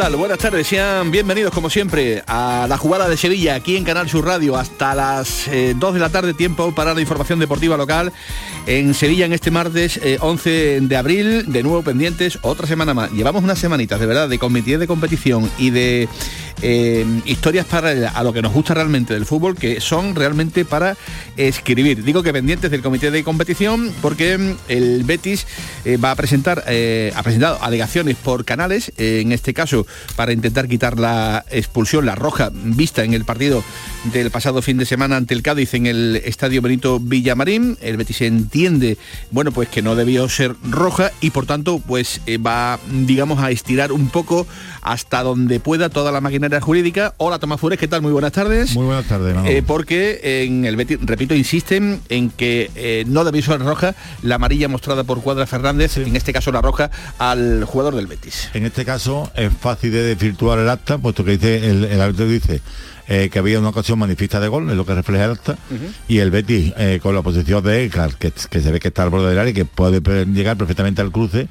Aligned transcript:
Buenas 0.00 0.38
tardes, 0.38 0.66
sean 0.66 1.10
bienvenidos 1.10 1.52
como 1.52 1.68
siempre 1.68 2.22
a 2.26 2.64
la 2.66 2.78
jugada 2.78 3.06
de 3.06 3.18
Sevilla 3.18 3.54
aquí 3.54 3.76
en 3.76 3.84
Canal 3.84 4.08
Sur 4.08 4.24
Radio 4.24 4.56
hasta 4.56 4.94
las 4.94 5.44
2 5.44 5.52
eh, 5.52 5.74
de 5.74 5.98
la 5.98 6.08
tarde, 6.08 6.32
tiempo 6.32 6.74
para 6.74 6.94
la 6.94 7.02
información 7.02 7.38
deportiva 7.38 7.76
local 7.76 8.10
en 8.66 8.94
Sevilla 8.94 9.26
en 9.26 9.34
este 9.34 9.50
martes 9.50 10.00
11 10.20 10.76
eh, 10.76 10.80
de 10.80 10.96
abril, 10.96 11.52
de 11.52 11.62
nuevo 11.62 11.82
pendientes, 11.82 12.38
otra 12.40 12.66
semana 12.66 12.94
más. 12.94 13.12
Llevamos 13.12 13.44
unas 13.44 13.58
semanitas 13.58 14.00
de 14.00 14.06
verdad 14.06 14.30
de 14.30 14.38
comité 14.38 14.78
de 14.78 14.86
competición 14.86 15.50
y 15.58 15.68
de 15.68 16.08
eh, 16.62 17.06
historias 17.24 17.66
para 17.66 18.10
a 18.10 18.22
lo 18.22 18.32
que 18.32 18.42
nos 18.42 18.52
gusta 18.52 18.74
realmente 18.74 19.14
del 19.14 19.26
fútbol 19.26 19.56
que 19.56 19.80
son 19.80 20.14
realmente 20.14 20.64
para 20.64 20.96
escribir. 21.36 22.04
Digo 22.04 22.22
que 22.22 22.32
pendientes 22.32 22.70
del 22.70 22.82
comité 22.82 23.10
de 23.10 23.24
competición 23.24 23.92
porque 24.02 24.38
mm, 24.38 24.56
el 24.68 25.04
Betis 25.04 25.46
va 26.02 26.10
a 26.10 26.14
presentar, 26.14 26.58
ha 26.60 27.22
presentado 27.22 27.62
alegaciones 27.62 28.16
por 28.16 28.44
canales 28.44 28.92
en 28.96 29.32
este 29.32 29.54
caso 29.54 29.86
para 30.16 30.32
intentar 30.32 30.68
quitar 30.68 30.98
la 30.98 31.44
expulsión, 31.50 32.06
la 32.06 32.14
roja 32.14 32.50
vista 32.52 33.04
en 33.04 33.14
el 33.14 33.24
partido 33.24 33.62
del 34.12 34.30
pasado 34.30 34.62
fin 34.62 34.78
de 34.78 34.86
semana 34.86 35.16
ante 35.16 35.34
el 35.34 35.42
Cádiz 35.42 35.74
en 35.74 35.86
el 35.86 36.16
Estadio 36.24 36.62
Benito 36.62 36.98
Villamarín. 37.00 37.76
El 37.80 37.96
Betis 37.96 38.22
entiende, 38.22 38.98
bueno, 39.30 39.52
pues 39.52 39.68
que 39.68 39.82
no 39.82 39.94
debió 39.94 40.28
ser 40.28 40.56
roja 40.68 41.12
y 41.20 41.30
por 41.30 41.46
tanto, 41.46 41.78
pues 41.78 42.20
eh, 42.26 42.38
va, 42.38 42.78
digamos, 42.90 43.40
a 43.40 43.50
estirar 43.50 43.92
un 43.92 44.08
poco 44.08 44.46
hasta 44.82 45.22
donde 45.22 45.60
pueda 45.60 45.90
toda 45.90 46.12
la 46.12 46.20
maquinaria 46.20 46.49
jurídica. 46.58 47.14
Hola 47.18 47.38
Tomás 47.38 47.60
Fures, 47.60 47.78
¿qué 47.78 47.86
tal? 47.86 48.02
Muy 48.02 48.10
buenas 48.10 48.32
tardes. 48.32 48.74
Muy 48.74 48.86
buenas 48.86 49.04
tardes. 49.04 49.36
Eh, 49.44 49.62
porque 49.64 50.42
en 50.44 50.64
el 50.64 50.74
Betis, 50.74 50.98
repito, 51.02 51.34
insisten 51.34 52.00
en 52.08 52.30
que 52.30 52.70
eh, 52.74 53.04
no 53.06 53.24
debió 53.24 53.42
ser 53.42 53.60
roja 53.60 53.94
la 54.22 54.36
amarilla 54.36 54.66
mostrada 54.68 55.04
por 55.04 55.22
Cuadra 55.22 55.46
Fernández, 55.46 55.98
en 55.98 56.16
este 56.16 56.32
caso 56.32 56.50
la 56.50 56.62
roja, 56.62 56.90
al 57.18 57.64
jugador 57.64 57.94
del 57.94 58.06
Betis. 58.06 58.48
En 58.54 58.64
este 58.66 58.84
caso 58.84 59.30
es 59.36 59.52
fácil 59.52 59.92
de 59.92 60.02
desvirtuar 60.02 60.58
el 60.58 60.68
acta, 60.68 60.98
puesto 60.98 61.24
que 61.24 61.32
dice 61.32 61.70
el, 61.70 61.84
el 61.84 62.00
árbitro 62.00 62.26
dice 62.26 62.62
eh, 63.12 63.28
que 63.28 63.40
había 63.40 63.58
una 63.58 63.70
ocasión 63.70 63.98
manifiesta 63.98 64.38
de 64.38 64.46
gol, 64.46 64.70
es 64.70 64.76
lo 64.76 64.86
que 64.86 64.94
refleja 64.94 65.24
el 65.24 65.32
acta, 65.32 65.58
y 66.06 66.18
el 66.18 66.30
Betis 66.30 66.72
eh, 66.76 67.00
con 67.02 67.12
la 67.12 67.22
posición 67.22 67.60
de 67.64 67.82
Edgar, 67.84 68.14
que, 68.14 68.30
se 68.30 68.70
ve 68.70 68.78
que 68.78 68.86
está 68.86 69.02
al 69.02 69.10
borde 69.10 69.30
del 69.30 69.38
área 69.40 69.50
y 69.50 69.52
que 69.52 69.64
puede 69.64 70.00
llegar 70.26 70.56
perfectamente 70.56 71.02
al 71.02 71.10
cruce, 71.10 71.48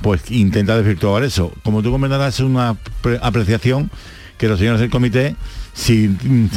pues 0.00 0.30
intenta 0.30 0.76
desvirtuar 0.76 1.24
eso. 1.24 1.52
Como 1.64 1.82
tú 1.82 1.90
comentarás, 1.90 2.34
es 2.34 2.40
una 2.40 2.76
apreciación 3.20 3.90
que 4.42 4.48
los 4.48 4.58
señores 4.58 4.80
del 4.80 4.90
comité, 4.90 5.36
si, 5.72 6.08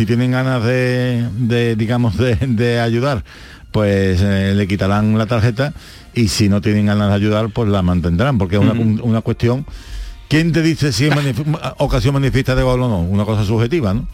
tienen 0.08 0.32
ganas 0.32 0.64
de, 0.64 1.76
digamos, 1.78 2.18
de, 2.18 2.80
ayudar, 2.80 3.24
pues 3.70 4.22
eh, 4.24 4.56
le 4.56 4.68
quitarán 4.68 5.16
la 5.20 5.28
tarjeta 5.28 5.72
y 6.16 6.30
si 6.30 6.50
no 6.50 6.62
tienen 6.62 6.88
ganas 6.88 7.10
de 7.10 7.14
ayudar, 7.14 7.52
pues 7.52 7.70
la 7.70 7.84
mantendrán, 7.84 8.40
porque 8.40 8.56
es 8.56 8.62
una, 8.64 8.74
una 8.74 9.22
cuestión 9.22 9.68
¿Quién 10.28 10.52
te 10.52 10.64
dice 10.64 10.92
si 10.92 11.06
es 11.06 11.14
ocasión 11.78 12.16
manifiesta 12.16 12.56
de 12.56 12.64
gol 12.64 12.82
o 12.82 12.90
no? 12.90 13.02
Una 13.02 13.26
cosa 13.26 13.46
subjetiva, 13.46 13.94
¿no? 13.94 14.08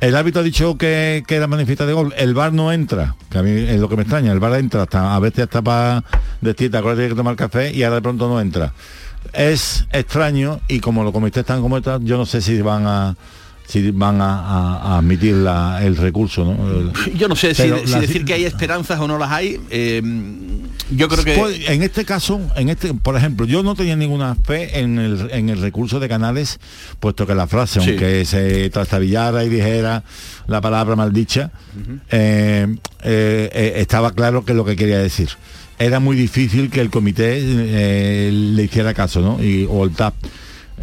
El 0.00 0.16
árbitro 0.16 0.40
ha 0.40 0.44
dicho 0.44 0.78
que, 0.78 1.22
era 1.28 1.46
manifiesta 1.46 1.84
de 1.84 1.92
gol. 1.92 2.14
El 2.16 2.32
bar 2.32 2.54
no 2.54 2.72
entra, 2.72 3.16
que 3.28 3.38
a 3.38 3.42
mí 3.42 3.50
es 3.50 3.78
lo 3.78 3.88
que 3.88 3.96
me 3.96 4.02
extraña. 4.02 4.32
El 4.32 4.40
bar 4.40 4.58
entra 4.58 4.82
hasta, 4.82 5.14
a 5.14 5.18
veces 5.20 5.44
hasta 5.44 5.60
para 5.60 6.02
decirte, 6.40 6.78
acuérdate 6.78 7.10
que 7.10 7.14
tomar 7.14 7.36
café 7.36 7.74
y 7.74 7.82
ahora 7.82 7.96
de 7.96 8.02
pronto 8.02 8.28
no 8.28 8.40
entra. 8.40 8.72
Es 9.32 9.86
extraño 9.92 10.60
y 10.68 10.80
como 10.80 11.04
lo 11.04 11.12
comité 11.12 11.40
están 11.40 11.62
como 11.62 11.76
está, 11.76 11.98
yo 12.02 12.16
no 12.16 12.26
sé 12.26 12.40
si 12.40 12.60
van 12.60 12.86
a 12.86 13.16
si 13.70 13.90
van 13.92 14.20
a, 14.20 14.98
admitir 14.98 15.46
el 15.82 15.96
recurso. 15.96 16.44
¿no? 16.44 16.92
Yo 17.14 17.28
no 17.28 17.36
sé 17.36 17.54
si, 17.54 17.68
decir 17.68 18.24
que 18.24 18.34
hay 18.34 18.44
esperanzas 18.44 18.98
o 18.98 19.06
no 19.06 19.16
las 19.16 19.30
hay. 19.30 19.60
Eh, 19.70 20.02
yo 20.90 21.08
creo 21.08 21.24
que... 21.24 21.34
Pues, 21.34 21.68
en 21.68 21.82
este 21.82 22.04
caso, 22.04 22.40
en 22.56 22.68
este, 22.68 22.92
por 22.94 23.16
ejemplo, 23.16 23.46
yo 23.46 23.62
no 23.62 23.76
tenía 23.76 23.94
ninguna 23.94 24.34
fe 24.34 24.80
en 24.80 24.98
el, 24.98 25.30
en 25.30 25.48
el 25.50 25.60
recurso 25.60 26.00
de 26.00 26.08
Canales, 26.08 26.58
puesto 26.98 27.26
que 27.26 27.34
la 27.34 27.46
frase, 27.46 27.78
aunque 27.78 28.24
se 28.24 28.68
trastabillara 28.70 29.44
y 29.44 29.48
dijera 29.48 30.02
la 30.48 30.60
palabra 30.60 30.96
maldicha, 30.96 31.52
eh, 32.10 32.66
eh, 33.04 33.72
estaba 33.76 34.12
claro 34.12 34.44
que 34.44 34.52
es 34.52 34.56
lo 34.56 34.64
que 34.64 34.74
quería 34.74 34.98
decir. 34.98 35.28
Era 35.80 35.98
muy 35.98 36.16
difícil 36.16 36.70
que 36.70 36.80
el 36.80 36.90
comité 36.90 37.40
le 38.30 38.62
hiciera 38.62 38.94
caso, 38.94 39.20
¿no? 39.20 39.42
Y, 39.42 39.66
o 39.68 39.84
el 39.84 39.90
TAP 39.90 40.14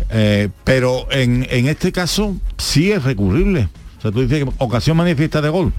eh, 0.09 0.49
pero 0.63 1.07
en, 1.11 1.43
este 1.67 1.91
caso 1.91 2.37
sí 2.57 2.91
es 2.91 3.03
recurrible. 3.03 3.69
O 3.97 4.01
sea, 4.01 4.11
tú 4.11 4.21
dices 4.21 4.43
que 4.43 4.51
ocasión 4.57 4.97
manifiesta 4.97 5.41
de 5.41 5.49
gol. 5.49 5.73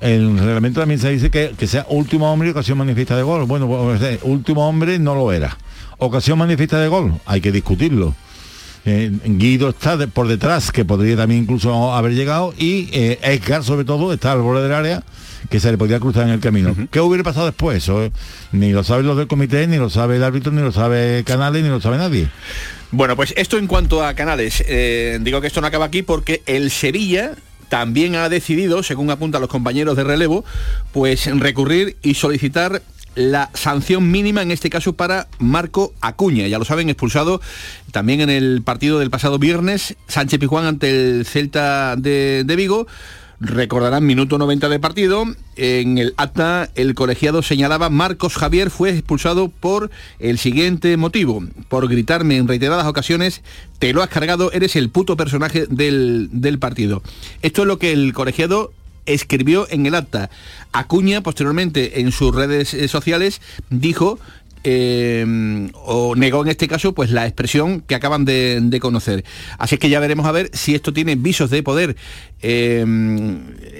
El 0.00 0.38
reglamento 0.38 0.80
también 0.80 1.00
se 1.00 1.10
dice 1.10 1.30
que, 1.30 1.66
sea 1.66 1.86
último 1.88 2.30
hombre 2.30 2.48
y 2.48 2.50
ocasión 2.50 2.78
manifiesta 2.78 3.16
de 3.16 3.22
gol. 3.22 3.44
Bueno, 3.44 3.68
pues, 3.68 4.18
último 4.22 4.68
hombre 4.68 4.98
no 4.98 5.14
lo 5.14 5.32
era. 5.32 5.56
Ocasión 5.98 6.38
manifiesta 6.38 6.78
de 6.78 6.88
gol, 6.88 7.14
hay 7.24 7.40
que 7.40 7.52
discutirlo. 7.52 8.14
Eh, 8.86 9.10
Guido 9.24 9.70
está 9.70 9.96
por 10.06 10.28
detrás, 10.28 10.70
que 10.70 10.84
podría 10.84 11.16
también 11.16 11.42
incluso 11.42 11.94
haber 11.94 12.12
llegado, 12.12 12.54
y 12.58 12.88
eh, 12.92 13.18
Edgar 13.22 13.64
sobre 13.64 13.84
todo 13.84 14.12
está 14.12 14.32
al 14.32 14.42
borde 14.42 14.62
del 14.62 14.72
área, 14.72 15.02
que 15.48 15.60
se 15.60 15.70
le 15.70 15.78
podía 15.78 16.00
cruzar 16.00 16.24
en 16.24 16.34
el 16.34 16.40
camino. 16.40 16.74
¿Qué 16.90 17.00
hubiera 17.00 17.24
pasado 17.24 17.46
después? 17.46 17.78
Eso, 17.78 18.10
ni 18.52 18.72
lo 18.72 18.84
saben 18.84 19.06
los 19.06 19.16
del 19.16 19.26
comité, 19.26 19.66
ni 19.66 19.76
lo 19.76 19.90
sabe 19.90 20.16
el 20.16 20.24
árbitro, 20.24 20.52
ni 20.52 20.62
lo 20.62 20.72
sabe 20.72 21.22
Canales, 21.24 21.62
ni 21.62 21.68
lo 21.68 21.80
sabe 21.80 21.96
nadie. 21.96 22.28
Bueno, 22.90 23.16
pues 23.16 23.34
esto 23.36 23.58
en 23.58 23.66
cuanto 23.66 24.04
a 24.04 24.14
canales. 24.14 24.62
Eh, 24.68 25.18
digo 25.20 25.40
que 25.40 25.48
esto 25.48 25.60
no 25.60 25.66
acaba 25.66 25.86
aquí 25.86 26.02
porque 26.02 26.42
el 26.46 26.70
Sevilla 26.70 27.32
también 27.68 28.14
ha 28.14 28.28
decidido, 28.28 28.82
según 28.82 29.10
apuntan 29.10 29.40
los 29.40 29.50
compañeros 29.50 29.96
de 29.96 30.04
relevo, 30.04 30.44
pues 30.92 31.26
recurrir 31.40 31.96
y 32.02 32.14
solicitar 32.14 32.82
la 33.14 33.50
sanción 33.54 34.10
mínima 34.10 34.42
en 34.42 34.50
este 34.50 34.70
caso 34.70 34.94
para 34.94 35.28
Marco 35.38 35.92
Acuña. 36.00 36.46
Ya 36.46 36.58
lo 36.58 36.64
saben, 36.64 36.88
expulsado 36.88 37.40
también 37.92 38.20
en 38.20 38.30
el 38.30 38.62
partido 38.62 38.98
del 38.98 39.10
pasado 39.10 39.38
viernes, 39.38 39.96
Sánchez 40.08 40.40
Pijuán 40.40 40.66
ante 40.66 40.90
el 40.90 41.26
Celta 41.26 41.96
de, 41.96 42.44
de 42.44 42.56
Vigo 42.56 42.86
Recordarán 43.40 44.06
minuto 44.06 44.38
90 44.38 44.68
de 44.68 44.78
partido. 44.78 45.24
En 45.56 45.98
el 45.98 46.14
acta 46.16 46.70
el 46.76 46.94
colegiado 46.94 47.42
señalaba 47.42 47.90
Marcos 47.90 48.36
Javier 48.36 48.70
fue 48.70 48.90
expulsado 48.90 49.48
por 49.48 49.90
el 50.18 50.38
siguiente 50.38 50.96
motivo. 50.96 51.44
Por 51.68 51.88
gritarme 51.88 52.36
en 52.36 52.48
reiteradas 52.48 52.86
ocasiones, 52.86 53.42
te 53.78 53.92
lo 53.92 54.02
has 54.02 54.08
cargado, 54.08 54.52
eres 54.52 54.76
el 54.76 54.88
puto 54.88 55.16
personaje 55.16 55.66
del, 55.68 56.28
del 56.32 56.58
partido. 56.58 57.02
Esto 57.42 57.62
es 57.62 57.68
lo 57.68 57.78
que 57.78 57.92
el 57.92 58.12
colegiado 58.12 58.72
escribió 59.06 59.66
en 59.70 59.86
el 59.86 59.94
acta. 59.94 60.30
Acuña, 60.72 61.22
posteriormente, 61.22 62.00
en 62.00 62.12
sus 62.12 62.34
redes 62.34 62.74
eh, 62.74 62.88
sociales, 62.88 63.40
dijo 63.70 64.18
eh, 64.66 65.70
o 65.74 66.16
negó 66.16 66.42
en 66.42 66.48
este 66.48 66.68
caso 66.68 66.94
pues 66.94 67.10
la 67.10 67.26
expresión 67.26 67.82
que 67.82 67.94
acaban 67.94 68.24
de, 68.24 68.78
conocer. 68.80 69.24
Así 69.58 69.76
que 69.76 69.90
ya 69.90 70.00
veremos 70.00 70.26
a 70.26 70.32
ver 70.32 70.50
si 70.54 70.74
esto 70.74 70.92
tiene 70.92 71.16
visos 71.16 71.50
de 71.50 71.62
poder 71.62 71.96
eh, 72.40 72.84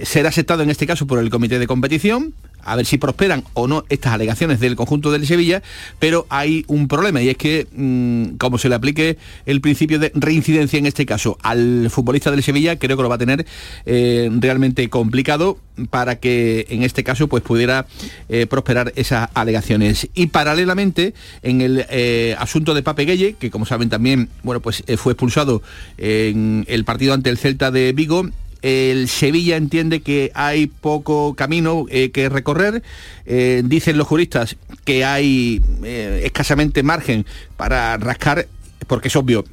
ser 0.02 0.26
aceptado 0.26 0.62
en 0.62 0.70
este 0.70 0.86
caso 0.86 1.06
por 1.06 1.18
el 1.18 1.30
comité 1.30 1.58
de 1.58 1.66
competición 1.66 2.34
a 2.64 2.76
ver 2.76 2.86
si 2.86 2.98
prosperan 2.98 3.44
o 3.54 3.68
no 3.68 3.84
estas 3.88 4.12
alegaciones 4.12 4.60
del 4.60 4.76
conjunto 4.76 5.10
del 5.10 5.26
Sevilla, 5.26 5.62
pero 5.98 6.26
hay 6.30 6.64
un 6.68 6.88
problema 6.88 7.22
y 7.22 7.28
es 7.28 7.36
que 7.36 7.66
mm, 7.72 8.36
como 8.36 8.58
se 8.58 8.68
le 8.68 8.74
aplique 8.74 9.18
el 9.46 9.60
principio 9.60 9.98
de 9.98 10.12
reincidencia 10.14 10.78
en 10.78 10.86
este 10.86 11.06
caso 11.06 11.38
al 11.42 11.88
futbolista 11.90 12.30
del 12.30 12.42
Sevilla, 12.42 12.78
creo 12.78 12.96
que 12.96 13.02
lo 13.02 13.08
va 13.08 13.16
a 13.16 13.18
tener 13.18 13.46
eh, 13.86 14.30
realmente 14.40 14.88
complicado 14.88 15.58
para 15.90 16.16
que 16.16 16.66
en 16.70 16.82
este 16.82 17.02
caso 17.02 17.28
pues 17.28 17.42
pudiera 17.42 17.86
eh, 18.28 18.46
prosperar 18.46 18.92
esas 18.96 19.28
alegaciones. 19.34 20.08
Y 20.14 20.28
paralelamente 20.28 21.14
en 21.42 21.60
el 21.60 21.86
eh, 21.90 22.36
asunto 22.38 22.74
de 22.74 22.82
Pape 22.82 23.04
Gueye, 23.04 23.34
que 23.38 23.50
como 23.50 23.66
saben 23.66 23.88
también 23.88 24.28
bueno 24.42 24.60
pues 24.60 24.84
fue 24.96 25.12
expulsado 25.12 25.62
en 25.98 26.64
el 26.68 26.84
partido 26.84 27.14
ante 27.14 27.30
el 27.30 27.38
Celta 27.38 27.70
de 27.70 27.92
Vigo, 27.92 28.28
el 28.64 29.08
Sevilla 29.08 29.56
entiende 29.56 30.00
que 30.00 30.32
hay 30.34 30.68
poco 30.68 31.34
camino 31.34 31.84
eh, 31.90 32.10
que 32.10 32.30
recorrer. 32.30 32.82
Eh, 33.26 33.60
dicen 33.62 33.98
los 33.98 34.06
juristas 34.06 34.56
que 34.84 35.04
hay 35.04 35.60
eh, 35.82 36.22
escasamente 36.24 36.82
margen 36.82 37.26
para 37.58 37.98
rascar, 37.98 38.48
porque 38.86 39.08
es 39.08 39.16
obvio 39.16 39.44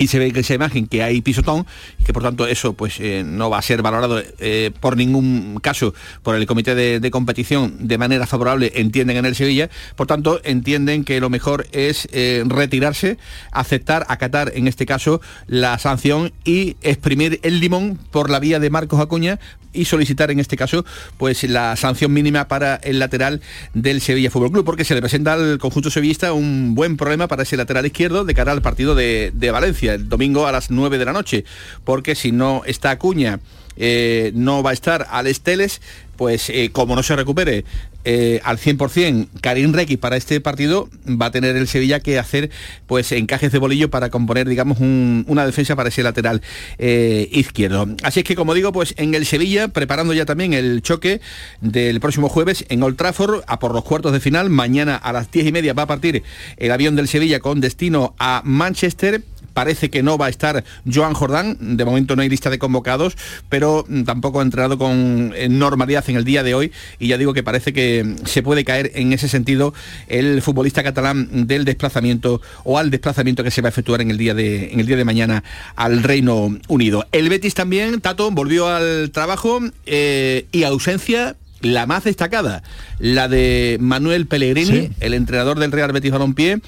y 0.00 0.06
se 0.06 0.18
ve 0.18 0.32
que 0.32 0.40
esa 0.40 0.54
imagen 0.54 0.86
que 0.86 1.02
hay 1.02 1.20
pisotón 1.20 1.66
y 1.98 2.04
que 2.04 2.14
por 2.14 2.22
tanto 2.22 2.46
eso 2.46 2.72
pues 2.72 2.98
eh, 3.00 3.22
no 3.24 3.50
va 3.50 3.58
a 3.58 3.62
ser 3.62 3.82
valorado 3.82 4.22
eh, 4.38 4.72
por 4.80 4.96
ningún 4.96 5.60
caso 5.62 5.92
por 6.22 6.34
el 6.34 6.46
comité 6.46 6.74
de, 6.74 7.10
competición 7.10 7.86
de 7.86 7.98
manera 7.98 8.26
favorable 8.26 8.72
entienden 8.76 9.18
en 9.18 9.26
el 9.26 9.36
Sevilla. 9.36 9.68
Por 9.96 10.06
tanto 10.06 10.40
entienden 10.42 11.04
que 11.04 11.20
lo 11.20 11.28
mejor 11.28 11.66
es 11.72 12.08
eh, 12.12 12.42
retirarse 12.46 13.18
aceptar 13.52 14.06
acatar 14.08 14.52
en 14.54 14.68
este 14.68 14.86
caso 14.86 15.20
la 15.46 15.78
sanción 15.78 16.32
y 16.46 16.76
exprimir 16.80 17.38
el 17.42 17.60
limón 17.60 17.98
por 18.10 18.30
la 18.30 18.40
vía 18.40 18.58
de 18.58 18.70
Marcos 18.70 19.00
Acuña 19.00 19.38
y 19.72 19.84
solicitar 19.84 20.30
en 20.30 20.40
este 20.40 20.56
caso 20.56 20.84
pues 21.18 21.44
la 21.44 21.76
sanción 21.76 22.12
mínima 22.12 22.48
para 22.48 22.76
el 22.76 22.98
lateral 22.98 23.42
del 23.74 24.00
Sevilla 24.00 24.30
Fútbol 24.30 24.50
Club 24.50 24.64
porque 24.64 24.84
se 24.84 24.94
le 24.94 25.00
presenta 25.00 25.34
al 25.34 25.58
conjunto 25.58 25.90
sevillista 25.90 26.32
un 26.32 26.74
buen 26.74 26.96
problema 26.96 27.28
para 27.28 27.42
ese 27.42 27.58
lateral 27.58 27.84
izquierdo 27.84 28.24
de 28.24 28.34
cara 28.34 28.52
al 28.52 28.62
partido 28.62 28.94
de, 28.94 29.30
de 29.34 29.50
Valencia 29.50 29.89
el 29.94 30.08
domingo 30.08 30.46
a 30.46 30.52
las 30.52 30.70
9 30.70 30.98
de 30.98 31.04
la 31.04 31.12
noche 31.12 31.44
porque 31.84 32.14
si 32.14 32.32
no 32.32 32.62
está 32.66 32.90
Acuña 32.90 33.40
eh, 33.82 34.32
no 34.34 34.62
va 34.62 34.70
a 34.70 34.72
estar 34.74 35.06
al 35.10 35.26
Esteles, 35.26 35.80
pues 36.16 36.50
eh, 36.50 36.68
como 36.70 36.94
no 36.96 37.02
se 37.02 37.16
recupere 37.16 37.64
eh, 38.04 38.38
al 38.44 38.58
100% 38.58 39.28
Karim 39.40 39.72
Requi 39.72 39.96
para 39.96 40.18
este 40.18 40.38
partido, 40.42 40.90
va 41.06 41.26
a 41.26 41.30
tener 41.30 41.56
el 41.56 41.66
Sevilla 41.66 42.00
que 42.00 42.18
hacer 42.18 42.50
pues 42.86 43.10
encajes 43.12 43.52
de 43.52 43.58
bolillo 43.58 43.88
para 43.88 44.10
componer, 44.10 44.46
digamos, 44.48 44.80
una 44.80 45.46
defensa 45.46 45.76
para 45.76 45.88
ese 45.88 46.02
lateral 46.02 46.42
izquierdo. 46.78 47.88
Así 48.02 48.20
es 48.20 48.24
que, 48.26 48.36
como 48.36 48.52
digo, 48.52 48.70
pues 48.72 48.92
en 48.98 49.14
el 49.14 49.24
Sevilla, 49.24 49.68
preparando 49.68 50.12
ya 50.12 50.26
también 50.26 50.52
el 50.52 50.82
choque 50.82 51.22
del 51.62 52.00
próximo 52.00 52.28
jueves 52.28 52.66
en 52.68 52.82
Old 52.82 52.96
Trafford, 52.96 53.44
a 53.46 53.58
por 53.58 53.72
los 53.72 53.84
cuartos 53.84 54.12
de 54.12 54.20
final, 54.20 54.50
mañana 54.50 54.96
a 54.96 55.12
las 55.14 55.30
10 55.30 55.46
y 55.46 55.52
media 55.52 55.72
va 55.72 55.84
a 55.84 55.86
partir 55.86 56.22
el 56.58 56.70
avión 56.70 56.96
del 56.96 57.08
Sevilla 57.08 57.40
con 57.40 57.60
destino 57.60 58.14
a 58.18 58.42
Manchester 58.44 59.22
Parece 59.54 59.90
que 59.90 60.02
no 60.02 60.18
va 60.18 60.26
a 60.26 60.28
estar 60.30 60.64
Joan 60.92 61.14
Jordán, 61.14 61.56
de 61.76 61.84
momento 61.84 62.16
no 62.16 62.22
hay 62.22 62.28
lista 62.28 62.50
de 62.50 62.58
convocados, 62.58 63.16
pero 63.48 63.84
mm, 63.88 64.04
tampoco 64.04 64.40
ha 64.40 64.42
entrado 64.42 64.78
con 64.78 65.32
normalidad 65.50 66.04
en 66.08 66.16
el 66.16 66.24
día 66.24 66.42
de 66.42 66.54
hoy 66.54 66.72
y 66.98 67.08
ya 67.08 67.18
digo 67.18 67.34
que 67.34 67.42
parece 67.42 67.72
que 67.72 68.16
se 68.24 68.42
puede 68.42 68.64
caer 68.64 68.92
en 68.94 69.12
ese 69.12 69.28
sentido 69.28 69.74
el 70.08 70.42
futbolista 70.42 70.82
catalán 70.82 71.46
del 71.46 71.64
desplazamiento 71.64 72.40
o 72.64 72.78
al 72.78 72.90
desplazamiento 72.90 73.44
que 73.44 73.50
se 73.50 73.62
va 73.62 73.68
a 73.68 73.70
efectuar 73.70 74.00
en 74.00 74.10
el 74.10 74.18
día 74.18 74.34
de, 74.34 74.72
en 74.72 74.80
el 74.80 74.86
día 74.86 74.96
de 74.96 75.04
mañana 75.04 75.44
al 75.76 76.02
Reino 76.02 76.58
Unido. 76.68 77.06
El 77.12 77.28
Betis 77.28 77.54
también, 77.54 78.00
Tato, 78.00 78.30
volvió 78.30 78.68
al 78.68 79.10
trabajo 79.10 79.60
eh, 79.86 80.46
y 80.52 80.64
ausencia 80.64 81.36
la 81.60 81.86
más 81.86 82.04
destacada, 82.04 82.62
la 82.98 83.28
de 83.28 83.78
Manuel 83.80 84.26
Pellegrini, 84.26 84.90
el 85.00 85.14
entrenador 85.14 85.58
del 85.58 85.72
Real 85.72 85.92
Betis 85.92 86.10
Balompié, 86.10 86.60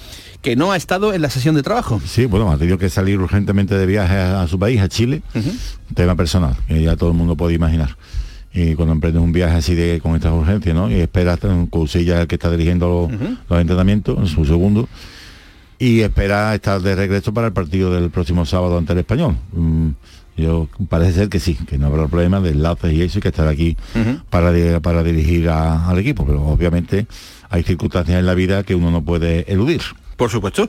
que 0.43 0.57
no 0.57 0.73
ha 0.73 0.77
estado 0.77 1.15
en 1.15 1.23
la 1.23 1.31
sesión 1.31 1.55
de 1.55 1.63
trabajo. 1.63 2.01
Sí, 2.05 2.27
bueno, 2.27 2.51
ha 2.51 2.59
tenido 2.59 2.79
que 2.79 2.91
salir 2.91 3.19
urgentemente 3.19 3.77
de 3.77 3.87
viaje 3.87 4.17
a, 4.17 4.47
su 4.49 4.59
país, 4.59 4.81
a 4.81 4.89
Chile, 4.89 5.23
tema 5.95 6.17
personal, 6.17 6.57
que 6.67 6.83
ya 6.83 6.97
todo 6.97 7.11
el 7.11 7.17
mundo 7.17 7.37
puede 7.37 7.55
imaginar. 7.55 7.97
Y 8.55 8.75
cuando 8.75 8.93
emprendes 8.93 9.23
un 9.23 9.33
viaje 9.33 9.57
así 9.57 9.75
de 9.75 10.01
con 10.01 10.15
estas 10.15 10.33
urgencias, 10.33 10.75
¿no? 10.75 10.91
Y 10.91 11.01
esperas, 11.01 11.39
Cousilla 11.71 12.21
el 12.21 12.27
que 12.27 12.35
está 12.35 12.51
dirigiendo 12.51 13.09
los, 13.49 13.61
entrenamientos, 13.61 14.19
en 14.19 14.27
su 14.27 14.45
segundo, 14.45 14.89
y 15.79 16.01
espera 16.01 16.55
estar 16.55 16.81
de 16.83 16.95
regreso 16.95 17.33
para 17.33 17.47
el 17.47 17.53
partido 17.53 17.93
del 17.93 18.11
próximo 18.11 18.45
sábado 18.45 18.77
ante 18.77 18.93
el 18.93 18.99
español. 18.99 19.37
Mm, 19.53 19.91
yo 20.37 20.69
parece 20.89 21.13
ser 21.13 21.29
que 21.29 21.41
sí, 21.41 21.55
que 21.55 21.79
no 21.79 21.87
habrá 21.87 22.09
problema 22.09 22.41
de 22.41 22.51
enlaces 22.51 22.93
y 22.93 23.03
eso, 23.03 23.19
y 23.19 23.23
que 23.23 23.29
estar 23.29 23.49
aquí 23.49 23.77
para, 24.31 24.81
para 24.81 25.03
dirigir 25.03 25.49
al 25.49 25.99
equipo, 25.99 26.27
pero 26.27 26.43
obviamente 26.43 27.07
hay 27.51 27.63
circunstancias 27.63 28.19
en 28.19 28.27
la 28.27 28.35
vida 28.35 28.63
que 28.63 28.75
uno 28.75 28.91
no 28.91 29.03
puede 29.03 29.51
eludir 29.53 29.83
por 30.17 30.31
supuesto. 30.31 30.69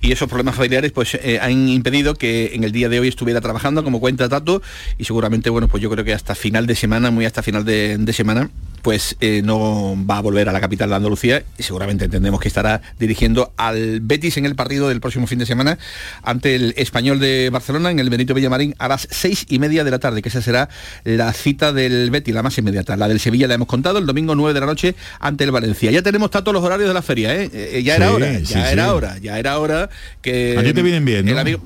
Y 0.00 0.10
esos 0.10 0.28
problemas 0.28 0.56
familiares 0.56 0.90
pues 0.90 1.14
eh, 1.14 1.38
han 1.40 1.68
impedido 1.68 2.14
que 2.14 2.54
en 2.54 2.64
el 2.64 2.72
día 2.72 2.88
de 2.88 2.98
hoy 2.98 3.06
estuviera 3.06 3.40
trabajando 3.40 3.84
como 3.84 4.00
cuenta 4.00 4.28
Tato 4.28 4.60
y 4.98 5.04
seguramente, 5.04 5.50
bueno, 5.50 5.68
pues 5.68 5.80
yo 5.80 5.88
creo 5.88 6.04
que 6.04 6.12
hasta 6.12 6.34
final 6.34 6.66
de 6.66 6.74
semana, 6.74 7.12
muy 7.12 7.24
hasta 7.24 7.42
final 7.42 7.64
de 7.64 8.12
semana, 8.12 8.50
pues 8.82 9.16
eh, 9.20 9.42
no 9.44 9.96
va 10.08 10.18
a 10.18 10.20
volver 10.20 10.48
a 10.48 10.52
la 10.52 10.60
capital 10.60 10.90
de 10.90 10.96
Andalucía 10.96 11.42
y 11.58 11.62
seguramente 11.62 12.04
entendemos 12.04 12.40
que 12.40 12.48
estará 12.48 12.80
dirigiendo 12.98 13.52
al 13.56 14.00
Betis 14.00 14.36
en 14.36 14.46
el 14.46 14.54
partido 14.54 14.88
del 14.88 15.00
próximo 15.00 15.26
fin 15.26 15.38
de 15.38 15.46
semana 15.46 15.78
ante 16.22 16.54
el 16.54 16.74
español 16.76 17.20
de 17.20 17.50
Barcelona 17.50 17.90
en 17.90 17.98
el 17.98 18.10
Benito 18.10 18.34
Villamarín 18.34 18.74
a 18.78 18.88
las 18.88 19.08
seis 19.10 19.46
y 19.48 19.58
media 19.58 19.84
de 19.84 19.90
la 19.90 19.98
tarde, 19.98 20.22
que 20.22 20.28
esa 20.28 20.42
será 20.42 20.68
la 21.04 21.32
cita 21.32 21.72
del 21.72 22.10
Betis, 22.10 22.34
la 22.34 22.42
más 22.42 22.56
inmediata. 22.58 22.96
La 22.96 23.08
del 23.08 23.20
Sevilla 23.20 23.48
la 23.48 23.54
hemos 23.54 23.68
contado 23.68 23.98
el 23.98 24.06
domingo 24.06 24.34
9 24.34 24.54
de 24.54 24.60
la 24.60 24.66
noche 24.66 24.94
ante 25.20 25.44
el 25.44 25.50
Valencia. 25.50 25.90
Ya 25.90 26.02
tenemos 26.02 26.30
todos 26.30 26.52
los 26.52 26.62
horarios 26.62 26.88
de 26.88 26.94
la 26.94 27.02
feria, 27.02 27.34
¿eh? 27.34 27.50
eh 27.52 27.82
ya 27.82 27.96
era 27.96 28.12
hora, 28.12 28.38
ya 28.40 28.70
era 28.70 28.94
hora, 28.94 29.18
ya 29.18 29.38
era 29.38 29.58
hora 29.58 29.90
que... 30.22 30.56
A 30.58 30.62
ti 30.62 30.72
te 30.72 30.82
vienen 30.82 31.04
bien, 31.04 31.28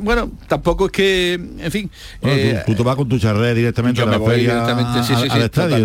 bueno, 0.00 0.30
tampoco 0.48 0.86
es 0.86 0.92
que, 0.92 1.34
en 1.34 1.70
fin... 1.70 1.90
tú, 2.66 2.74
tú, 2.74 2.84
vas 2.84 2.96
con 2.96 3.08
tu 3.08 3.18
charré 3.18 3.54
directamente 3.54 4.02
a 4.02 4.06
la 4.06 4.20
feria, 4.20 4.64
al, 4.64 5.42
estadio, 5.42 5.76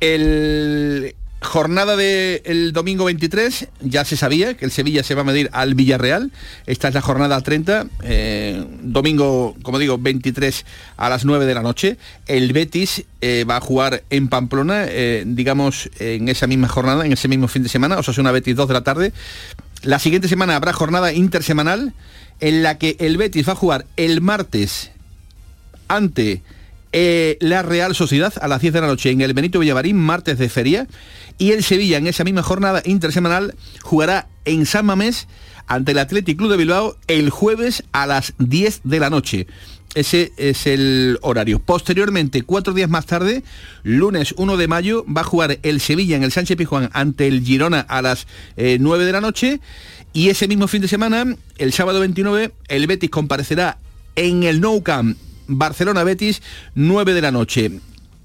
el 0.00 1.14
jornada 1.42 1.96
del 1.96 2.72
domingo 2.72 3.06
23, 3.06 3.68
ya 3.80 4.04
se 4.04 4.16
sabía 4.16 4.54
que 4.54 4.64
el 4.64 4.70
Sevilla 4.70 5.02
se 5.02 5.14
va 5.14 5.22
a 5.22 5.24
medir 5.24 5.48
al 5.52 5.74
Villarreal. 5.74 6.32
Esta 6.66 6.88
es 6.88 6.94
la 6.94 7.00
jornada 7.00 7.40
30, 7.40 7.86
eh, 8.02 8.64
domingo, 8.82 9.56
como 9.62 9.78
digo, 9.78 9.98
23 9.98 10.66
a 10.96 11.08
las 11.08 11.24
9 11.24 11.46
de 11.46 11.54
la 11.54 11.62
noche. 11.62 11.96
El 12.26 12.52
Betis 12.52 13.04
eh, 13.20 13.44
va 13.48 13.56
a 13.56 13.60
jugar 13.60 14.04
en 14.10 14.28
Pamplona, 14.28 14.84
eh, 14.86 15.24
digamos, 15.26 15.90
en 15.98 16.28
esa 16.28 16.46
misma 16.46 16.68
jornada, 16.68 17.06
en 17.06 17.12
ese 17.12 17.28
mismo 17.28 17.48
fin 17.48 17.62
de 17.62 17.68
semana, 17.68 17.98
o 17.98 18.02
sea, 18.02 18.12
es 18.12 18.18
una 18.18 18.32
Betis 18.32 18.56
2 18.56 18.68
de 18.68 18.74
la 18.74 18.84
tarde. 18.84 19.12
La 19.82 19.98
siguiente 19.98 20.28
semana 20.28 20.56
habrá 20.56 20.74
jornada 20.74 21.12
intersemanal 21.12 21.94
en 22.40 22.62
la 22.62 22.76
que 22.76 22.96
el 23.00 23.16
Betis 23.16 23.48
va 23.48 23.52
a 23.52 23.56
jugar 23.56 23.86
el 23.96 24.20
martes 24.20 24.90
ante 25.88 26.42
eh, 26.92 27.36
la 27.40 27.62
Real 27.62 27.94
Sociedad 27.94 28.32
a 28.40 28.48
las 28.48 28.60
10 28.60 28.74
de 28.74 28.80
la 28.80 28.86
noche 28.88 29.10
en 29.10 29.20
el 29.20 29.34
Benito 29.34 29.58
Villavarín, 29.60 29.96
martes 29.96 30.38
de 30.38 30.48
feria, 30.48 30.86
y 31.38 31.52
el 31.52 31.62
Sevilla 31.62 31.98
en 31.98 32.06
esa 32.06 32.24
misma 32.24 32.42
jornada 32.42 32.82
intersemanal 32.84 33.54
jugará 33.82 34.28
en 34.44 34.66
San 34.66 34.86
Mamés 34.86 35.28
ante 35.66 35.92
el 35.92 35.98
Athletic 35.98 36.36
Club 36.36 36.50
de 36.50 36.56
Bilbao 36.56 36.96
el 37.06 37.30
jueves 37.30 37.84
a 37.92 38.06
las 38.06 38.34
10 38.38 38.80
de 38.84 39.00
la 39.00 39.08
noche. 39.08 39.46
Ese 39.94 40.32
es 40.36 40.66
el 40.66 41.18
horario. 41.22 41.58
Posteriormente, 41.58 42.42
cuatro 42.42 42.72
días 42.72 42.88
más 42.88 43.06
tarde, 43.06 43.42
lunes 43.82 44.34
1 44.36 44.56
de 44.56 44.68
mayo, 44.68 45.04
va 45.06 45.22
a 45.22 45.24
jugar 45.24 45.58
el 45.62 45.80
Sevilla 45.80 46.16
en 46.16 46.22
el 46.22 46.32
Sánchez 46.32 46.56
Pijuán 46.56 46.90
ante 46.92 47.26
el 47.26 47.42
Girona 47.42 47.80
a 47.80 48.02
las 48.02 48.26
9 48.56 49.02
eh, 49.02 49.06
de 49.06 49.12
la 49.12 49.20
noche. 49.20 49.60
Y 50.12 50.28
ese 50.28 50.48
mismo 50.48 50.68
fin 50.68 50.82
de 50.82 50.88
semana, 50.88 51.24
el 51.58 51.72
sábado 51.72 52.00
29, 52.00 52.52
el 52.68 52.86
Betis 52.86 53.10
comparecerá 53.10 53.78
en 54.16 54.42
el 54.42 54.60
Nou 54.60 54.82
Camp 54.82 55.16
Barcelona-Betis, 55.56 56.42
9 56.74 57.14
de 57.14 57.22
la 57.22 57.30
noche. 57.30 57.80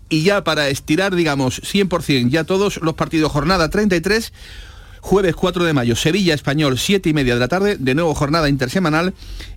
Y 0.10 0.24
ya 0.24 0.44
para 0.44 0.70
estirar, 0.70 1.16
digamos, 1.16 1.62
100% 1.62 2.30
ya 2.30 2.44
todos 2.44 2.80
los 2.82 2.94
partidos, 2.94 3.32
jornada 3.32 3.70
33, 3.70 4.32
jueves 5.02 5.36
4 5.36 5.66
de 5.66 5.74
mayo, 5.74 5.96
Sevilla 5.96 6.34
Español, 6.34 6.78
7 6.78 7.10
y 7.10 7.14
media 7.14 7.34
de 7.34 7.40
la 7.40 7.48
tarde, 7.48 7.78
de 7.78 7.96
nuevo 7.96 8.14
jornada 8.16 8.50
intersemanal, 8.50 9.14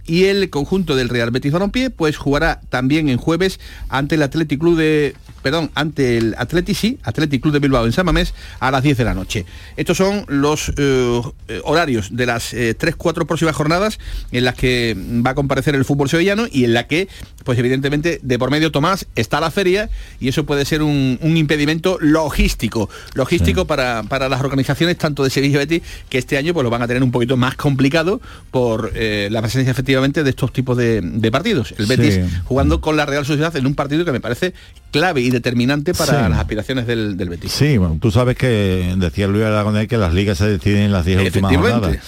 y 0.07 0.25
el 0.25 0.51
conjunto 0.51 0.97
del 0.97 1.09
Real 1.09 1.31
Betis 1.31 1.53
Balompié, 1.53 1.91
pues 1.91 2.17
jugará 2.17 2.61
también 2.69 3.09
en 3.09 3.19
jueves 3.19 3.61
ante 3.89 4.17
el 4.17 4.23
Athletic 4.23 4.59
Club 4.59 4.77
de 4.77 5.15
perdón, 5.49 5.71
ante 5.75 6.19
el 6.19 6.35
Atleti, 6.37 6.75
sí, 6.75 6.99
Athletic 7.02 7.40
Club 7.40 7.55
de 7.55 7.61
Bilbao 7.61 7.87
en 7.87 7.93
San 7.93 8.05
Mamés 8.05 8.35
a 8.61 8.71
las 8.71 8.83
10 8.83 8.99
de 8.99 9.05
la 9.05 9.14
noche. 9.14 9.47
Estos 9.78 9.97
son 9.97 10.26
los 10.28 10.75
eh, 10.76 11.23
horarios 11.64 12.14
de 12.14 12.26
las 12.26 12.52
3-4 12.52 13.23
eh, 13.23 13.25
próximas 13.25 13.57
jornadas 13.57 13.99
en 14.31 14.45
las 14.45 14.57
que 14.57 14.95
va 15.26 15.31
a 15.31 15.35
comparecer 15.35 15.75
el 15.75 15.87
fútbol 15.87 16.11
sevillano 16.11 16.45
y 16.52 16.64
en 16.64 16.75
la 16.75 16.87
que, 16.87 17.09
pues 17.45 17.59
evidentemente, 17.59 18.21
de 18.23 18.38
por 18.38 18.50
medio 18.50 18.71
Tomás 18.71 19.07
está 19.17 19.40
la 19.40 19.50
feria 19.50 19.88
y 20.21 20.28
eso 20.28 20.45
puede 20.45 20.67
ser 20.67 20.83
un, 20.83 21.19
impedimento 21.23 21.97
logístico, 21.99 22.90
logístico 23.14 23.64
para, 23.67 24.02
las 24.02 24.40
organizaciones 24.43 24.99
tanto 24.99 25.25
de 25.25 25.31
Sevilla 25.31 25.55
y 25.55 25.67
Betis 25.67 25.83
que 26.11 26.19
este 26.19 26.37
año 26.37 26.52
pues 26.52 26.62
lo 26.62 26.69
van 26.69 26.83
a 26.83 26.87
tener 26.87 27.02
un 27.02 27.11
poquito 27.11 27.38
más 27.38 27.55
complicado 27.55 28.21
por 28.50 28.93
eh, 28.95 29.28
la 29.31 29.40
presencia 29.40 29.71
efectivamente 29.71 30.25
de 30.25 30.31
estos 30.31 30.52
tipos 30.52 30.76
de, 30.76 31.31
partidos. 31.33 31.75
El 31.78 31.87
Betis 31.87 32.21
jugando 32.45 32.83
con 32.83 32.99
la 32.99 33.07
Real 33.07 33.25
Sociedad 33.25 33.57
en 33.57 33.67
un 33.67 33.75
partido 33.75 34.05
que 34.05 34.12
me 34.12 34.21
parece 34.21 34.52
clave 34.90 35.21
y 35.21 35.31
determinante 35.38 35.95
para 35.95 36.28
las 36.28 36.38
aspiraciones 36.38 36.87
del, 36.87 37.16
Betis. 37.16 37.52
Sí, 37.52 37.78
bueno, 37.78 37.99
tú 38.00 38.11
sabes 38.11 38.37
que 38.37 38.95
decía 38.97 39.26
Luis 39.28 39.45
Aragonés 39.45 39.88
que 39.88 39.97
las 39.97 40.12
ligas 40.12 40.38
se 40.38 40.49
deciden 40.49 40.83
en 40.83 40.92
las 40.92 41.04
10 41.04 41.26
últimas 41.26 41.57
jornadas. 41.57 41.99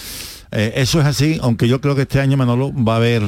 Eh, 0.51 0.73
eso 0.75 0.99
es 0.99 1.05
así, 1.05 1.39
aunque 1.41 1.67
yo 1.67 1.79
creo 1.79 1.95
que 1.95 2.01
este 2.01 2.19
año 2.19 2.35
Manolo 2.35 2.73
va 2.73 2.93
a 2.93 2.97
haber 2.97 3.23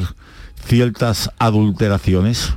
ciertas 0.66 1.32
adulteraciones 1.40 2.54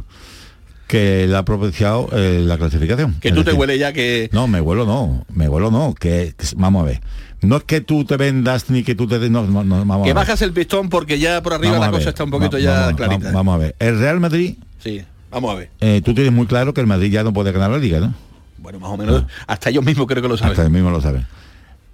que 0.89 1.27
le 1.29 1.37
ha 1.37 1.45
propiciado 1.45 2.09
eh, 2.13 2.43
la 2.45 2.59
clasificación. 2.59 3.17
Que 3.21 3.33
tú 3.33 3.45
te 3.45 3.53
huele 3.53 3.79
ya 3.79 3.93
que... 3.93 4.29
No, 4.33 4.49
me 4.49 4.61
huelo 4.61 4.87
no, 4.87 5.25
me 5.33 5.49
huelo 5.49 5.71
no, 5.71 5.95
que, 5.95 6.35
vamos 6.57 6.83
a 6.83 6.87
ver. 6.87 7.01
No 7.43 7.59
es 7.59 7.65
que 7.65 7.81
tú 7.81 8.05
te 8.05 8.17
vendas 8.17 8.71
ni 8.71 8.83
que 8.83 8.95
tú 8.95 9.07
te... 9.07 9.19
No, 9.31 9.47
no, 9.47 10.03
que 10.03 10.13
bajas 10.13 10.43
el 10.43 10.53
pistón 10.53 10.89
porque 10.89 11.19
ya 11.19 11.43
por 11.43 11.55
arriba 11.55 11.79
la 11.79 11.91
cosa 11.91 12.09
está 12.09 12.25
un 12.25 12.31
poquito 12.31 12.59
ya 12.59 12.93
clarita. 12.95 13.31
Vamos, 13.33 13.55
a 13.55 13.59
ver. 13.59 13.77
El 13.79 13.99
Real 13.99 14.21
Madrid... 14.21 14.57
Sí 14.79 15.05
Vamos 15.31 15.51
a 15.51 15.55
ver. 15.55 15.71
Eh, 15.81 16.03
tú 16.05 16.15
tienes 16.15 16.33
muy 16.33 16.47
claro 16.47 16.73
que 16.75 16.81
el 16.81 16.87
Madrid 16.87 17.11
ya 17.11 17.23
no 17.23 17.33
puede 17.33 17.53
ganar 17.53 17.71
la 17.71 17.79
liga, 17.79 18.01
¿no? 18.01 18.15
Bueno, 18.59 18.81
más 18.81 18.91
o 18.91 18.97
menos. 18.97 19.25
Hasta 19.47 19.71
ellos 19.71 19.85
mismos 19.85 20.07
creo 20.07 20.23
que 20.23 20.29
lo 20.29 20.37
saben. 20.37 20.53
Hasta 20.53 20.63
ellos 20.63 20.73
mismos 20.73 20.93
lo 20.93 21.01
saben. 21.01 21.27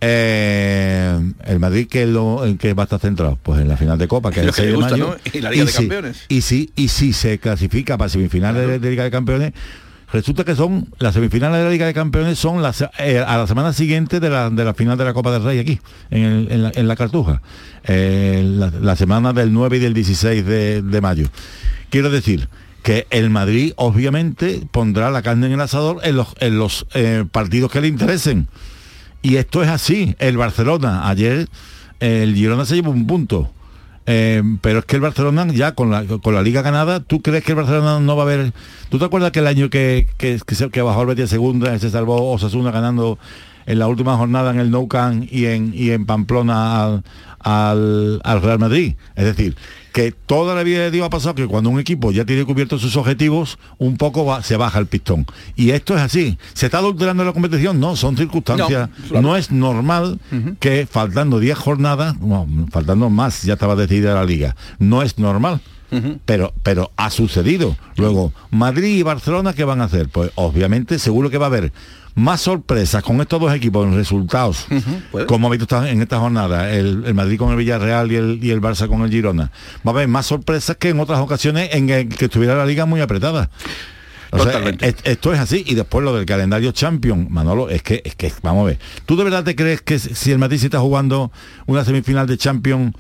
Eh, 0.05 1.33
el 1.45 1.61
Madrid 1.61 1.87
que 1.87 2.07
lo 2.07 2.45
en 2.45 2.59
que 2.59 2.75
va 2.75 2.83
a 2.83 2.85
estar 2.85 2.99
centrado 2.99 3.39
pues 3.41 3.61
en 3.61 3.69
la 3.69 3.77
final 3.77 3.97
de 3.99 4.09
Copa 4.09 4.33
que 4.33 4.41
es 4.41 4.47
el 4.47 4.53
6 4.53 4.73
de 4.73 4.77
mayo 4.77 5.17
y 5.33 5.41
la 5.41 5.53
Liga 5.53 5.65
de 5.65 5.71
si, 5.71 5.77
Campeones 5.77 6.25
y 6.29 6.41
si 6.41 6.73
y 6.75 6.89
si 6.89 7.13
se 7.13 7.39
clasifica 7.39 7.97
para 7.97 8.09
semifinales 8.09 8.67
de, 8.67 8.79
de, 8.81 8.91
Liga 8.91 9.05
de 9.05 9.13
Campeones 9.13 9.53
resulta 10.13 10.43
que 10.43 10.57
son 10.57 10.89
las 10.99 11.15
semifinales 11.15 11.59
de 11.59 11.65
la 11.67 11.71
Liga 11.71 11.87
de 11.87 11.95
Campeones 11.95 12.37
son 12.37 12.63
las, 12.63 12.85
eh, 12.99 13.23
a 13.25 13.39
la 13.39 13.47
semana 13.47 13.73
siguiente 13.73 14.19
de 14.19 14.29
la, 14.29 14.51
de 14.51 14.65
la 14.65 14.75
final 14.75 14.99
de 14.99 15.05
la 15.05 15.15
Copa 15.15 15.31
del 15.31 15.45
Rey 15.45 15.61
aquí 15.61 15.79
en, 16.11 16.25
el, 16.25 16.51
en, 16.51 16.63
la, 16.65 16.73
en 16.75 16.89
la, 16.89 16.97
Cartuja 16.97 17.41
eh, 17.85 18.43
la, 18.45 18.73
la, 18.81 18.97
semana 18.97 19.33
del 19.33 19.53
9 19.53 19.77
y 19.77 19.81
del 19.81 19.95
16 19.95 20.45
de, 20.45 20.83
de 20.83 21.01
mayo 21.01 21.29
quiero 21.91 22.11
decir 22.11 22.49
que 22.83 23.07
el 23.11 23.31
Madrid 23.31 23.73
obviamente 23.77 24.63
pondrá 24.71 25.11
la 25.11 25.23
carne 25.23 25.47
en 25.47 25.53
el 25.53 25.61
asador 25.61 26.01
en 26.03 26.17
los, 26.17 26.35
en 26.41 26.59
los 26.59 26.87
eh, 26.95 27.25
partidos 27.31 27.71
que 27.71 27.81
le 27.81 27.89
interesen 27.89 28.49
y 29.23 29.37
esto 29.37 29.63
es 29.63 29.69
así. 29.69 30.17
El 30.19 30.37
Barcelona, 30.37 31.09
ayer 31.09 31.49
el 32.01 32.35
Girona 32.35 32.65
se 32.65 32.75
llevó 32.75 32.91
un 32.91 33.07
punto. 33.07 33.51
Eh, 34.05 34.43
pero 34.61 34.81
es 34.81 34.85
que 34.85 34.97
el 34.97 35.03
Barcelona 35.03 35.47
ya 35.53 35.77
con 35.77 35.93
la, 35.93 36.05
con 36.05 36.35
la 36.35 36.43
liga 36.43 36.61
ganada, 36.61 36.99
¿tú 36.99 37.23
crees 37.23 37.45
que 37.45 37.53
el 37.53 37.57
Barcelona 37.57 38.01
no 38.01 38.17
va 38.17 38.25
a 38.25 38.27
haber... 38.27 38.53
¿Tú 38.91 38.99
te 38.99 39.05
acuerdas 39.05 39.31
que 39.31 39.39
el 39.39 39.47
año 39.47 39.71
que, 39.71 40.09
que, 40.19 40.41
que, 40.73 40.83
bajó 40.83 41.03
el 41.03 41.07
Betis 41.07 41.31
segunda 41.31 41.79
se 41.79 41.89
salvó 41.89 42.33
Osasuna 42.33 42.73
ganando 42.73 43.19
en 43.65 43.79
la 43.79 43.87
última 43.87 44.17
jornada 44.17 44.51
en 44.51 44.59
el 44.59 44.73
Nou 44.73 44.89
Camp 44.89 45.25
y 45.31 45.47
en, 45.47 45.73
y 45.73 45.91
en 45.91 46.05
Pamplona 46.05 47.01
al, 47.39 48.21
al 48.25 48.43
Real 48.43 48.59
Madrid? 48.59 48.97
Es 49.15 49.25
decir, 49.25 49.55
que 49.93 50.13
toda 50.13 50.55
la 50.55 50.63
vida 50.63 50.81
de 50.81 50.91
Dios 50.91 51.07
ha 51.07 51.11
pasado 51.11 51.35
que 51.35 51.47
cuando 51.47 51.71
un 51.71 51.79
equipo 51.79 52.13
ya 52.13 52.25
tiene 52.25 52.45
cubiertos 52.45 52.81
sus 52.81 52.97
objetivos, 52.97 53.59
un 53.79 53.97
poco 53.97 54.25
va, 54.25 54.43
se 54.43 54.57
baja 54.57 54.79
el 54.79 54.87
pistón. 54.87 55.27
Y 55.57 55.71
esto 55.71 55.95
es 55.95 56.01
así. 56.01 56.39
¿Se 56.55 56.67
está 56.67 56.79
adulterando 56.79 57.25
la 57.25 57.33
competición? 57.33 57.79
No, 57.79 57.97
son 57.97 58.17
circunstancias. 58.17 58.89
No, 58.89 59.09
claro. 59.09 59.23
no 59.23 59.37
es 59.37 59.51
normal 59.51 60.19
uh 60.31 60.35
-huh. 60.35 60.57
que 60.59 60.87
faltando 60.87 61.39
10 61.39 61.59
jornadas, 61.59 62.19
no, 62.21 62.47
faltando 62.71 63.11
más, 63.11 63.43
ya 63.43 63.55
estaba 63.55 63.77
decidida 63.77 64.15
la 64.15 64.25
liga. 64.25 64.57
No 64.79 65.03
es 65.03 65.19
normal. 65.19 65.61
Uh 65.93 65.97
-huh. 65.97 66.19
Pero, 66.25 66.53
pero 66.63 66.91
ha 66.97 67.11
sucedido. 67.11 67.77
Luego, 67.97 68.33
Madrid 68.51 68.97
y 68.97 69.03
Barcelona, 69.03 69.53
¿qué 69.53 69.65
van 69.65 69.81
a 69.81 69.85
hacer? 69.85 70.09
Pues 70.09 70.31
obviamente 70.35 70.99
seguro 70.99 71.31
que 71.31 71.39
va 71.39 71.47
a 71.47 71.49
haber 71.49 71.73
más 72.15 72.41
sorpresas 72.43 73.03
con 73.03 73.21
estos 73.21 73.41
dos 73.41 73.55
equipos 73.55 73.87
en 73.87 73.95
resultados, 73.95 74.67
uh 74.71 74.75
-huh, 74.75 75.27
como 75.27 75.49
ha 75.49 75.51
visto 75.51 75.85
en 75.85 76.03
esta 76.03 76.19
jornada, 76.19 76.71
el, 76.73 77.05
el, 77.07 77.15
Madrid 77.15 77.39
con 77.39 77.51
el 77.51 77.57
Villarreal 77.57 78.13
y 78.13 78.17
el, 78.17 78.39
y 78.43 78.51
el 78.51 78.61
Barça 78.61 78.87
con 78.87 79.03
el 79.03 79.11
Girona. 79.11 79.51
Va 79.87 79.93
a 79.93 79.95
haber 79.95 80.09
más 80.09 80.27
sorpresas 80.27 80.77
que 80.77 80.91
en 80.91 81.01
otras 81.01 81.21
ocasiones 81.21 81.71
en 81.73 81.89
el 81.89 82.09
que 82.09 82.27
estuviera 82.27 82.55
la 82.55 82.67
liga 82.67 82.87
muy 82.87 83.01
apretada. 83.01 83.51
O 84.33 84.43
sea, 84.43 84.61
es, 84.81 84.97
esto 85.05 85.35
es 85.35 85.41
así. 85.41 85.63
Y 85.67 85.75
después 85.75 86.03
lo 86.03 86.15
del 86.15 86.25
calendario 86.25 86.73
Champion, 86.73 87.29
Manolo, 87.31 87.69
es 87.69 87.83
que, 87.83 88.01
es 88.03 88.15
que, 88.15 88.33
vamos 88.43 88.63
a 88.63 88.67
ver. 88.69 88.79
¿Tú 89.05 89.15
de 89.17 89.25
verdad 89.25 89.45
te 89.45 89.55
crees 89.55 89.83
que 89.83 89.99
si 89.99 90.33
el 90.33 90.39
Madrid 90.39 90.59
se 90.59 90.67
está 90.67 90.81
jugando 90.81 91.31
una 91.67 91.85
semifinal 91.85 92.27
de 92.27 92.39
Champions 92.39 92.95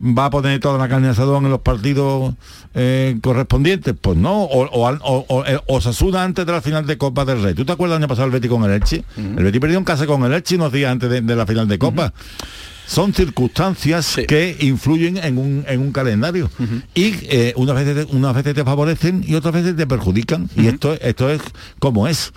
va 0.00 0.26
a 0.26 0.30
poner 0.30 0.60
toda 0.60 0.78
la 0.78 0.88
carne 0.88 1.06
de 1.06 1.12
asadón 1.12 1.44
en 1.44 1.50
los 1.50 1.60
partidos 1.60 2.34
eh, 2.74 3.18
correspondientes? 3.22 3.94
Pues 4.00 4.16
no, 4.16 4.44
o, 4.44 4.66
o, 4.66 4.88
o, 4.88 5.26
o, 5.28 5.44
Osasuna 5.66 6.22
antes 6.22 6.46
de 6.46 6.52
la 6.52 6.60
final 6.60 6.86
de 6.86 6.96
Copa 6.96 7.24
del 7.24 7.42
Rey. 7.42 7.54
¿Tú 7.54 7.64
te 7.64 7.72
acuerdas 7.72 7.96
el 7.96 8.02
año 8.02 8.08
pasado 8.08 8.26
el 8.26 8.32
Betis 8.32 8.50
con 8.50 8.64
el 8.64 8.70
Elche? 8.70 9.04
Uh 9.16 9.20
-huh. 9.20 9.38
El 9.38 9.44
Betis 9.44 9.60
perdió 9.60 9.78
en 9.78 9.84
casa 9.84 10.06
con 10.06 10.22
el 10.24 10.32
Elche 10.32 10.56
unos 10.56 10.72
días 10.72 10.90
antes 10.92 11.10
de, 11.10 11.20
de 11.20 11.36
la 11.36 11.46
final 11.46 11.66
de 11.68 11.78
Copa. 11.78 12.06
Uh 12.06 12.08
-huh. 12.08 12.46
Son 12.86 13.12
circunstancias 13.12 14.06
sí. 14.06 14.24
que 14.26 14.56
influyen 14.60 15.18
en 15.18 15.36
un, 15.36 15.62
en 15.68 15.80
un 15.80 15.92
calendario 15.92 16.48
uh 16.58 16.62
-huh. 16.62 16.82
y 16.94 17.14
eh, 17.28 17.52
unas, 17.56 17.74
veces 17.76 18.06
te, 18.06 18.16
unas 18.16 18.34
veces 18.34 18.54
te 18.54 18.64
favorecen 18.64 19.22
y 19.26 19.34
otras 19.34 19.52
veces 19.52 19.76
te 19.76 19.86
perjudican. 19.86 20.48
Y 20.56 20.68
esto, 20.68 20.94
esto 20.94 21.28
es 21.28 21.42
como 21.80 22.08
es. 22.08 22.32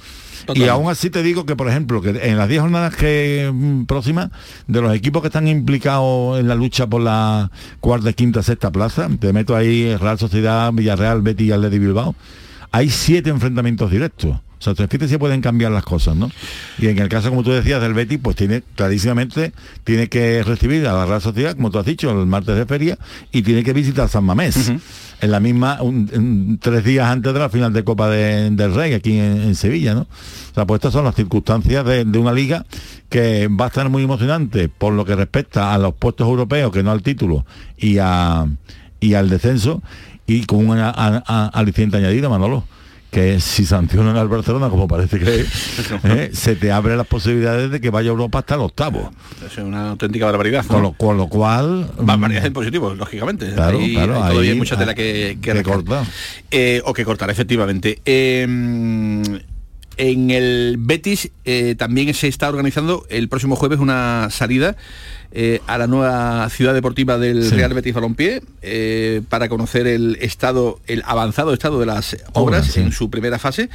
Y 0.53 0.65
aún 0.65 0.89
así 0.89 1.09
te 1.09 1.23
digo 1.23 1.45
que, 1.45 1.55
por 1.55 1.69
ejemplo, 1.69 2.01
que 2.01 2.09
en 2.09 2.37
las 2.37 2.47
10 2.49 2.61
jornadas 2.61 2.95
que 2.95 3.51
mm, 3.53 3.85
próximas, 3.85 4.29
de 4.67 4.81
los 4.81 4.93
equipos 4.95 5.21
que 5.21 5.27
están 5.27 5.47
implicados 5.47 6.39
en 6.39 6.47
la 6.47 6.55
lucha 6.55 6.87
por 6.87 7.01
la 7.01 7.51
cuarta, 7.79 8.13
quinta, 8.13 8.43
sexta 8.43 8.71
plaza, 8.71 9.09
te 9.19 9.33
meto 9.33 9.55
ahí 9.55 9.95
Real 9.95 10.19
Sociedad, 10.19 10.71
Villarreal, 10.73 11.21
Betis 11.21 11.53
y 11.53 11.79
Bilbao, 11.79 12.15
hay 12.71 12.89
siete 12.89 13.29
enfrentamientos 13.29 13.91
directos. 13.91 14.37
O 14.61 14.75
sea, 14.75 14.87
fíjate 14.87 15.07
se 15.07 15.17
pueden 15.17 15.41
cambiar 15.41 15.71
las 15.71 15.83
cosas, 15.83 16.15
¿no? 16.15 16.29
Y 16.77 16.87
en 16.87 16.99
el 16.99 17.09
caso, 17.09 17.29
como 17.29 17.41
tú 17.43 17.49
decías, 17.51 17.81
del 17.81 17.95
Betis, 17.95 18.19
pues 18.21 18.35
tiene 18.35 18.61
clarísimamente, 18.75 19.53
tiene 19.83 20.07
que 20.07 20.43
recibir 20.43 20.85
a 20.87 20.93
la 20.93 21.05
Real 21.07 21.21
Sociedad, 21.21 21.55
como 21.55 21.71
tú 21.71 21.79
has 21.79 21.85
dicho, 21.85 22.11
el 22.11 22.27
martes 22.27 22.55
de 22.55 22.65
feria, 22.67 22.99
y 23.31 23.41
tiene 23.41 23.63
que 23.63 23.73
visitar 23.73 24.07
San 24.07 24.23
Mamés. 24.23 24.55
Uh 24.55 24.73
-huh. 24.73 24.79
En 25.21 25.31
la 25.31 25.39
misma, 25.39 25.81
un, 25.81 26.09
un, 26.13 26.59
tres 26.59 26.83
días 26.83 27.07
antes 27.07 27.33
de 27.33 27.39
la 27.39 27.49
final 27.49 27.73
de 27.73 27.83
Copa 27.83 28.09
de, 28.09 28.49
del 28.51 28.73
Rey, 28.73 28.93
aquí 28.93 29.17
en, 29.17 29.41
en, 29.41 29.55
Sevilla, 29.55 29.93
¿no? 29.93 30.01
O 30.01 30.53
sea, 30.55 30.65
pues 30.65 30.79
estas 30.79 30.93
son 30.93 31.05
las 31.05 31.15
circunstancias 31.15 31.85
de, 31.85 32.05
de, 32.05 32.19
una 32.19 32.33
liga 32.33 32.65
que 33.09 33.47
va 33.47 33.65
a 33.65 33.67
estar 33.67 33.89
muy 33.89 34.03
emocionante 34.03 34.69
por 34.69 34.93
lo 34.93 35.05
que 35.05 35.15
respecta 35.15 35.73
a 35.73 35.77
los 35.77 35.93
puestos 35.93 36.27
europeos, 36.27 36.71
que 36.71 36.81
no 36.81 36.91
al 36.91 37.01
título, 37.01 37.45
y 37.77 37.97
a 37.99 38.47
y 38.99 39.15
al 39.15 39.29
descenso, 39.29 39.81
y 40.27 40.45
con 40.45 40.69
un 40.69 40.77
aliciente 40.79 41.97
añadido, 41.97 42.29
Manolo 42.29 42.63
que 43.11 43.41
si 43.41 43.65
sancionan 43.65 44.15
al 44.15 44.29
Barcelona, 44.29 44.69
como 44.69 44.87
parece 44.87 45.19
que 45.19 45.45
eh, 46.03 46.29
se 46.33 46.55
te 46.55 46.71
abre 46.71 46.95
las 46.95 47.05
posibilidades 47.05 47.69
de 47.69 47.81
que 47.81 47.89
vaya 47.89 48.09
a 48.09 48.11
Europa 48.11 48.39
hasta 48.39 48.55
el 48.55 48.61
octavo. 48.61 49.11
Es 49.45 49.57
una 49.57 49.89
auténtica 49.89 50.25
barbaridad. 50.25 50.63
¿no? 50.63 50.69
Con, 50.69 50.81
lo, 50.81 50.93
con, 50.93 51.17
lo, 51.17 51.27
cual... 51.27 51.91
Barbaridad 51.99 52.45
en 52.45 52.53
positivo, 52.53 52.95
lógicamente. 52.95 53.51
Claro, 53.53 53.79
ahí, 53.79 53.93
claro, 53.93 54.23
hay 54.23 54.31
todavía 54.31 54.51
ahí, 54.53 54.57
mucha 54.57 54.77
tela 54.77 54.95
que, 54.95 55.37
que, 55.41 55.53
que 55.53 55.63
cortar. 55.63 56.05
Eh, 56.49 56.81
o 56.85 56.93
que 56.93 57.03
cortar, 57.03 57.29
efectivamente. 57.29 57.99
Eh, 58.05 58.47
en 59.97 60.31
el 60.31 60.77
Betis 60.79 61.31
eh, 61.45 61.75
también 61.77 62.13
se 62.13 62.27
está 62.27 62.49
organizando 62.49 63.05
el 63.09 63.29
próximo 63.29 63.55
jueves 63.55 63.79
una 63.79 64.29
salida 64.31 64.75
eh, 65.31 65.61
a 65.67 65.77
la 65.77 65.87
nueva 65.87 66.49
ciudad 66.49 66.73
deportiva 66.73 67.17
del 67.17 67.43
sí. 67.45 67.55
Real 67.55 67.73
Betis 67.73 67.93
Balompié 67.93 68.41
eh, 68.61 69.21
para 69.29 69.49
conocer 69.49 69.87
el 69.87 70.17
estado, 70.21 70.79
el 70.87 71.03
avanzado 71.05 71.53
estado 71.53 71.79
de 71.79 71.85
las 71.85 72.13
obras, 72.13 72.29
obras 72.33 72.65
sí. 72.67 72.81
en 72.81 72.91
su 72.91 73.09
primera 73.09 73.39
fase 73.39 73.69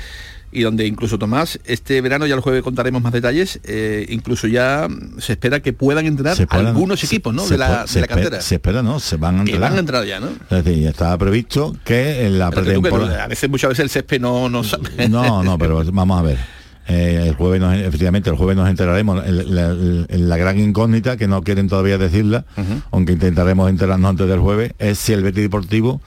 y 0.52 0.62
donde 0.62 0.86
incluso 0.86 1.18
Tomás, 1.18 1.58
este 1.64 2.00
verano 2.00 2.26
ya 2.26 2.34
el 2.34 2.40
jueves 2.40 2.62
contaremos 2.62 3.02
más 3.02 3.12
detalles, 3.12 3.60
eh, 3.64 4.06
incluso 4.08 4.46
ya 4.46 4.88
se 5.18 5.32
espera 5.32 5.60
que 5.60 5.72
puedan 5.72 6.06
entrar 6.06 6.36
puedan, 6.46 6.66
algunos 6.66 7.02
equipos 7.04 7.34
¿no? 7.34 7.46
de, 7.46 7.58
la, 7.58 7.84
de 7.84 8.00
la 8.00 8.06
cantera. 8.06 8.40
Se 8.40 8.54
espera, 8.54 8.82
¿no? 8.82 9.00
Se 9.00 9.16
van 9.16 9.36
a 9.36 9.40
entrar. 9.40 9.60
Van 9.60 9.74
a 9.74 9.78
entrar 9.78 10.06
ya, 10.06 10.20
¿no? 10.20 10.28
Es 10.50 10.64
decir, 10.64 10.86
estaba 10.86 11.18
previsto 11.18 11.76
que 11.84 12.26
en 12.26 12.38
la 12.38 12.50
pretemporada... 12.50 13.24
A 13.24 13.28
veces, 13.28 13.50
muchas 13.50 13.70
veces 13.70 13.82
el 13.82 13.90
césped 13.90 14.20
no, 14.20 14.48
no 14.48 14.64
sabe. 14.64 15.08
No, 15.08 15.42
no, 15.42 15.58
pero 15.58 15.82
vamos 15.92 16.18
a 16.18 16.22
ver. 16.22 16.55
Eh, 16.88 17.26
el 17.28 17.34
jueves 17.34 17.60
nos, 17.60 17.74
efectivamente 17.74 18.30
el 18.30 18.36
jueves 18.36 18.56
nos 18.56 18.70
enteraremos 18.70 19.24
en 19.26 20.28
la, 20.28 20.36
gran 20.36 20.60
incógnita 20.60 21.16
que 21.16 21.26
no 21.26 21.42
quieren 21.42 21.68
todavía 21.68 21.98
decirla 21.98 22.44
uh 22.56 22.60
-huh. 22.60 22.82
aunque 22.92 23.12
intentaremos 23.14 23.68
enterarnos 23.68 24.08
antes 24.08 24.28
del 24.28 24.38
jueves 24.38 24.72
es 24.78 24.96
si 24.96 25.12
el 25.12 25.24
Betis 25.24 25.42
Deportivo 25.42 26.00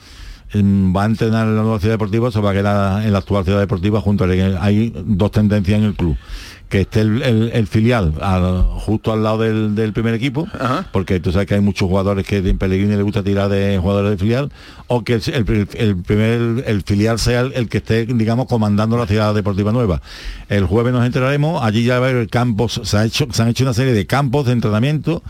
mm, 0.54 0.96
va 0.96 1.02
a 1.02 1.06
entrenar 1.06 1.46
en 1.48 1.56
la 1.56 1.62
nueva 1.62 1.80
ciudad 1.80 1.94
deportiva 1.94 2.28
o 2.28 2.30
se 2.30 2.40
va 2.40 2.52
a 2.52 2.54
quedar 2.54 3.04
en 3.04 3.12
la 3.12 3.18
actual 3.18 3.44
ciudad 3.44 3.60
deportiva 3.60 4.00
junto 4.00 4.24
a 4.24 4.28
hay 4.28 4.94
dos 5.04 5.30
tendencias 5.32 5.78
en 5.78 5.84
el 5.84 5.94
club 5.94 6.16
que 6.70 6.82
esté 6.82 7.00
el, 7.00 7.20
el, 7.22 7.50
el 7.52 7.66
filial 7.66 8.14
al, 8.20 8.62
justo 8.62 9.12
al 9.12 9.24
lado 9.24 9.38
del, 9.38 9.74
del 9.74 9.92
primer 9.92 10.14
equipo, 10.14 10.46
Ajá. 10.58 10.86
porque 10.92 11.18
tú 11.18 11.32
sabes 11.32 11.48
que 11.48 11.54
hay 11.54 11.60
muchos 11.60 11.88
jugadores 11.88 12.24
que 12.24 12.38
en 12.38 12.58
Pellegrini 12.58 12.94
le 12.94 13.02
gusta 13.02 13.24
tirar 13.24 13.48
de 13.48 13.76
jugadores 13.78 14.12
de 14.12 14.16
filial, 14.18 14.52
o 14.86 15.02
que 15.02 15.14
el, 15.14 15.68
el 15.74 15.96
primer 15.96 16.64
el 16.66 16.82
filial 16.82 17.18
sea 17.18 17.40
el, 17.40 17.68
que 17.68 17.78
esté, 17.78 18.06
digamos, 18.06 18.46
comandando 18.46 18.96
la 18.96 19.06
ciudad 19.06 19.34
deportiva 19.34 19.72
nueva. 19.72 20.00
El 20.48 20.64
jueves 20.64 20.92
nos 20.92 21.04
enteraremos, 21.04 21.60
allí 21.62 21.82
ya 21.82 21.98
va 21.98 22.06
a 22.06 22.10
haber 22.10 22.28
campos, 22.28 22.80
se, 22.84 22.96
ha 22.96 23.04
hecho, 23.04 23.26
se 23.32 23.42
han 23.42 23.48
hecho 23.48 23.64
una 23.64 23.74
serie 23.74 23.92
de 23.92 24.06
campos 24.06 24.46
de 24.46 24.52
entrenamiento 24.52 25.24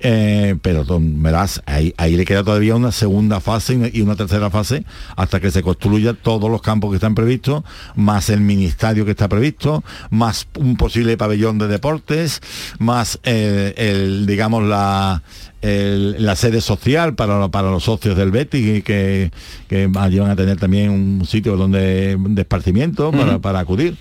eh, 0.00 0.56
pero 0.60 0.84
verás, 1.00 1.62
ahí, 1.66 1.94
ahí, 1.96 2.16
le 2.16 2.24
queda 2.24 2.44
todavía 2.44 2.74
una 2.74 2.92
segunda 2.92 3.40
fase 3.40 3.90
y 3.92 4.00
una 4.02 4.14
tercera 4.14 4.50
fase 4.50 4.84
hasta 5.16 5.40
que 5.40 5.50
se 5.50 5.62
construya 5.62 6.12
todos 6.14 6.50
los 6.50 6.60
campos 6.60 6.90
que 6.90 6.96
están 6.96 7.14
previstos, 7.14 7.64
más 7.94 8.28
el 8.28 8.40
ministerio 8.40 9.04
que 9.04 9.12
está 9.12 9.28
previsto, 9.28 9.82
más 10.10 10.48
un 10.58 10.76
posible 10.76 11.16
pabellón 11.16 11.58
de 11.58 11.68
deportes, 11.68 12.40
más 12.78 13.18
eh, 13.22 13.74
el, 13.76 14.26
digamos, 14.26 14.64
la, 14.64 15.22
el, 15.62 16.24
la 16.24 16.36
sede 16.36 16.60
social 16.60 17.14
para, 17.14 17.48
para 17.48 17.70
los 17.70 17.84
socios 17.84 18.16
del 18.16 18.30
Betis 18.30 18.84
que, 18.84 19.30
que 19.68 19.86
van 19.86 20.30
a 20.30 20.36
tener 20.36 20.58
también 20.58 20.90
un 20.90 21.24
sitio 21.26 21.56
donde 21.56 22.16
de 22.18 22.42
esparcimiento 22.42 23.10
para, 23.10 23.24
uh 23.24 23.36
-huh. 23.36 23.40
para 23.40 23.60
acudir. 23.60 23.96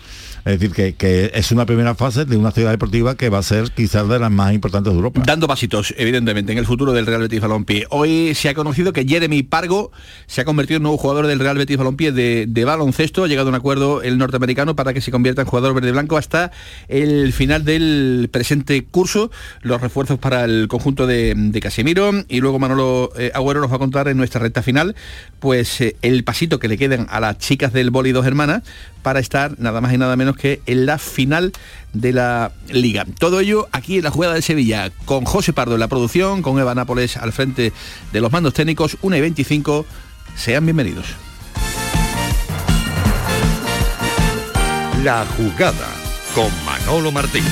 Es 0.45 0.59
decir, 0.59 0.75
que, 0.75 0.93
que, 0.93 1.31
es 1.33 1.51
una 1.51 1.65
primera 1.65 1.95
fase 1.95 2.25
de 2.25 2.37
una 2.37 2.51
ciudad 2.51 2.69
deportiva 2.69 3.15
que 3.15 3.29
va 3.29 3.39
a 3.39 3.43
ser 3.43 3.71
quizás 3.71 4.07
de 4.07 4.19
las 4.19 4.29
más 4.29 4.53
importantes 4.53 4.93
de 4.93 4.97
Europa. 4.97 5.23
Dando 5.25 5.47
pasitos, 5.47 5.95
evidentemente, 5.97 6.51
en 6.51 6.59
el 6.59 6.67
futuro 6.67 6.93
del 6.93 7.07
Real 7.07 7.21
Betis 7.21 7.41
Balompié. 7.41 7.87
Hoy 7.89 8.35
se 8.35 8.49
ha 8.49 8.53
conocido 8.53 8.93
que 8.93 9.05
Jeremy 9.05 9.41
Pargo 9.41 9.91
se 10.27 10.41
ha 10.41 10.45
convertido 10.45 10.77
en 10.77 10.83
nuevo 10.83 10.97
jugador 10.97 11.25
del 11.25 11.39
Real 11.39 11.57
Betis 11.57 11.77
Balompié 11.77 12.11
de, 12.11 12.45
de 12.47 12.63
baloncesto. 12.63 13.23
Ha 13.23 13.27
llegado 13.27 13.47
a 13.47 13.49
un 13.49 13.55
acuerdo 13.55 14.03
el 14.03 14.19
norteamericano 14.19 14.75
para 14.75 14.93
que 14.93 15.01
se 15.01 15.09
convierta 15.09 15.41
en 15.41 15.47
jugador 15.47 15.73
verde-blanco 15.73 16.15
hasta 16.15 16.51
el 16.89 17.33
final 17.33 17.65
del 17.65 18.29
presente 18.31 18.85
curso. 18.85 19.31
Los 19.61 19.81
refuerzos 19.81 20.19
para 20.19 20.45
el 20.45 20.67
conjunto 20.67 21.07
de, 21.07 21.33
de 21.35 21.59
Casemiro. 21.59 22.11
Y 22.27 22.39
luego 22.39 22.59
Manolo 22.59 23.11
eh, 23.17 23.31
Agüero 23.33 23.61
nos 23.61 23.71
va 23.71 23.77
a 23.77 23.79
contar 23.79 24.07
en 24.09 24.17
nuestra 24.17 24.41
recta 24.41 24.61
final 24.61 24.95
pues 25.39 25.81
eh, 25.81 25.95
el 26.01 26.23
pasito 26.23 26.59
que 26.59 26.67
le 26.67 26.77
quedan 26.77 27.07
a 27.09 27.19
las 27.19 27.37
chicas 27.37 27.71
del 27.71 27.91
Boli 27.91 28.11
dos 28.11 28.25
hermanas 28.25 28.63
para 29.03 29.19
estar 29.19 29.59
nada 29.59 29.79
más 29.81 29.93
y 29.93 29.97
nada 29.99 30.15
menos 30.15 30.34
que 30.35 30.61
en 30.65 30.85
la 30.85 30.97
final 30.97 31.53
de 31.93 32.13
la 32.13 32.51
liga. 32.69 33.05
Todo 33.19 33.39
ello 33.39 33.67
aquí 33.71 33.97
en 33.97 34.03
la 34.03 34.11
jugada 34.11 34.33
de 34.33 34.41
Sevilla, 34.41 34.91
con 35.05 35.25
José 35.25 35.53
Pardo 35.53 35.75
en 35.75 35.79
la 35.79 35.87
producción, 35.87 36.41
con 36.41 36.59
Eva 36.59 36.75
Nápoles 36.75 37.17
al 37.17 37.31
frente 37.31 37.73
de 38.11 38.21
los 38.21 38.31
mandos 38.31 38.53
técnicos, 38.53 38.97
1 39.01 39.15
y 39.15 39.21
25. 39.21 39.85
Sean 40.35 40.65
bienvenidos. 40.65 41.07
La 45.03 45.25
jugada 45.37 45.87
con 46.33 46.51
Manolo 46.65 47.11
Martín. 47.11 47.43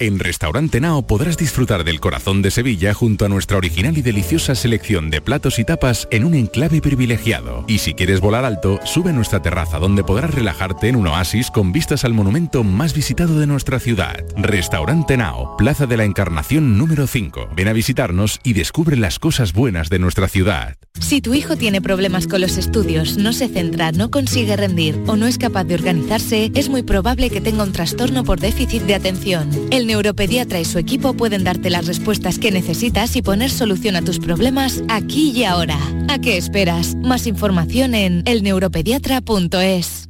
En 0.00 0.18
Restaurante 0.18 0.80
Nao 0.80 1.02
podrás 1.02 1.36
disfrutar 1.36 1.84
del 1.84 2.00
corazón 2.00 2.40
de 2.40 2.50
Sevilla 2.50 2.94
junto 2.94 3.26
a 3.26 3.28
nuestra 3.28 3.58
original 3.58 3.98
y 3.98 4.00
deliciosa 4.00 4.54
selección 4.54 5.10
de 5.10 5.20
platos 5.20 5.58
y 5.58 5.64
tapas 5.66 6.08
en 6.10 6.24
un 6.24 6.32
enclave 6.32 6.80
privilegiado. 6.80 7.66
Y 7.68 7.80
si 7.80 7.92
quieres 7.92 8.22
volar 8.22 8.46
alto, 8.46 8.80
sube 8.86 9.10
a 9.10 9.12
nuestra 9.12 9.42
terraza 9.42 9.78
donde 9.78 10.02
podrás 10.02 10.32
relajarte 10.32 10.88
en 10.88 10.96
un 10.96 11.08
oasis 11.08 11.50
con 11.50 11.70
vistas 11.72 12.06
al 12.06 12.14
monumento 12.14 12.64
más 12.64 12.94
visitado 12.94 13.38
de 13.38 13.46
nuestra 13.46 13.78
ciudad. 13.78 14.24
Restaurante 14.38 15.18
Nao, 15.18 15.58
Plaza 15.58 15.84
de 15.84 15.98
la 15.98 16.04
Encarnación 16.04 16.78
número 16.78 17.06
5. 17.06 17.50
Ven 17.54 17.68
a 17.68 17.74
visitarnos 17.74 18.40
y 18.42 18.54
descubre 18.54 18.96
las 18.96 19.18
cosas 19.18 19.52
buenas 19.52 19.90
de 19.90 19.98
nuestra 19.98 20.28
ciudad. 20.28 20.78
Si 20.98 21.20
tu 21.20 21.34
hijo 21.34 21.56
tiene 21.56 21.80
problemas 21.80 22.26
con 22.26 22.40
los 22.40 22.56
estudios, 22.56 23.16
no 23.16 23.32
se 23.32 23.48
centra, 23.48 23.92
no 23.92 24.10
consigue 24.10 24.56
rendir 24.56 24.98
o 25.06 25.16
no 25.16 25.26
es 25.26 25.38
capaz 25.38 25.64
de 25.64 25.74
organizarse, 25.74 26.50
es 26.54 26.68
muy 26.68 26.82
probable 26.82 27.30
que 27.30 27.40
tenga 27.40 27.64
un 27.64 27.72
trastorno 27.72 28.24
por 28.24 28.40
déficit 28.40 28.82
de 28.82 28.94
atención. 28.94 29.50
Neuropediatra 29.90 30.60
y 30.60 30.64
su 30.64 30.78
equipo 30.78 31.14
pueden 31.14 31.42
darte 31.42 31.68
las 31.68 31.86
respuestas 31.86 32.38
que 32.38 32.52
necesitas 32.52 33.16
y 33.16 33.22
poner 33.22 33.50
solución 33.50 33.96
a 33.96 34.02
tus 34.02 34.20
problemas 34.20 34.84
aquí 34.88 35.32
y 35.34 35.42
ahora. 35.42 35.78
¿A 36.08 36.20
qué 36.20 36.36
esperas? 36.36 36.94
Más 36.94 37.26
información 37.26 37.96
en 37.96 38.22
elneuropediatra.es. 38.24 40.09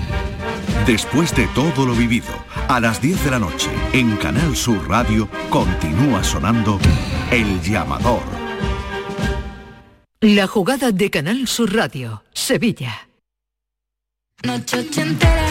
Después 0.85 1.35
de 1.35 1.47
todo 1.53 1.85
lo 1.85 1.93
vivido, 1.93 2.33
a 2.67 2.79
las 2.79 2.99
10 2.99 3.25
de 3.25 3.31
la 3.31 3.37
noche, 3.39 3.69
en 3.93 4.15
Canal 4.17 4.55
Sur 4.55 4.89
Radio, 4.89 5.29
continúa 5.51 6.23
sonando 6.23 6.79
El 7.29 7.61
Llamador. 7.61 8.23
La 10.21 10.47
jugada 10.47 10.91
de 10.91 11.11
Canal 11.11 11.47
Sur 11.47 11.75
Radio, 11.75 12.23
Sevilla. 12.33 13.09
Noche 14.43 14.79
ochentera, 14.79 15.50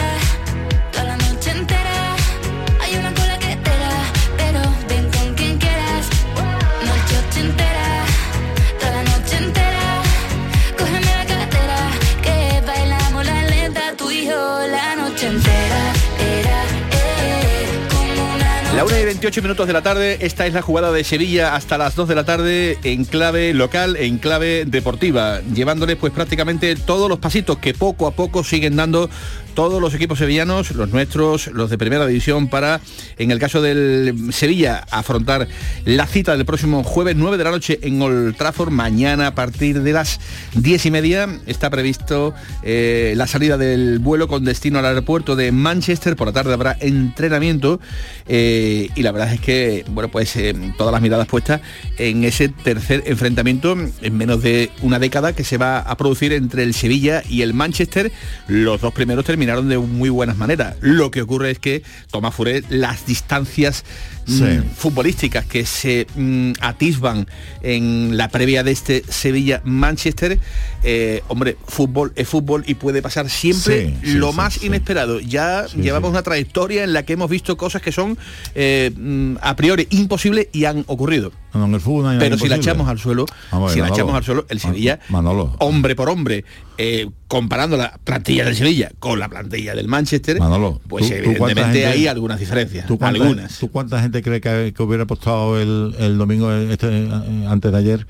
La 18.81 18.87
1 18.87 18.99
y 18.99 19.05
28 19.05 19.43
minutos 19.43 19.67
de 19.67 19.73
la 19.73 19.83
tarde, 19.83 20.17
esta 20.21 20.47
es 20.47 20.55
la 20.55 20.63
jugada 20.63 20.91
de 20.91 21.03
Sevilla 21.03 21.53
hasta 21.53 21.77
las 21.77 21.95
2 21.95 22.07
de 22.07 22.15
la 22.15 22.23
tarde 22.23 22.79
en 22.81 23.05
clave 23.05 23.53
local, 23.53 23.95
en 23.95 24.17
clave 24.17 24.65
deportiva, 24.65 25.39
llevándoles 25.53 25.97
pues 25.97 26.11
prácticamente 26.11 26.75
todos 26.75 27.07
los 27.07 27.19
pasitos 27.19 27.59
que 27.59 27.75
poco 27.75 28.07
a 28.07 28.11
poco 28.11 28.43
siguen 28.43 28.75
dando 28.75 29.07
todos 29.53 29.81
los 29.81 29.93
equipos 29.93 30.19
sevillanos, 30.19 30.71
los 30.71 30.89
nuestros, 30.89 31.47
los 31.47 31.69
de 31.69 31.77
primera 31.77 32.05
división, 32.07 32.47
para, 32.47 32.81
en 33.17 33.31
el 33.31 33.39
caso 33.39 33.61
del 33.61 34.31
Sevilla, 34.31 34.85
afrontar 34.91 35.47
la 35.85 36.07
cita 36.07 36.35
del 36.35 36.45
próximo 36.45 36.83
jueves 36.83 37.15
9 37.15 37.37
de 37.37 37.43
la 37.43 37.51
noche 37.51 37.79
en 37.81 38.01
Old 38.01 38.35
Trafford. 38.35 38.71
Mañana 38.71 39.27
a 39.27 39.35
partir 39.35 39.81
de 39.81 39.93
las 39.93 40.19
10 40.55 40.85
y 40.85 40.91
media 40.91 41.39
está 41.45 41.69
previsto 41.69 42.33
eh, 42.63 43.13
la 43.15 43.27
salida 43.27 43.57
del 43.57 43.99
vuelo 43.99 44.27
con 44.27 44.45
destino 44.45 44.79
al 44.79 44.85
aeropuerto 44.85 45.35
de 45.35 45.51
Manchester. 45.51 46.15
Por 46.15 46.27
la 46.27 46.33
tarde 46.33 46.53
habrá 46.53 46.77
entrenamiento 46.79 47.79
eh, 48.27 48.89
y 48.95 49.03
la 49.03 49.11
verdad 49.11 49.33
es 49.33 49.41
que, 49.41 49.85
bueno, 49.89 50.09
pues 50.09 50.35
eh, 50.35 50.53
todas 50.77 50.91
las 50.91 51.01
miradas 51.01 51.27
puestas 51.27 51.61
en 51.97 52.23
ese 52.23 52.49
tercer 52.49 53.03
enfrentamiento 53.05 53.75
en 54.01 54.17
menos 54.17 54.41
de 54.41 54.71
una 54.81 54.99
década 54.99 55.33
que 55.33 55.43
se 55.43 55.57
va 55.57 55.79
a 55.79 55.97
producir 55.97 56.33
entre 56.33 56.63
el 56.63 56.73
Sevilla 56.73 57.23
y 57.29 57.41
el 57.41 57.53
Manchester. 57.53 58.11
Los 58.47 58.81
dos 58.81 58.93
primeros 58.93 59.25
terminaron 59.41 59.69
de 59.69 59.79
muy 59.79 60.09
buenas 60.09 60.37
maneras. 60.37 60.75
Lo 60.81 61.09
que 61.09 61.23
ocurre 61.23 61.49
es 61.49 61.57
que 61.57 61.81
Tomás 62.11 62.35
Furé 62.35 62.63
las 62.69 63.07
distancias 63.07 63.83
mm, 64.27 64.69
futbolísticas 64.75 65.47
que 65.47 65.65
se 65.65 66.05
mm, 66.15 66.51
atisban 66.59 67.25
en 67.63 68.17
la 68.17 68.29
previa 68.29 68.63
de 68.63 68.71
este 68.71 69.03
Sevilla-Manchester, 69.09 70.37
eh, 70.83 71.23
hombre, 71.27 71.57
fútbol 71.67 72.13
es 72.15 72.27
fútbol 72.27 72.63
y 72.67 72.75
puede 72.75 73.01
pasar 73.01 73.31
siempre 73.31 73.95
Sí, 74.03 74.13
lo 74.13 74.29
sí, 74.29 74.37
más 74.37 74.63
inesperado. 74.63 75.19
Ya 75.19 75.65
llevamos 75.75 76.11
una 76.11 76.21
trayectoria 76.21 76.83
en 76.83 76.93
la 76.93 77.03
que 77.03 77.13
hemos 77.13 77.29
visto 77.29 77.57
cosas 77.57 77.81
que 77.81 77.91
son 77.91 78.19
eh, 78.53 78.91
mm, 78.95 79.37
a 79.41 79.55
priori 79.55 79.87
imposibles 79.89 80.49
y 80.51 80.65
han 80.65 80.83
ocurrido. 80.85 81.31
No, 81.53 81.65
en 81.65 81.73
el 81.73 81.81
fútbol 81.81 82.03
no 82.03 82.09
hay 82.09 82.17
Pero 82.19 82.37
si 82.37 82.47
la 82.47 82.55
echamos 82.55 82.87
al 82.87 82.97
suelo, 82.99 83.25
Vamos 83.51 83.65
a 83.65 83.65
ver, 83.67 83.73
si 83.73 83.79
la 83.79 83.85
Manolo. 83.85 83.95
echamos 83.95 84.15
al 84.15 84.23
suelo, 84.23 84.45
el 84.49 84.59
Sevilla, 84.59 84.99
Manolo. 85.09 85.55
hombre 85.59 85.95
por 85.95 86.09
hombre, 86.09 86.45
eh, 86.77 87.09
comparando 87.27 87.75
la 87.77 87.99
plantilla 88.03 88.45
del 88.45 88.55
Sevilla 88.55 88.91
con 88.99 89.19
la 89.19 89.27
plantilla 89.29 89.75
del 89.75 89.87
Manchester, 89.87 90.39
Manolo, 90.39 90.79
pues 90.87 91.07
¿tú- 91.07 91.13
evidentemente 91.13 91.61
gente- 91.63 91.85
hay 91.87 92.07
algunas 92.07 92.39
diferencias. 92.39 92.85
¿Tú 92.87 92.97
cuánta, 92.97 93.21
algunas. 93.23 93.57
¿Tú 93.59 93.69
cuánta 93.69 94.01
gente 94.01 94.21
cree 94.21 94.39
que, 94.41 94.73
que 94.75 94.83
hubiera 94.83 95.03
apostado 95.03 95.59
el, 95.59 95.93
el 95.99 96.17
domingo 96.17 96.51
este, 96.53 96.87
eh, 97.05 97.09
antes 97.47 97.71
de 97.71 97.77
ayer 97.77 98.07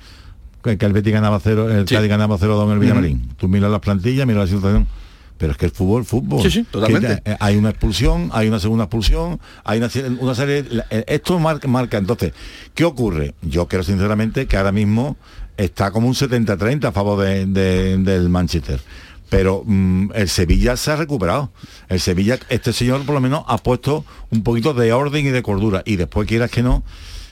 que, 0.64 0.78
el 0.80 0.94
Betis 0.94 1.12
ganaba 1.14 1.40
cero, 1.44 1.72
el 1.72 1.88
Sí. 1.88 1.96
Cádiz 1.96 2.10
ganaba 2.10 2.38
0 2.40 2.64
en 2.66 2.72
el 2.72 2.78
Villamarín? 2.80 3.30
Tú 3.38 3.48
miras 3.48 3.72
las 3.72 3.80
plantillas, 3.80 4.28
miras 4.28 4.50
la 4.52 4.56
situación. 4.56 4.88
Pero 5.42 5.54
es 5.54 5.58
que 5.58 5.66
el 5.66 5.72
fútbol, 5.72 6.06
fútbol. 6.06 6.44
Sí, 6.44 6.52
sí, 6.52 6.64
totalmente. 6.70 7.20
Eh, 7.26 7.36
hay 7.40 7.56
una 7.58 7.72
expulsión, 7.72 8.30
hay 8.32 8.48
una 8.48 8.60
segunda 8.60 8.84
expulsión, 8.84 9.40
hay 9.64 9.80
una, 9.80 9.90
serie- 9.90 10.12
una 10.20 10.36
serie. 10.36 10.64
la- 10.70 10.86
eh, 10.92 11.04
Esto 11.08 11.40
marca, 11.40 11.68
marca. 11.68 11.98
Entonces, 11.98 12.34
¿qué 12.76 12.84
ocurre? 12.86 13.34
Yo 13.42 13.68
creo 13.68 13.82
sinceramente 13.82 14.46
que 14.46 14.56
ahora 14.56 14.72
mismo 14.72 15.18
está 15.58 15.90
como 15.90 16.08
un 16.08 16.14
70-30 16.14 16.90
a 16.90 16.92
favor 16.92 17.20
de- 17.26 17.48
de- 17.48 17.98
del 17.98 18.30
Manchester. 18.30 18.80
Pero 19.30 19.64
mm, 19.66 20.12
el 20.14 20.30
Sevilla 20.30 20.78
se 20.78 20.92
ha 20.92 20.96
recuperado. 20.96 21.52
El 21.90 22.00
Sevilla, 22.00 22.38
este 22.50 22.72
señor 22.72 23.04
por 23.04 23.16
lo 23.16 23.22
menos 23.22 23.44
ha 23.48 23.58
puesto 23.58 24.06
un 24.30 24.44
poquito 24.44 24.76
de 24.76 24.94
orden 24.94 25.26
y 25.26 25.30
de 25.32 25.42
cordura. 25.42 25.82
Y 25.88 25.96
después 25.96 26.28
quieras 26.28 26.52
que 26.52 26.62
no, 26.62 26.84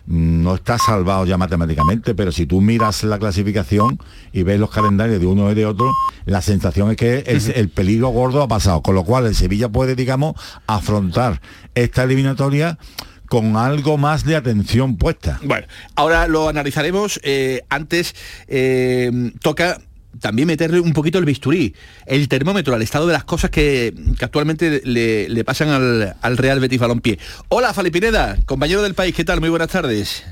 no 0.09 0.55
está 0.55 0.79
salvado 0.79 1.23
ya 1.25 1.37
matemáticamente, 1.37 2.15
pero 2.15 2.31
si 2.31 2.47
tú 2.47 2.61
miras 2.61 3.03
la 3.03 3.19
clasificación 3.19 3.99
y 4.33 4.41
ves 4.41 4.59
los 4.59 4.71
calendarios 4.71 5.19
de 5.19 5.27
uno 5.27 5.51
y 5.51 5.53
de 5.53 5.67
otro, 5.67 5.91
la 6.25 6.41
sensación 6.41 6.89
es 6.89 6.97
que 6.97 7.19
el, 7.19 7.41
el 7.55 7.69
peligro 7.69 8.09
gordo 8.09 8.41
ha 8.41 8.47
pasado, 8.47 8.81
con 8.81 8.95
lo 8.95 9.03
cual 9.03 9.27
el 9.27 9.35
Sevilla 9.35 9.69
puede, 9.69 9.95
digamos, 9.95 10.33
afrontar 10.65 11.41
esta 11.75 12.03
eliminatoria 12.03 12.79
con 13.27 13.55
algo 13.55 13.99
más 13.99 14.25
de 14.25 14.35
atención 14.35 14.97
puesta. 14.97 15.39
Bueno, 15.43 15.67
ahora 15.95 16.27
lo 16.27 16.49
analizaremos. 16.49 17.19
eh, 17.23 17.61
antes 17.69 18.15
eh, 18.47 19.31
toca 19.41 19.79
también 20.19 20.47
meterle 20.47 20.79
un 20.79 20.93
poquito 20.93 21.19
el 21.19 21.25
bisturí, 21.25 21.75
el 22.05 22.27
termómetro 22.27 22.73
al 22.73 22.81
estado 22.81 23.07
de 23.07 23.13
las 23.13 23.23
cosas 23.23 23.51
que, 23.51 23.93
que 24.17 24.25
actualmente 24.25 24.81
le, 24.83 25.29
le 25.29 25.43
pasan 25.43 25.69
al, 25.69 26.15
al 26.21 26.37
Real 26.37 26.59
Betis 26.59 26.79
Balompié. 26.79 27.19
Hola, 27.49 27.73
Fali 27.73 27.91
Pineda, 27.91 28.37
compañero 28.45 28.81
del 28.81 28.95
país, 28.95 29.15
¿qué 29.15 29.23
tal? 29.23 29.39
Muy 29.39 29.49
buenas 29.49 29.69
tardes. 29.69 30.23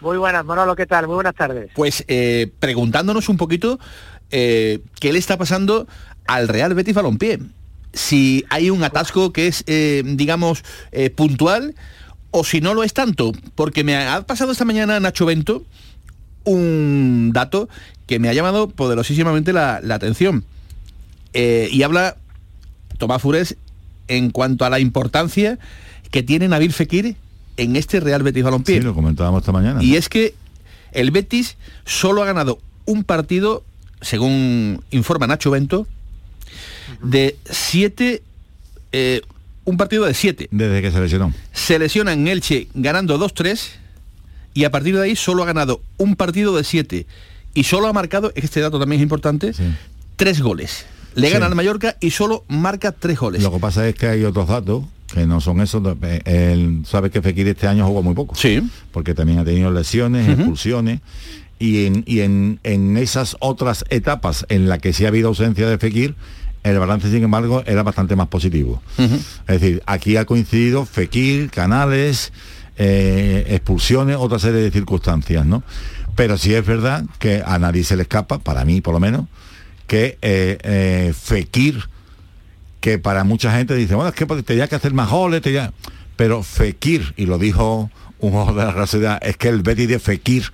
Muy 0.00 0.18
buenas, 0.18 0.44
Manolo, 0.44 0.76
¿qué 0.76 0.86
tal? 0.86 1.06
Muy 1.06 1.14
buenas 1.14 1.34
tardes. 1.34 1.70
Pues 1.74 2.04
eh, 2.06 2.52
preguntándonos 2.60 3.28
un 3.28 3.36
poquito 3.36 3.80
eh, 4.30 4.80
qué 5.00 5.12
le 5.12 5.18
está 5.18 5.36
pasando 5.36 5.86
al 6.26 6.48
Real 6.48 6.74
Betis 6.74 6.94
Balompié. 6.94 7.40
Si 7.92 8.44
hay 8.50 8.68
un 8.68 8.84
atasco 8.84 9.32
que 9.32 9.46
es, 9.46 9.64
eh, 9.66 10.02
digamos, 10.04 10.64
eh, 10.92 11.08
puntual 11.08 11.74
o 12.30 12.44
si 12.44 12.60
no 12.60 12.74
lo 12.74 12.84
es 12.84 12.92
tanto. 12.92 13.32
Porque 13.54 13.84
me 13.84 13.96
ha 13.96 14.20
pasado 14.26 14.52
esta 14.52 14.66
mañana 14.66 15.00
Nacho 15.00 15.24
Bento 15.24 15.64
un 16.46 17.32
dato 17.34 17.68
que 18.06 18.18
me 18.18 18.28
ha 18.28 18.32
llamado 18.32 18.68
poderosísimamente 18.68 19.52
la, 19.52 19.80
la 19.82 19.96
atención. 19.96 20.44
Eh, 21.34 21.68
y 21.70 21.82
habla 21.82 22.16
Tomás 22.96 23.20
Fures 23.20 23.56
en 24.08 24.30
cuanto 24.30 24.64
a 24.64 24.70
la 24.70 24.78
importancia 24.78 25.58
que 26.10 26.22
tiene 26.22 26.48
Nabil 26.48 26.72
Fekir 26.72 27.16
en 27.56 27.76
este 27.76 28.00
Real 28.00 28.22
Betis 28.22 28.44
Balompié. 28.44 28.78
Sí, 28.78 28.82
lo 28.82 28.94
comentábamos 28.94 29.42
esta 29.42 29.52
mañana. 29.52 29.82
Y 29.82 29.96
es 29.96 30.08
que 30.08 30.34
el 30.92 31.10
Betis 31.10 31.56
solo 31.84 32.22
ha 32.22 32.26
ganado 32.26 32.58
un 32.86 33.04
partido, 33.04 33.64
según 34.00 34.82
informa 34.90 35.26
Nacho 35.26 35.50
Bento, 35.50 35.86
de 37.02 37.36
siete, 37.44 38.22
eh, 38.92 39.20
un 39.64 39.76
partido 39.76 40.04
de 40.04 40.14
siete. 40.14 40.48
Desde 40.52 40.80
que 40.80 40.90
se 40.92 41.00
lesionó. 41.00 41.34
Se 41.52 41.78
lesiona 41.78 42.12
en 42.12 42.28
Elche 42.28 42.68
ganando 42.74 43.18
2-3 43.18 43.70
y 44.56 44.64
a 44.64 44.70
partir 44.70 44.96
de 44.96 45.02
ahí 45.02 45.14
solo 45.16 45.42
ha 45.42 45.46
ganado 45.46 45.80
un 45.98 46.16
partido 46.16 46.56
de 46.56 46.64
siete. 46.64 47.06
Y 47.54 47.64
solo 47.64 47.86
ha 47.88 47.92
marcado, 47.92 48.32
este 48.34 48.60
dato 48.60 48.78
también 48.80 49.00
es 49.00 49.04
importante, 49.04 49.52
tres 50.16 50.40
goles. 50.40 50.86
Le 51.14 51.28
Sí. 51.28 51.32
gana 51.34 51.46
al 51.46 51.54
Mallorca 51.54 51.96
y 52.00 52.10
solo 52.10 52.44
marca 52.48 52.92
tres 52.92 53.18
goles. 53.18 53.42
Lo 53.42 53.52
que 53.52 53.58
pasa 53.58 53.86
es 53.88 53.94
que 53.94 54.06
hay 54.08 54.24
otros 54.24 54.48
datos 54.48 54.84
que 55.14 55.26
no 55.26 55.40
son 55.40 55.60
esos. 55.60 55.82
Él 56.24 56.82
sabe 56.86 57.10
que 57.10 57.22
Fekir 57.22 57.48
este 57.48 57.66
año 57.66 57.86
jugó 57.86 58.02
muy 58.02 58.14
poco. 58.14 58.34
Sí. 58.34 58.60
Porque 58.92 59.14
también 59.14 59.38
ha 59.38 59.44
tenido 59.44 59.70
lesiones, 59.70 60.28
expulsiones. 60.28 61.00
Y, 61.58 61.86
en, 61.86 62.02
y 62.06 62.20
en, 62.20 62.60
en 62.64 62.96
esas 62.98 63.36
otras 63.40 63.84
etapas 63.88 64.44
en 64.50 64.68
las 64.68 64.78
que 64.80 64.92
sí 64.92 65.06
ha 65.06 65.08
habido 65.08 65.28
ausencia 65.28 65.66
de 65.68 65.78
Fekir, 65.78 66.14
el 66.64 66.78
balance, 66.78 67.10
sin 67.10 67.22
embargo, 67.22 67.62
era 67.64 67.82
bastante 67.82 68.14
más 68.16 68.28
positivo. 68.28 68.82
Es 68.98 69.60
decir, 69.60 69.82
aquí 69.86 70.18
ha 70.18 70.26
coincidido 70.26 70.84
Fekir, 70.84 71.48
Canales, 71.50 72.32
eh, 72.78 73.46
expulsiones, 73.50 74.16
otra 74.18 74.38
serie 74.38 74.60
de 74.60 74.70
circunstancias, 74.70 75.44
¿no? 75.46 75.62
Pero 76.14 76.38
sí 76.38 76.54
es 76.54 76.64
verdad 76.64 77.04
que 77.18 77.42
a 77.44 77.58
nadie 77.58 77.84
se 77.84 77.96
le 77.96 78.02
escapa, 78.02 78.38
para 78.38 78.64
mí 78.64 78.80
por 78.80 78.94
lo 78.94 79.00
menos, 79.00 79.26
que 79.86 80.18
eh, 80.22 80.58
eh, 80.62 81.12
Fekir, 81.18 81.84
que 82.80 82.98
para 82.98 83.24
mucha 83.24 83.52
gente 83.52 83.74
dice, 83.74 83.94
bueno, 83.94 84.08
es 84.10 84.14
que 84.14 84.26
pues, 84.26 84.44
tenía 84.44 84.68
que 84.68 84.76
hacer 84.76 84.92
más 84.94 85.10
goles, 85.10 85.42
tenía... 85.42 85.72
pero 86.16 86.42
Fekir, 86.42 87.14
y 87.16 87.26
lo 87.26 87.38
dijo 87.38 87.90
un 88.18 88.34
ojo 88.34 88.52
de 88.54 88.64
la 88.64 88.72
Real 88.72 88.88
Sociedad, 88.88 89.18
es 89.22 89.36
que 89.36 89.48
el 89.48 89.60
Betis 89.62 89.88
de 89.88 89.98
Fekir 89.98 90.50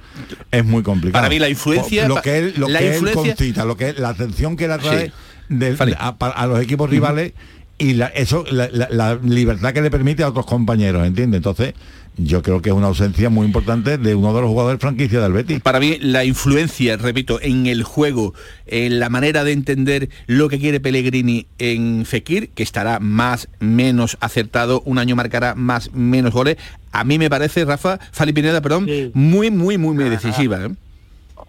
es 0.51 0.65
muy 0.65 0.83
complicado. 0.83 1.23
Para 1.23 1.29
mí 1.29 1.39
la 1.39 1.49
influencia- 1.49 2.09
Lo 2.09 2.21
que 2.21 2.39
él, 2.39 2.55
lo 2.57 2.69
la 2.69 2.81
que 2.81 2.97
él 2.97 3.13
concita, 3.13 3.65
lo 3.65 3.77
que 3.77 3.91
él- 3.91 3.97
la 3.99 4.09
atención 4.11 4.57
que 4.57 4.67
le 4.67 4.75
atrae 4.75 5.07
Sí. 5.07 5.13
del- 5.49 5.77
a, 5.99 6.47
los 6.47 6.61
equipos 6.61 6.91
rivales 6.91 7.33
y 7.79 7.95
la, 7.95 8.07
eso, 8.09 8.45
la, 8.51 8.69
la- 8.73 8.89
la 8.91 9.15
libertad 9.23 9.73
que 9.73 9.81
le 9.81 9.91
permite 9.91 10.25
a 10.25 10.29
otros 10.29 10.45
compañeros, 10.47 11.07
¿entiendes? 11.07 11.39
Entonces, 11.39 11.75
yo 12.17 12.43
creo 12.43 12.61
que 12.61 12.69
es 12.71 12.75
una 12.75 12.89
ausencia 12.89 13.31
muy 13.31 13.47
importante 13.47 13.97
de 13.99 14.15
uno 14.15 14.35
de 14.35 14.41
los 14.43 14.51
jugadores 14.51 14.81
franquicia 14.81 15.21
del 15.21 15.33
Betis. 15.33 15.61
Para 15.61 15.81
mí 15.81 15.99
la 16.01 16.25
influencia, 16.25 16.97
repito, 16.97 17.41
en 17.41 17.67
el 17.67 17.83
juego, 17.85 18.35
en 18.67 19.01
la 19.01 19.09
manera 19.09 19.45
de 19.45 19.53
entender 19.53 20.09
lo 20.27 20.49
que 20.49 20.59
quiere 20.59 20.79
Pellegrini 20.81 21.47
en 21.59 22.05
Fekir, 22.05 22.51
que 22.51 22.63
estará 22.63 22.99
más, 23.01 23.49
menos 23.61 24.19
acertado, 24.21 24.83
un 24.85 24.99
año 24.99 25.17
marcará 25.17 25.55
más, 25.55 25.93
menos 25.95 26.33
goles, 26.33 26.57
a 26.93 27.05
mí 27.05 27.19
me 27.19 27.31
parece, 27.31 27.65
Rafa, 27.65 27.99
Fali 28.13 28.33
Pineda, 28.33 28.61
perdón, 28.61 28.87
muy, 29.15 29.51
muy, 29.51 29.79
muy, 29.79 29.95
muy 29.95 30.09
decisiva. 30.11 30.65
¿eh? 30.67 30.69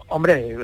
Hombre, 0.08 0.56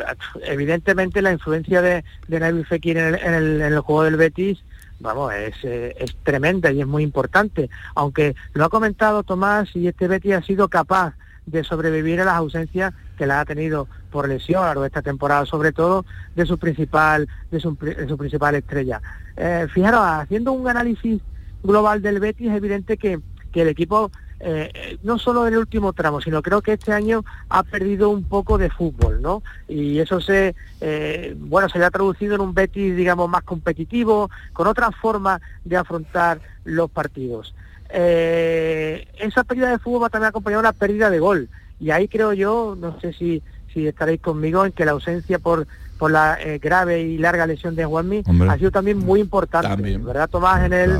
evidentemente 0.46 1.22
la 1.22 1.32
influencia 1.32 1.82
de, 1.82 2.04
de 2.28 2.40
Nabil 2.40 2.64
Fekir 2.66 2.96
en 2.98 3.14
el, 3.14 3.20
en 3.20 3.34
el- 3.34 3.60
en 3.62 3.72
el 3.72 3.80
juego 3.80 4.04
del 4.04 4.16
Betis, 4.16 4.58
vamos, 5.00 5.32
es, 5.34 5.54
eh, 5.64 5.94
es 5.98 6.14
tremenda 6.22 6.70
y 6.70 6.80
es 6.80 6.86
muy 6.86 7.02
importante. 7.02 7.68
Aunque 7.94 8.34
lo 8.52 8.64
ha 8.64 8.68
comentado 8.68 9.22
Tomás 9.22 9.74
y 9.74 9.88
este 9.88 10.08
Betis 10.08 10.34
ha 10.34 10.42
sido 10.42 10.68
capaz 10.68 11.14
de 11.46 11.64
sobrevivir 11.64 12.20
a 12.20 12.24
las 12.24 12.36
ausencias 12.36 12.92
que 13.16 13.26
la 13.26 13.40
ha 13.40 13.44
tenido 13.44 13.88
por 14.10 14.28
lesión 14.28 14.64
a 14.64 14.74
lo 14.74 14.82
de 14.82 14.88
esta 14.88 15.02
temporada, 15.02 15.44
sobre 15.46 15.72
todo 15.72 16.04
de 16.36 16.46
su 16.46 16.58
principal, 16.58 17.28
de 17.50 17.60
su, 17.60 17.76
de 17.76 18.08
su 18.08 18.16
principal 18.16 18.54
estrella. 18.54 19.00
Eh, 19.36 19.66
fijaros, 19.72 20.00
haciendo 20.02 20.52
un 20.52 20.68
análisis 20.68 21.20
global 21.62 22.02
del 22.02 22.20
Betis, 22.20 22.50
es 22.50 22.56
evidente 22.56 22.96
que, 22.96 23.20
que 23.52 23.62
el 23.62 23.68
equipo 23.68 24.10
eh, 24.42 24.98
no 25.02 25.18
solo 25.18 25.46
en 25.46 25.52
el 25.52 25.60
último 25.60 25.92
tramo, 25.92 26.20
sino 26.22 26.40
creo 26.40 26.62
que 26.62 26.72
este 26.72 26.92
año 26.92 27.24
ha 27.50 27.62
perdido 27.62 28.08
un 28.08 28.24
poco 28.24 28.56
de 28.56 28.70
fútbol, 28.70 29.20
¿no? 29.20 29.42
Y 29.68 29.98
eso 29.98 30.20
se, 30.20 30.54
eh, 30.80 31.34
bueno, 31.38 31.68
se 31.68 31.78
le 31.78 31.84
ha 31.84 31.90
traducido 31.90 32.34
en 32.36 32.40
un 32.40 32.54
Betis, 32.54 32.96
digamos, 32.96 33.28
más 33.28 33.42
competitivo, 33.42 34.30
con 34.54 34.66
otra 34.66 34.90
forma 34.92 35.40
de 35.64 35.76
afrontar 35.76 36.40
los 36.64 36.90
partidos. 36.90 37.54
Eh, 37.90 39.08
esa 39.18 39.44
pérdida 39.44 39.70
de 39.70 39.78
fútbol 39.78 40.04
va 40.04 40.08
también 40.08 40.30
acompañada 40.30 40.62
de 40.62 40.68
una 40.68 40.78
pérdida 40.78 41.10
de 41.10 41.18
gol. 41.18 41.48
Y 41.78 41.90
ahí 41.90 42.08
creo 42.08 42.32
yo, 42.32 42.76
no 42.78 42.98
sé 43.00 43.12
si, 43.12 43.42
si 43.74 43.86
estaréis 43.86 44.22
conmigo, 44.22 44.64
en 44.64 44.72
que 44.72 44.86
la 44.86 44.92
ausencia 44.92 45.38
por, 45.38 45.66
por 46.00 46.10
la 46.10 46.38
eh, 46.40 46.58
grave 46.58 47.02
y 47.02 47.18
larga 47.18 47.46
lesión 47.46 47.76
de 47.76 47.84
Juanmi 47.84 48.22
Hombre. 48.26 48.48
ha 48.48 48.56
sido 48.56 48.70
también 48.70 48.96
muy 48.98 49.20
importante, 49.20 49.68
También. 49.68 50.02
¿verdad, 50.02 50.30
Tomás? 50.30 50.64
En 50.64 50.72
el, 50.72 50.90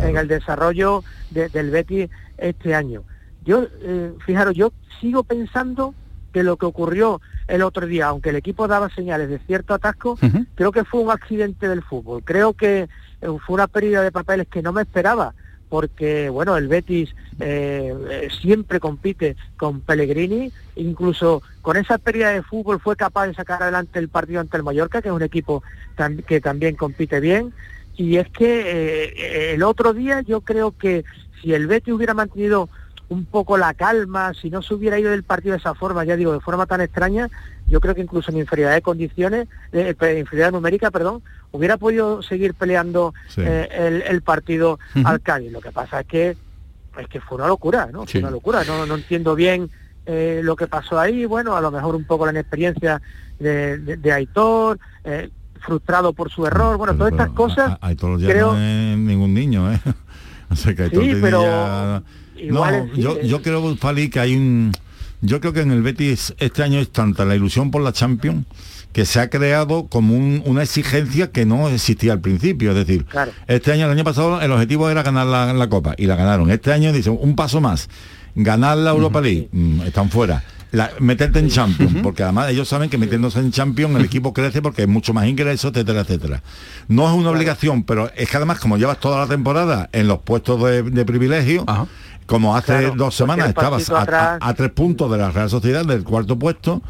en 0.00 0.16
el 0.16 0.26
desarrollo 0.26 1.04
de- 1.30 1.48
del 1.48 1.70
Betis 1.70 2.10
este 2.36 2.74
año. 2.74 3.04
Yo, 3.44 3.66
eh, 3.82 4.12
fijaros, 4.26 4.54
yo 4.56 4.72
sigo 5.00 5.22
pensando 5.22 5.94
que 6.32 6.42
lo 6.42 6.56
que 6.56 6.66
ocurrió 6.66 7.20
el 7.46 7.62
otro 7.62 7.86
día, 7.86 8.08
aunque 8.08 8.30
el 8.30 8.36
equipo 8.36 8.66
daba 8.66 8.90
señales 8.90 9.28
de 9.30 9.38
cierto 9.46 9.74
atasco, 9.74 10.18
creo 10.56 10.72
que 10.72 10.84
fue 10.84 11.00
un 11.02 11.10
accidente 11.12 11.68
del 11.68 11.82
fútbol. 11.82 12.22
Creo 12.24 12.52
que 12.52 12.80
eh, 13.22 13.26
fue 13.46 13.54
una 13.54 13.68
pérdida 13.68 14.02
de 14.02 14.10
papeles 14.10 14.48
que 14.48 14.60
no 14.60 14.72
me 14.72 14.82
esperaba, 14.82 15.34
porque 15.68 16.28
bueno, 16.30 16.56
el 16.56 16.68
Betis 16.68 17.14
eh, 17.40 17.94
eh, 18.10 18.28
siempre 18.40 18.80
compite 18.80 19.36
con 19.56 19.80
Pellegrini, 19.80 20.50
incluso 20.76 21.42
con 21.62 21.76
esa 21.76 21.98
pérdida 21.98 22.30
de 22.30 22.42
fútbol 22.42 22.80
fue 22.80 22.96
capaz 22.96 23.26
de 23.26 23.34
sacar 23.34 23.62
adelante 23.62 23.98
el 23.98 24.08
partido 24.08 24.40
ante 24.40 24.56
el 24.56 24.62
Mallorca, 24.62 25.02
que 25.02 25.08
es 25.08 25.14
un 25.14 25.22
equipo 25.22 25.62
que 26.26 26.40
también 26.40 26.76
compite 26.76 27.20
bien. 27.20 27.52
Y 27.96 28.16
es 28.16 28.28
que 28.28 29.12
eh, 29.16 29.54
el 29.54 29.62
otro 29.62 29.92
día 29.92 30.20
yo 30.20 30.40
creo 30.40 30.72
que 30.76 31.04
si 31.42 31.52
el 31.52 31.66
Betis 31.66 31.94
hubiera 31.94 32.14
mantenido 32.14 32.68
un 33.10 33.24
poco 33.24 33.56
la 33.56 33.72
calma, 33.74 34.34
si 34.34 34.50
no 34.50 34.60
se 34.62 34.74
hubiera 34.74 34.98
ido 34.98 35.10
del 35.10 35.22
partido 35.22 35.52
de 35.52 35.58
esa 35.58 35.74
forma, 35.74 36.04
ya 36.04 36.14
digo, 36.16 36.32
de 36.32 36.40
forma 36.40 36.66
tan 36.66 36.80
extraña, 36.82 37.28
yo 37.66 37.80
creo 37.80 37.94
que 37.94 38.02
incluso 38.02 38.30
en 38.30 38.38
inferioridad 38.38 38.74
de 38.74 38.82
condiciones, 38.82 39.48
eh, 39.72 39.94
inferioridad 39.98 40.52
numérica, 40.52 40.90
perdón, 40.90 41.22
hubiera 41.50 41.76
podido 41.78 42.22
seguir 42.22 42.52
peleando 42.54 43.14
Sí. 43.28 43.40
eh, 43.44 43.68
el, 43.72 44.02
el 44.02 44.22
partido 44.22 44.78
al 45.04 45.20
Cádiz. 45.22 45.50
Lo 45.52 45.60
que 45.60 45.70
pasa 45.72 46.00
es 46.00 46.06
que 46.06 46.36
es 46.98 47.08
que 47.08 47.20
fue 47.20 47.38
una 47.38 47.46
locura, 47.46 47.88
¿no? 47.92 48.06
Sí. 48.06 48.12
Fue 48.12 48.20
una 48.22 48.30
locura. 48.30 48.64
No, 48.64 48.84
no 48.84 48.96
entiendo 48.96 49.34
bien 49.36 49.70
eh, 50.04 50.40
lo 50.42 50.56
que 50.56 50.66
pasó 50.66 50.98
ahí. 50.98 51.24
Bueno, 51.26 51.56
a 51.56 51.60
lo 51.60 51.70
mejor 51.70 51.94
un 51.94 52.04
poco 52.04 52.26
la 52.26 52.32
inexperiencia 52.32 53.00
de, 53.38 53.78
de- 53.78 53.96
de 53.98 54.12
Aitor, 54.12 54.78
eh, 55.04 55.30
frustrado 55.60 56.12
por 56.12 56.28
su 56.30 56.44
error. 56.46 56.76
Bueno, 56.76 56.94
todas 56.96 57.12
estas 57.12 57.30
cosas 57.30 57.78
Hay 57.80 57.94
todos 57.94 58.12
los 58.14 58.20
días 58.20 58.32
creo 58.32 58.52
no 58.52 58.58
es 58.58 58.98
ningún 58.98 59.32
niño, 59.32 59.72
¿eh? 59.72 59.80
O 60.50 60.56
sea 60.56 60.74
que 60.74 60.84
hay 60.84 60.90
Sí, 60.90 61.14
pero 61.20 62.02
igual 62.40 62.88
No, 62.88 62.94
sí, 62.94 63.00
yo, 63.02 63.20
yo 63.22 63.42
creo, 63.42 63.76
Fali, 63.76 64.08
que 64.10 64.20
hay 64.20 64.36
un... 64.36 64.72
Yo 65.20 65.40
creo 65.40 65.52
que 65.52 65.60
en 65.60 65.72
el 65.72 65.82
Betis 65.82 66.32
este 66.38 66.62
año 66.62 66.78
es 66.78 66.90
tanta 66.90 67.24
la 67.24 67.34
ilusión 67.34 67.70
por 67.72 67.82
la 67.82 67.92
Champions 67.92 68.46
que 68.92 69.04
se 69.04 69.18
ha 69.20 69.28
creado 69.28 69.86
como 69.88 70.14
un- 70.14 70.42
una 70.46 70.62
exigencia 70.62 71.30
que 71.32 71.44
no 71.44 71.68
existía 71.68 72.12
al 72.12 72.20
principio. 72.20 72.70
Es 72.70 72.76
decir, 72.76 73.04
Claro. 73.04 73.32
este 73.48 73.72
año, 73.72 73.86
el 73.86 73.90
año 73.92 74.04
pasado, 74.04 74.40
el 74.40 74.50
objetivo 74.52 74.88
era 74.88 75.02
ganar 75.02 75.26
la, 75.26 75.52
la 75.52 75.68
Copa 75.68 75.94
y 75.98 76.06
la 76.06 76.14
ganaron. 76.16 76.50
Este 76.50 76.72
año 76.72 76.92
dicen 76.92 77.18
un 77.20 77.34
paso 77.36 77.60
más, 77.60 77.88
ganar 78.34 78.78
la 78.78 78.90
Europa 78.90 79.20
League, 79.20 79.48
mm, 79.52 79.82
están 79.82 80.08
fuera. 80.08 80.42
La- 80.72 80.90
meterte 81.00 81.38
en 81.38 81.48
Champions, 81.48 81.96
porque 82.02 82.22
además 82.22 82.50
ellos 82.50 82.68
saben 82.68 82.90
que 82.90 82.98
metiéndose 82.98 83.38
en 83.40 83.50
Champions 83.52 83.96
el 83.96 84.04
equipo 84.04 84.32
crece 84.32 84.60
porque 84.62 84.82
hay 84.82 84.88
mucho 84.88 85.12
más 85.14 85.26
ingresos, 85.26 85.70
etcétera, 85.72 86.00
etcétera. 86.00 86.42
No 86.88 87.08
es 87.08 87.14
una 87.14 87.30
obligación, 87.30 87.84
pero 87.84 88.10
es 88.16 88.28
que 88.28 88.36
además 88.36 88.60
como 88.60 88.76
llevas 88.76 88.98
toda 89.00 89.18
la 89.20 89.26
temporada 89.26 89.88
en 89.92 90.08
los 90.08 90.18
puestos 90.20 90.62
de, 90.62 90.82
de 90.82 91.04
privilegio, 91.04 91.64
como 92.26 92.54
hace 92.56 92.78
Claro, 92.78 92.94
dos 92.96 93.14
semanas 93.14 93.48
estabas 93.48 93.88
a, 93.90 94.02
atrás. 94.02 94.38
a- 94.40 94.48
a 94.48 94.54
tres 94.54 94.70
puntos 94.70 95.10
de 95.10 95.16
la 95.18 95.30
Real 95.30 95.48
Sociedad, 95.48 95.84
del 95.86 96.04
cuarto 96.04 96.38
puesto, 96.38 96.82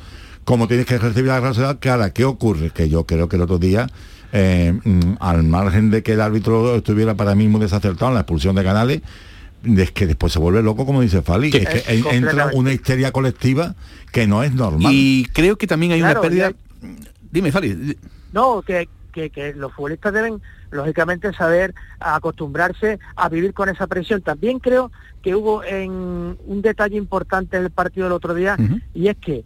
como 0.44 0.66
tienes 0.66 0.86
que 0.86 0.98
recibir 0.98 1.30
a 1.30 1.34
la 1.34 1.40
Real 1.40 1.54
Sociedad, 1.54 1.78
ahora, 1.90 2.10
¿qué 2.10 2.24
ocurre? 2.24 2.70
Que 2.70 2.88
yo 2.88 3.04
creo 3.04 3.28
que 3.28 3.36
el 3.36 3.42
otro 3.42 3.58
día, 3.58 3.86
eh, 4.32 4.76
mm, 4.84 5.16
al 5.20 5.42
margen 5.44 5.90
de 5.90 6.02
que 6.02 6.14
el 6.14 6.20
árbitro 6.20 6.74
estuviera 6.74 7.14
para 7.14 7.34
mí 7.34 7.46
muy 7.48 7.60
desacertado 7.60 8.08
en 8.10 8.14
la 8.14 8.20
expulsión 8.22 8.56
de 8.56 8.64
Canales, 8.64 9.02
es 9.64 9.90
que 9.92 10.06
después 10.06 10.32
se 10.32 10.38
vuelve 10.38 10.62
loco, 10.62 10.86
como 10.86 11.00
dice 11.02 11.22
Fali, 11.22 11.48
es 11.48 11.66
que 11.68 11.78
Es 11.78 11.88
en- 11.88 12.06
entra 12.24 12.50
una 12.54 12.72
histeria 12.72 13.12
colectiva 13.12 13.74
que 14.12 14.26
no 14.26 14.42
es 14.42 14.52
normal. 14.54 14.92
Y 14.94 15.26
creo 15.32 15.56
que 15.56 15.66
también 15.66 15.92
hay 15.92 16.00
Claro, 16.00 16.20
una 16.20 16.28
pérdida... 16.28 16.52
Dime, 17.30 17.52
Fali. 17.52 17.96
No, 18.32 18.62
que, 18.62 18.88
que, 19.12 19.30
que 19.30 19.54
los 19.54 19.72
futbolistas 19.72 20.12
deben, 20.12 20.40
lógicamente, 20.70 21.32
saber 21.32 21.74
acostumbrarse 22.00 22.98
a 23.16 23.28
vivir 23.28 23.52
con 23.54 23.68
esa 23.68 23.86
presión. 23.86 24.22
También 24.22 24.58
creo 24.58 24.90
que 25.22 25.34
hubo 25.34 25.62
en 25.64 25.90
un 25.90 26.62
detalle 26.62 26.96
importante 26.96 27.56
en 27.56 27.64
el 27.64 27.70
partido 27.70 28.04
del 28.06 28.12
otro 28.12 28.34
día, 28.34 28.56
y 28.94 29.08
es 29.08 29.16
que 29.16 29.44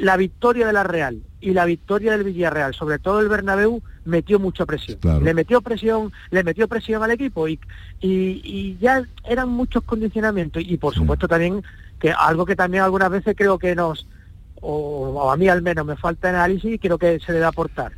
la 0.00 0.16
victoria 0.16 0.66
de 0.66 0.72
la 0.72 0.82
Real 0.82 1.22
y 1.40 1.52
la 1.52 1.64
victoria 1.64 2.12
del 2.12 2.24
Villarreal, 2.24 2.74
sobre 2.74 2.98
todo 2.98 3.20
el 3.20 3.28
Bernabéu, 3.28 3.82
metió 4.04 4.38
mucha 4.38 4.66
presión. 4.66 4.98
Claro. 4.98 5.20
Le 5.20 5.34
metió 5.34 5.60
presión, 5.60 6.12
le 6.30 6.42
metió 6.42 6.68
presión 6.68 7.02
al 7.02 7.10
equipo 7.10 7.48
y, 7.48 7.58
y, 8.00 8.40
y 8.44 8.78
ya 8.80 9.02
eran 9.24 9.48
muchos 9.50 9.84
condicionamientos. 9.84 10.62
Y 10.66 10.76
por 10.76 10.94
supuesto 10.94 11.28
también 11.28 11.62
que 11.98 12.12
algo 12.12 12.46
que 12.46 12.56
también 12.56 12.82
algunas 12.82 13.10
veces 13.10 13.34
creo 13.36 13.58
que 13.58 13.74
nos, 13.74 14.06
o, 14.60 15.10
o 15.10 15.30
a 15.30 15.36
mí 15.36 15.48
al 15.48 15.62
menos 15.62 15.86
me 15.86 15.96
falta 15.96 16.30
análisis 16.30 16.74
y 16.74 16.78
creo 16.78 16.98
que 16.98 17.20
se 17.20 17.32
debe 17.32 17.44
aportar. 17.44 17.92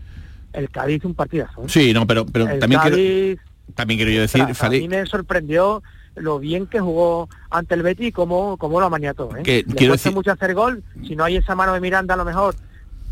El 0.53 0.69
Cádiz 0.69 1.05
un 1.05 1.15
partidazo. 1.15 1.63
¿eh? 1.63 1.69
Sí, 1.69 1.93
no, 1.95 2.07
pero, 2.07 2.27
pero 2.27 2.49
el 2.49 2.59
también 2.59 2.81
quiero, 2.83 3.41
también 3.75 3.99
quiero 3.99 4.13
yo 4.13 4.21
decir, 4.21 4.43
ostras, 4.43 4.61
a 4.61 4.65
Fali, 4.67 4.81
mí 4.83 4.89
me 4.89 5.07
sorprendió 5.07 5.83
lo 6.17 6.39
bien 6.39 6.67
que 6.67 6.81
jugó 6.81 7.29
ante 7.51 7.75
el 7.75 7.83
Betis 7.83 8.09
y 8.09 8.13
cómo, 8.13 8.57
cómo 8.59 8.81
lo 8.81 8.91
maniató. 8.91 9.35
¿eh? 9.37 9.43
Que 9.43 9.65
Le 9.67 9.75
quiero 9.75 9.93
cuesta 9.93 10.09
decir- 10.11 10.15
mucho 10.15 10.33
hacer 10.33 10.55
gol, 10.55 10.83
si 11.07 11.17
no 11.17 11.25
hay 11.25 11.37
esa 11.37 11.55
mano 11.55 11.73
de 11.73 11.81
Miranda 11.81 12.15
a 12.15 12.17
lo 12.19 12.25
mejor, 12.25 12.55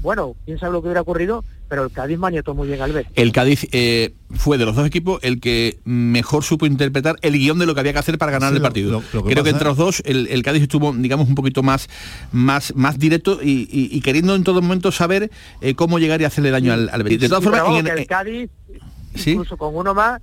bueno, 0.02 0.34
quién 0.46 0.58
sabe 0.58 0.72
lo 0.72 0.80
que 0.80 0.88
hubiera 0.88 1.02
ocurrido, 1.02 1.44
pero 1.68 1.84
el 1.84 1.90
Cádiz 1.92 2.18
maniató 2.18 2.54
muy 2.54 2.66
bien 2.68 2.80
al 2.80 2.92
Betis. 2.92 3.12
el 3.14 3.32
Cádiz 3.32 3.66
eh, 3.72 4.14
fue 4.30 4.56
de 4.58 4.64
los 4.64 4.74
dos 4.74 4.86
equipos 4.86 5.18
el 5.22 5.40
que 5.40 5.78
mejor 5.84 6.42
supo 6.42 6.64
interpretar 6.66 7.16
el 7.22 7.34
guion 7.34 7.58
de 7.58 7.66
lo 7.66 7.74
que 7.74 7.80
había 7.80 7.92
que 7.92 7.98
hacer 8.00 8.16
para 8.18 8.32
ganar 8.32 8.50
Sí, 8.50 8.56
el 8.56 8.62
partido. 8.62 8.90
lo- 8.92 9.02
lo 9.12 9.22
que 9.24 9.30
Creo 9.32 9.44
que 9.44 9.50
entre 9.50 9.66
los 9.68 9.76
dos 9.76 10.02
el, 10.06 10.26
el 10.28 10.42
Cádiz 10.42 10.62
estuvo, 10.62 10.92
digamos, 10.94 11.28
un 11.28 11.34
poquito 11.34 11.62
más, 11.62 11.88
más, 12.32 12.74
más 12.76 12.98
directo 12.98 13.40
y, 13.42 13.68
y- 13.70 13.88
y 13.94 14.00
queriendo 14.00 14.34
en 14.34 14.42
todo 14.44 14.62
momento 14.62 14.90
saber 14.90 15.30
eh, 15.60 15.74
cómo 15.74 15.98
llegar 15.98 16.20
y 16.20 16.24
hacerle 16.24 16.50
daño 16.50 16.72
al, 16.72 16.88
al 16.88 17.02
Betis. 17.02 17.20
De 17.20 17.28
todas 17.28 17.44
Sí, 17.44 17.50
formas, 17.50 17.78
en- 17.78 17.86
el 17.98 18.06
Cádiz, 18.06 18.50
¿Sí? 19.14 19.32
incluso 19.32 19.56
con 19.58 19.76
uno 19.76 19.92
más, 19.94 20.20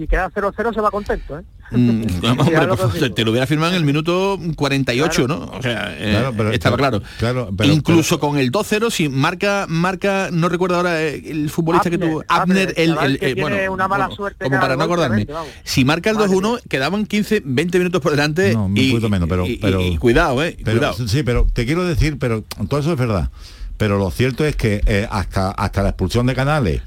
si 0.00 0.06
queda 0.08 0.30
0-0 0.30 0.74
se 0.74 0.80
va 0.80 0.90
contento, 0.90 1.38
¿eh? 1.38 1.42
Mm, 1.72 2.02
hombre, 2.40 2.66
consigo. 2.66 3.12
te 3.14 3.24
lo 3.24 3.30
hubiera 3.30 3.46
firmado 3.46 3.70
en 3.70 3.76
el 3.78 3.84
minuto 3.84 4.40
48, 4.56 5.28
¿no? 5.28 5.44
O 5.54 5.62
sea, 5.62 5.94
eh, 5.96 6.10
Claro, 6.10 6.34
pero- 6.36 6.50
estaba 6.52 6.76
claro. 6.76 7.00
claro, 7.18 7.50
pero- 7.56 7.72
Incluso 7.72 8.18
con 8.18 8.38
el 8.38 8.50
2-0, 8.50 8.90
si 8.90 9.08
marca, 9.08 9.66
marca, 9.68 10.30
no 10.32 10.48
recuerdo 10.48 10.74
ahora 10.78 11.00
eh, 11.00 11.22
el 11.26 11.48
futbolista 11.48 11.88
que 11.88 11.96
tuvo, 11.98 12.24
Abner, 12.26 12.74
Abner, 12.74 12.74
el, 12.76 13.18
eh, 13.22 13.36
bueno, 13.40 13.72
una 13.72 13.86
mala 13.86 14.06
como- 14.06 14.16
suerte 14.16 14.46
como 14.46 14.58
para 14.58 14.74
no 14.74 14.82
acordarme. 14.82 15.28
Si 15.62 15.84
marca 15.84 16.10
el 16.10 16.16
2-1, 16.16 16.58
quedaban 16.68 17.06
15, 17.06 17.42
20 17.44 17.78
minutos 17.78 18.00
por 18.00 18.10
delante 18.10 18.52
No, 18.52 18.64
un 18.66 18.76
y, 18.76 18.90
poquito 18.90 19.08
menos, 19.08 19.28
pero, 19.28 19.46
y- 19.46 19.50
y- 19.52 19.56
pero 19.58 19.80
y 19.80 19.96
cuidado, 19.96 20.42
eh, 20.42 20.56
pero- 20.64 20.78
cuidado. 20.78 21.06
Sí, 21.06 21.22
pero 21.22 21.46
te 21.52 21.66
quiero 21.66 21.84
decir, 21.84 22.18
pero 22.18 22.42
todo 22.68 22.80
eso 22.80 22.90
es 22.92 22.98
verdad. 22.98 23.30
Pero 23.76 23.96
lo 23.96 24.10
cierto 24.10 24.44
es 24.44 24.56
que 24.56 24.82
eh, 24.86 25.06
hasta 25.08 25.52
hasta 25.52 25.84
la 25.84 25.90
expulsión 25.90 26.26
de 26.26 26.34
Canales, 26.34 26.82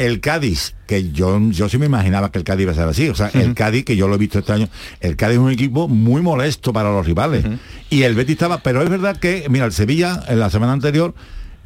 el 0.00 0.20
Cádiz, 0.20 0.74
que 0.86 1.12
yo 1.12 1.38
yo 1.50 1.68
sí 1.68 1.76
me 1.76 1.84
imaginaba 1.84 2.32
que 2.32 2.38
el 2.38 2.44
Cádiz 2.44 2.62
iba 2.62 2.72
a 2.72 2.74
ser 2.74 2.88
así, 2.88 3.10
o 3.10 3.14
sea, 3.14 3.28
el 3.34 3.54
Cádiz 3.54 3.84
que 3.84 3.96
yo 3.96 4.08
lo 4.08 4.14
he 4.14 4.18
visto 4.18 4.38
este 4.38 4.50
año, 4.50 4.68
el 5.00 5.14
Cádiz 5.14 5.34
es 5.34 5.42
un 5.42 5.50
equipo 5.50 5.88
muy 5.88 6.22
molesto 6.22 6.72
para 6.72 6.90
los 6.90 7.04
rivales. 7.04 7.44
Y 7.90 8.04
el 8.04 8.14
Betis 8.14 8.32
estaba, 8.32 8.58
pero 8.62 8.82
es 8.82 8.88
verdad 8.88 9.18
que 9.18 9.46
mira, 9.50 9.66
el 9.66 9.72
Sevilla 9.72 10.24
en 10.26 10.40
la 10.40 10.48
semana 10.48 10.72
anterior 10.72 11.14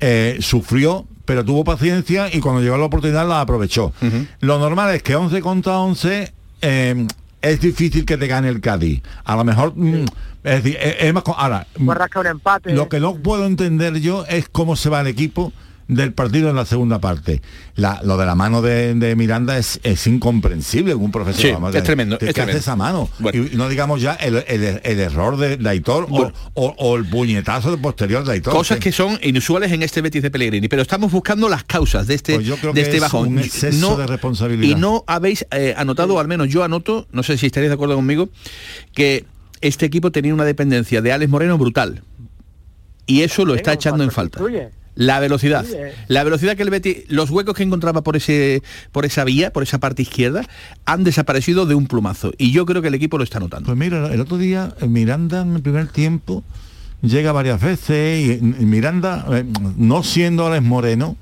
eh, 0.01 0.39
sufrió 0.41 1.07
pero 1.25 1.43
tuvo 1.43 1.65
paciencia 1.65 2.29
y 2.31 2.41
cuando 2.41 2.61
llegó 2.61 2.77
la 2.77 2.85
oportunidad 2.85 3.27
la 3.27 3.41
aprovechó. 3.41 3.95
Lo 4.41 4.59
normal 4.59 4.95
es 4.95 5.03
que 5.03 5.17
11 5.17 5.41
contra 5.41 5.79
11 5.79 6.35
eh, 6.61 7.07
es 7.41 7.61
difícil 7.61 8.05
que 8.05 8.19
te 8.19 8.27
gane 8.27 8.49
el 8.49 8.61
Cádiz. 8.61 9.01
A 9.25 9.35
lo 9.37 9.45
mejor, 9.45 9.73
mm, 9.75 10.05
es 10.43 10.63
decir, 10.63 10.77
es, 10.79 10.97
es 10.99 11.15
más... 11.15 11.23
Ahora, 11.25 11.67
un 11.79 12.27
empate. 12.27 12.75
lo 12.75 12.91
que 12.91 13.01
no 13.01 13.15
puedo 13.15 13.47
entender 13.47 14.01
yo 14.01 14.27
es 14.27 14.51
cómo 14.51 14.77
se 14.77 14.91
va 14.91 15.01
el 15.01 15.07
equipo 15.07 15.53
del 15.89 16.13
partido 16.13 16.49
en 16.51 16.57
la 16.57 16.65
segunda 16.65 16.99
parte. 16.99 17.43
La- 17.77 18.01
lo 18.03 18.17
de 18.17 18.25
la 18.27 18.35
mano 18.35 18.63
de, 18.63 18.95
de 18.95 19.17
Miranda 19.17 19.59
es, 19.59 19.81
es 19.83 20.07
incomprensible 20.07 20.95
un 20.95 21.11
profesor. 21.11 21.41
Sí, 21.43 21.51
vamos, 21.53 21.75
es 21.75 21.83
tremendo, 21.83 22.19
es 22.21 22.33
que 22.33 22.41
hace 22.41 22.57
esa 22.59 22.75
mano. 22.77 23.09
Y, 23.33 23.53
y 23.55 23.57
no 23.57 23.69
digamos 23.69 24.01
ya 24.01 24.15
el, 24.15 24.37
el- 24.47 24.81
el 24.83 25.01
error 25.01 25.37
de, 25.37 25.57
de 25.57 25.69
Aitor 25.69 26.07
o- 26.11 26.33
o, 26.55 26.75
o 26.79 26.97
el 26.97 27.05
puñetazo 27.07 27.71
de 27.71 27.77
posterior 27.79 28.25
de 28.25 28.33
Aitor. 28.33 28.53
Cosas 28.55 28.79
que 28.79 28.93
son 28.93 29.19
inusuales 29.23 29.73
en 29.73 29.83
este 29.83 30.01
Betis 30.01 30.23
de 30.23 30.31
Pellegrini, 30.31 30.69
pero 30.69 30.83
estamos 30.83 31.13
buscando 31.13 31.49
las 31.49 31.65
causas 31.65 32.07
de 32.07 32.15
este, 32.15 32.35
Pues 32.37 32.47
yo 32.47 32.57
creo 32.57 32.73
de 32.73 32.81
que 32.81 32.85
este 32.87 32.97
es 32.97 33.03
bajón. 33.03 33.29
un 33.29 33.39
exceso 33.39 33.97
de 33.97 34.07
responsabilidad. 34.07 34.77
Y 34.77 34.81
no 34.81 35.05
habéis 35.07 35.47
eh, 35.51 35.75
anotado, 35.77 36.15
o 36.15 36.19
al 36.19 36.29
menos 36.29 36.49
yo 36.49 36.65
anoto, 36.65 37.07
no 37.13 37.23
sé 37.23 37.37
si 37.39 37.47
estaréis 37.47 37.71
de 37.71 37.75
acuerdo 37.75 37.95
conmigo, 37.97 38.29
que 38.95 39.25
este 39.61 39.87
equipo 39.87 40.11
tenía 40.13 40.33
una 40.35 40.45
dependencia 40.45 41.03
de 41.03 41.13
Alex 41.13 41.31
Moreno 41.31 41.59
brutal. 41.59 42.03
Y 43.07 43.21
eso 43.23 43.45
lo 43.45 43.55
está 43.55 43.73
echando 43.75 44.03
en 44.03 44.11
falta. 44.11 44.41
La 44.97 45.19
velocidad. 45.21 45.65
Sí, 45.65 45.75
eh. 45.77 45.93
La 46.09 46.23
velocidad 46.25 46.57
que 46.57 46.63
el 46.63 46.71
Betis, 46.71 47.05
los 47.09 47.31
huecos 47.31 47.55
que 47.55 47.63
encontraba 47.65 48.03
por 48.03 48.17
ese 48.17 48.63
por 48.93 49.05
esa 49.05 49.25
vía, 49.25 49.53
por 49.53 49.63
esa 49.63 49.79
parte 49.79 50.03
izquierda, 50.03 50.43
han 50.85 51.03
desaparecido 51.05 51.67
de 51.67 51.75
un 51.75 51.87
plumazo. 51.87 52.33
Y 52.39 52.53
yo 52.53 52.65
creo 52.67 52.81
que 52.83 52.89
el 52.89 52.95
equipo 52.95 53.19
lo 53.19 53.25
está 53.25 53.41
notando. 53.41 53.67
Pues 53.67 53.79
mira, 53.79 54.13
el 54.13 54.21
otro 54.21 54.39
día 54.39 54.75
eh, 54.81 54.87
Miranda 54.87 55.43
en 55.43 55.57
el 55.57 55.63
primer 55.63 55.89
tiempo 55.89 56.45
llega 57.03 57.33
varias 57.33 57.61
veces 57.61 58.41
y, 58.41 58.65
Miranda, 58.65 59.27
eh, 59.33 59.45
no 59.77 60.03
siendo 60.03 60.47
Alex 60.47 60.63
Moreno, 60.63 61.17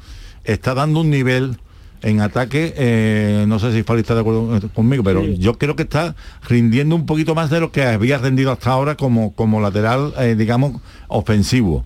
está 0.45 0.75
dando 0.75 1.01
un 1.01 1.11
nivel 1.11 1.59
en 2.03 2.21
ataque, 2.21 2.75
eh, 2.77 3.45
no 3.47 3.59
sé 3.61 3.73
si 3.73 3.85
Fali 3.85 4.01
está 4.01 4.15
de 4.15 4.21
acuerdo 4.21 4.61
conmigo, 4.75 5.05
pero 5.05 5.23
Sí. 5.23 5.39
yo 5.39 5.57
creo 5.57 5.77
que 5.77 5.85
está 5.85 6.17
rindiendo 6.49 6.97
un 6.97 7.07
poquito 7.07 7.35
más 7.35 7.49
de 7.49 7.61
lo 7.61 7.71
que 7.71 7.85
había 7.85 8.19
rendido 8.19 8.51
hasta 8.51 8.71
ahora 8.71 8.97
como, 8.97 9.35
como 9.35 9.61
lateral, 9.61 10.13
eh, 10.19 10.35
digamos, 10.37 10.81
ofensivo. 11.09 11.85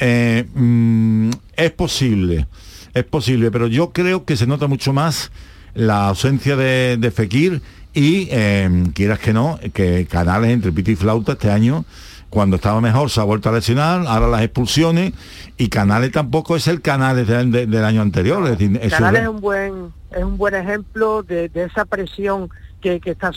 Eh, 0.00 0.46
mm, 0.54 1.30
es 1.56 1.70
posible, 1.72 2.46
es 2.94 3.04
posible, 3.04 3.50
pero 3.50 3.66
yo 3.66 3.90
creo 3.90 4.24
que 4.24 4.36
se 4.36 4.46
nota 4.46 4.66
mucho 4.66 4.92
más 4.92 5.30
la 5.74 6.08
ausencia 6.08 6.56
de, 6.56 6.96
de 6.98 7.10
Fekir 7.10 7.60
y 7.92 8.28
eh, 8.30 8.84
quieras 8.94 9.18
que 9.18 9.32
no, 9.32 9.58
que 9.74 10.06
Canales 10.06 10.50
entre 10.50 10.72
pito 10.72 10.90
y 10.90 10.96
flauta 10.96 11.32
este 11.32 11.50
año, 11.50 11.84
cuando 12.30 12.56
estaba 12.56 12.80
mejor 12.80 13.10
se 13.10 13.20
ha 13.20 13.24
vuelto 13.24 13.48
a 13.48 13.52
lesionar, 13.52 14.04
ahora 14.06 14.28
las 14.28 14.42
expulsiones 14.42 15.12
y 15.58 15.68
Canales 15.68 16.12
tampoco 16.12 16.56
es 16.56 16.66
el 16.68 16.80
Canales 16.80 17.26
del, 17.26 17.50
de- 17.50 17.66
del 17.66 17.84
año 17.84 18.00
anterior. 18.02 18.42
Es 18.44 18.50
decir, 18.58 18.78
es 18.82 18.92
Canales 18.92 19.22
es 19.22 19.28
un 19.28 19.40
buen 19.40 19.92
es 20.16 20.24
un 20.24 20.38
buen 20.38 20.54
ejemplo 20.54 21.22
de, 21.22 21.48
de 21.48 21.64
esa 21.64 21.84
presión 21.84 22.48
que, 22.80 22.98
que 23.00 23.10
está 23.10 23.30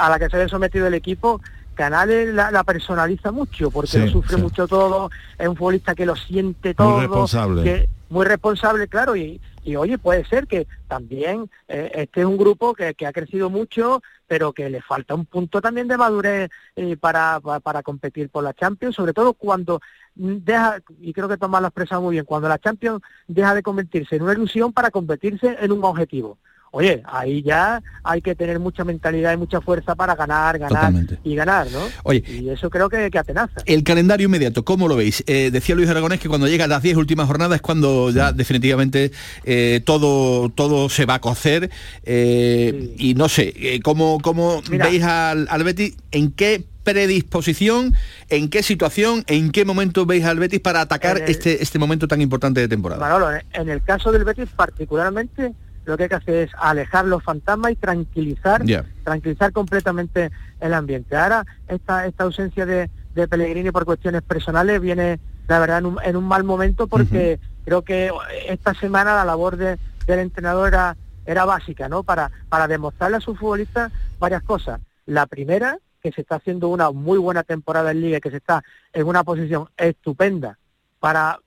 a 0.00 0.08
la 0.10 0.18
que 0.18 0.28
se 0.30 0.36
ve 0.36 0.48
sometido 0.48 0.86
el 0.86 0.94
equipo. 0.94 1.40
Canales 1.76 2.34
la, 2.34 2.50
la 2.50 2.64
personaliza 2.64 3.30
mucho 3.30 3.70
porque 3.70 3.90
Sí, 3.92 3.98
lo 3.98 4.08
sufre 4.08 4.36
sí. 4.36 4.42
mucho 4.42 4.66
todo, 4.66 5.10
es 5.38 5.46
un 5.46 5.54
futbolista 5.56 5.94
que 5.94 6.06
lo 6.06 6.16
siente 6.16 6.74
todo, 6.74 6.98
responsable. 7.00 7.62
que- 7.62 7.88
muy 8.08 8.24
responsable, 8.24 8.86
claro, 8.86 9.16
y, 9.16 9.40
y 9.64 9.74
oye, 9.74 9.98
puede 9.98 10.24
ser 10.26 10.46
que 10.46 10.68
también 10.86 11.50
eh, 11.66 11.90
este 11.92 12.20
es 12.20 12.26
un 12.26 12.36
grupo 12.36 12.72
que, 12.72 12.94
que 12.94 13.04
ha 13.04 13.12
crecido 13.12 13.50
mucho, 13.50 14.00
pero 14.28 14.52
que 14.52 14.70
le 14.70 14.80
falta 14.80 15.16
un 15.16 15.26
punto 15.26 15.60
también 15.60 15.88
de 15.88 15.96
madurez 15.96 16.48
eh, 16.76 16.96
para, 16.96 17.40
para, 17.40 17.58
para 17.58 17.82
competir 17.82 18.28
por 18.30 18.44
la 18.44 18.54
Champions, 18.54 18.94
sobre 18.94 19.12
todo 19.12 19.32
cuando 19.34 19.80
deja, 20.14 20.78
y 21.00 21.12
creo 21.12 21.28
que 21.28 21.36
Tomás 21.36 21.60
lo 21.60 21.66
ha 21.66 21.68
expresado 21.70 22.00
muy 22.02 22.12
bien, 22.12 22.24
cuando 22.24 22.48
la 22.48 22.58
Champions 22.60 23.02
deja 23.26 23.54
de 23.56 23.62
convertirse 23.64 24.14
en 24.14 24.22
una 24.22 24.34
ilusión 24.34 24.72
para 24.72 24.92
convertirse 24.92 25.56
en 25.60 25.72
un 25.72 25.82
objetivo. 25.84 26.38
Oye, 26.72 27.02
ahí 27.06 27.42
ya 27.42 27.82
hay 28.04 28.20
que 28.20 28.34
tener 28.34 28.58
mucha 28.58 28.84
mentalidad 28.84 29.32
y 29.32 29.36
mucha 29.38 29.60
fuerza 29.62 29.94
para 29.94 30.14
ganar, 30.14 30.58
ganar 30.58 30.74
Totalmente. 30.80 31.18
y 31.24 31.34
ganar, 31.34 31.70
¿no? 31.70 31.80
Oye. 32.02 32.22
Y 32.28 32.50
eso 32.50 32.68
creo 32.68 32.88
que, 32.90 33.10
que 33.10 33.18
atenaza. 33.18 33.62
El 33.64 33.82
calendario 33.82 34.26
inmediato, 34.26 34.64
¿cómo 34.64 34.86
lo 34.88 34.96
veis? 34.96 35.24
Eh, 35.26 35.50
decía 35.50 35.74
Luis 35.74 35.88
Aragonés 35.88 36.20
que 36.20 36.28
cuando 36.28 36.48
llega 36.48 36.64
a 36.66 36.68
las 36.68 36.82
10 36.82 36.96
últimas 36.98 37.26
jornadas 37.28 37.56
es 37.56 37.62
cuando 37.62 38.10
ya 38.10 38.32
definitivamente 38.32 39.10
eh, 39.44 39.80
todo, 39.84 40.50
todo 40.50 40.88
se 40.90 41.06
va 41.06 41.14
a 41.14 41.20
cocer. 41.20 41.70
eh, 42.04 42.94
Y 42.98 43.14
no 43.14 43.28
sé, 43.30 43.80
¿cómo, 43.82 44.18
cómo 44.20 44.60
Mira. 44.70 44.86
veis 44.88 45.02
al, 45.02 45.46
al 45.50 45.64
Betis? 45.64 45.96
¿En 46.10 46.30
qué 46.32 46.62
predisposición, 46.84 47.94
en 48.28 48.48
qué 48.48 48.62
situación, 48.62 49.24
en 49.28 49.50
qué 49.50 49.64
momento 49.64 50.06
veis 50.06 50.24
al 50.24 50.38
Betis 50.38 50.60
para 50.60 50.80
atacar 50.80 51.16
el- 51.18 51.30
este, 51.30 51.62
este 51.62 51.78
momento 51.78 52.06
tan 52.08 52.20
importante 52.20 52.60
de 52.60 52.68
temporada? 52.68 53.00
Manolo, 53.00 53.28
en 53.52 53.68
el 53.68 53.82
caso 53.82 54.12
del 54.12 54.24
Betis 54.24 54.48
particularmente, 54.54 55.52
lo 55.86 55.96
que 55.96 56.02
hay 56.04 56.08
que 56.10 56.14
hacer 56.16 56.34
es 56.48 56.50
alejar 56.58 57.06
los 57.06 57.22
fantasmas 57.22 57.72
y 57.72 57.76
tranquilizar, 57.76 58.62
tranquilizar 59.04 59.52
completamente 59.52 60.30
el 60.60 60.74
ambiente. 60.74 61.16
Ahora, 61.16 61.46
esta, 61.68 62.06
esta 62.06 62.24
ausencia 62.24 62.66
de, 62.66 62.90
de 63.14 63.28
Pellegrini 63.28 63.70
por 63.70 63.84
cuestiones 63.84 64.22
personales 64.22 64.80
viene, 64.80 65.18
la 65.48 65.58
verdad, 65.60 65.78
en 65.78 65.86
un, 65.86 65.98
en 66.04 66.16
un 66.16 66.24
mal 66.24 66.44
momento 66.44 66.86
porque 66.88 67.38
creo 67.64 67.82
que 67.82 68.10
esta 68.48 68.74
semana 68.74 69.14
la 69.14 69.24
labor 69.24 69.56
de- 69.56 69.78
del 70.06 70.18
entrenador 70.20 70.68
era, 70.68 70.96
era 71.24 71.44
básica, 71.44 71.88
¿no? 71.88 72.02
Para, 72.02 72.30
para 72.48 72.68
demostrarle 72.68 73.16
a 73.16 73.20
sus 73.20 73.38
futbolistas 73.38 73.90
varias 74.18 74.42
cosas. 74.42 74.80
La 75.06 75.26
primera, 75.26 75.78
que 76.02 76.12
se 76.12 76.20
está 76.20 76.36
haciendo 76.36 76.68
una 76.68 76.90
muy 76.90 77.18
buena 77.18 77.42
temporada 77.42 77.90
en 77.92 78.00
Liga 78.00 78.18
y 78.18 78.20
que 78.20 78.30
se 78.30 78.36
está 78.36 78.62
en 78.92 79.06
una 79.06 79.24
posición 79.24 79.68
estupenda 79.76 80.58
para, 81.00 81.38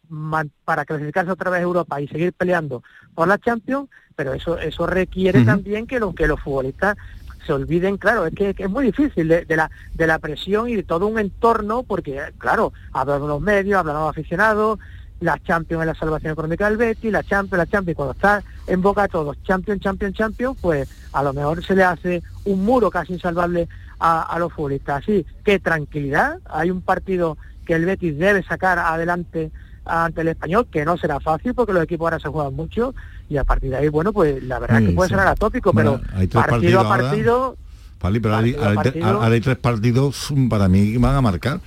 para 0.65 0.85
clasificarse 0.85 1.31
otra 1.31 1.49
vez 1.49 1.59
a 1.59 1.63
Europa 1.63 1.99
y 2.01 2.07
seguir 2.07 2.33
peleando 2.33 2.83
por 3.15 3.27
la 3.27 3.37
Champions, 3.37 3.89
pero 4.15 4.33
eso 4.33 4.57
eso 4.57 4.85
requiere 4.85 5.43
también 5.43 5.87
que, 5.87 5.99
lo, 5.99 6.13
que 6.13 6.27
los 6.27 6.39
futbolistas 6.39 6.97
se 7.45 7.53
olviden, 7.53 7.97
claro, 7.97 8.25
es 8.25 8.35
que, 8.35 8.53
que 8.53 8.63
es 8.63 8.69
muy 8.69 8.85
difícil 8.85 9.27
de, 9.27 9.45
de 9.45 9.55
la, 9.55 9.71
de 9.95 10.07
la 10.07 10.19
presión 10.19 10.69
y 10.69 10.75
de 10.75 10.83
todo 10.83 11.07
un 11.07 11.17
entorno, 11.17 11.83
porque, 11.83 12.21
claro, 12.37 12.73
hablan 12.91 13.27
los 13.27 13.41
medios, 13.41 13.79
hablan 13.79 13.95
los 13.95 14.09
aficionados, 14.09 14.77
la 15.19 15.37
Champions 15.39 15.81
es 15.81 15.87
la 15.87 15.95
salvación 15.95 16.33
económica 16.33 16.69
del 16.69 16.77
Betis, 16.77 17.11
la 17.11 17.23
Champions, 17.23 17.57
la 17.57 17.67
Champions, 17.67 17.95
cuando 17.95 18.13
está 18.13 18.43
en 18.67 18.81
boca 18.81 19.03
de 19.03 19.09
todos, 19.09 19.41
Champions, 19.43 19.81
Champions, 19.81 20.15
Champions, 20.15 20.57
pues 20.61 20.89
a 21.11 21.23
lo 21.23 21.33
mejor 21.33 21.63
se 21.63 21.75
le 21.75 21.83
hace 21.83 22.21
un 22.45 22.63
muro 22.63 22.89
casi 22.91 23.13
insalvable 23.13 23.67
a, 23.99 24.21
a 24.21 24.39
los 24.39 24.53
futbolistas. 24.53 25.03
Así 25.03 25.25
que 25.43 25.59
tranquilidad, 25.59 26.39
hay 26.49 26.71
un 26.71 26.81
partido 26.81 27.37
que 27.69 27.75
el 27.75 27.85
Betis 27.85 28.17
debe 28.17 28.41
sacar 28.41 28.79
adelante 28.79 29.51
ante 29.85 30.21
el 30.21 30.29
español, 30.29 30.65
que 30.71 30.83
no 30.85 30.97
será 30.97 31.19
fácil 31.19 31.53
porque 31.53 31.71
los 31.71 31.83
equipos 31.83 32.05
ahora 32.07 32.19
se 32.19 32.27
juegan 32.27 32.55
mucho 32.55 32.95
y 33.29 33.37
a 33.37 33.43
partir 33.43 33.69
de 33.69 33.77
ahí, 33.77 33.89
bueno, 33.89 34.11
pues 34.11 34.41
la 34.41 34.57
verdad 34.57 34.79
Sí, 34.79 34.87
que 34.87 34.91
puede 34.93 35.07
sí. 35.09 35.13
sonar 35.13 35.27
atópico, 35.27 35.71
Bueno, 35.71 35.99
pero 36.01 36.17
hay 36.19 36.27
tres 36.27 36.45
partido 36.47 36.79
a 36.79 36.89
partido 36.89 37.57
Pali, 37.99 38.19
pero 38.19 38.33
ahora 38.33 38.45
hay- 38.47 38.53
Partido 38.53 38.63
a 38.63 38.69
ahora 38.69 38.71
hay, 38.71 38.77
tre- 38.77 38.83
partido. 39.03 39.21
ahora 39.21 39.35
hay 39.35 39.41
tres 39.41 39.57
partidos 39.57 40.31
mm, 40.31 40.49
para 40.49 40.67
mí 40.67 40.91
que 40.93 40.97
van 40.97 41.15
a 41.15 41.21
marcar, 41.21 41.59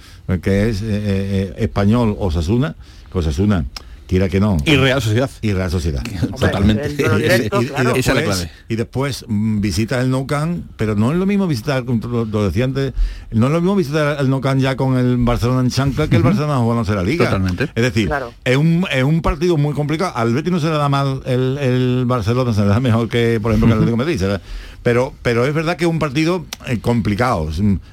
que 0.43 0.69
es 0.71 0.83
eh, 0.83 0.87
eh, 0.91 1.55
español 1.59 2.17
Osasuna, 2.19 2.75
que 3.13 3.19
Osasuna 3.19 3.65
quiera 4.13 4.29
que 4.29 4.41
no. 4.41 4.59
Y 4.67 4.77
Real 4.77 5.01
Sociedad. 5.01 5.31
Y 5.41 5.53
Real 5.55 5.71
Sociedad. 5.71 6.03
Totalmente. 6.39 6.85
el 6.87 6.93
Y- 6.93 7.49
después- 7.49 8.05
clave. 8.05 8.51
Y 8.69 8.77
después 8.77 9.25
mm, 9.27 9.61
visitas 9.61 10.05
el 10.05 10.11
Nou 10.11 10.27
Camp, 10.27 10.67
pero 10.77 10.95
no 10.95 11.13
es 11.13 11.17
lo 11.19 11.25
mismo 11.25 11.47
visitar, 11.47 11.85
como 11.87 12.07
lo, 12.07 12.25
lo 12.27 12.45
decía 12.45 12.65
antes, 12.65 12.93
no 13.31 13.47
es 13.47 13.53
lo 13.53 13.61
mismo 13.63 13.75
visitar 13.75 14.19
el 14.21 14.29
Nou 14.29 14.41
Camp 14.43 14.61
ya 14.61 14.77
con 14.77 14.99
el 14.99 15.17
Barcelona 15.17 15.61
en 15.63 15.71
chancla 15.71 16.09
que 16.09 16.17
el 16.17 16.23
Barcelona 16.23 16.59
jugándose 16.59 16.95
la 16.95 17.03
Liga. 17.03 17.25
Totalmente. 17.25 17.65
Es 17.75 17.83
decir, 17.83 18.09
Claro. 18.09 18.33
es, 18.45 18.57
un, 18.57 18.87
es 18.93 19.03
un 19.03 19.23
partido 19.23 19.57
muy 19.57 19.73
complicado. 19.75 20.13
Al 20.15 20.35
Betis 20.35 20.53
no 20.53 20.61
se 20.61 20.67
le 20.67 20.77
da 20.77 20.89
mal 20.91 21.23
el, 21.25 21.57
el 21.59 22.05
Barcelona, 22.07 22.53
se 22.53 22.61
le 22.61 22.67
da 22.69 22.81
mejor 22.81 23.09
que, 23.09 23.39
por 23.41 23.53
ejemplo, 23.53 23.69
que 23.69 23.73
al 23.73 23.79
Atlético 23.79 23.97
Madrid. 23.97 24.19
se 24.19 24.29
le 24.29 24.41
Pero, 24.83 25.13
pero 25.23 25.47
es 25.47 25.55
verdad 25.55 25.77
que 25.77 25.85
es 25.85 25.91
un 25.91 25.99
partido 26.01 26.45
eh, 26.67 26.79
complicado. 26.81 27.49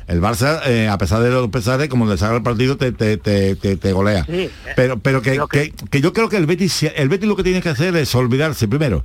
El 0.07 0.21
Barça, 0.21 0.61
eh, 0.65 0.87
a 0.87 0.97
pesar 0.97 1.21
de 1.21 1.29
los 1.29 1.47
pesares, 1.49 1.87
como 1.87 2.05
le 2.07 2.17
salga 2.17 2.37
el 2.37 2.43
partido, 2.43 2.77
te, 2.77 2.91
te, 2.91 3.17
te, 3.17 3.55
te- 3.55 3.77
te 3.77 3.93
golea. 3.93 4.25
Sí, 4.25 4.31
eh, 4.33 4.51
pero 4.75 4.97
pero 4.99 5.21
que, 5.21 5.39
que, 5.51 5.71
que 5.71 6.01
yo 6.01 6.13
creo 6.13 6.29
que 6.29 6.37
el 6.37 6.45
Betis, 6.47 6.83
el 6.95 7.09
Betis 7.09 7.27
lo 7.29 7.35
que 7.35 7.43
tiene 7.43 7.61
que 7.61 7.69
hacer 7.69 7.95
es 7.95 8.13
olvidarse 8.15 8.67
primero. 8.67 9.03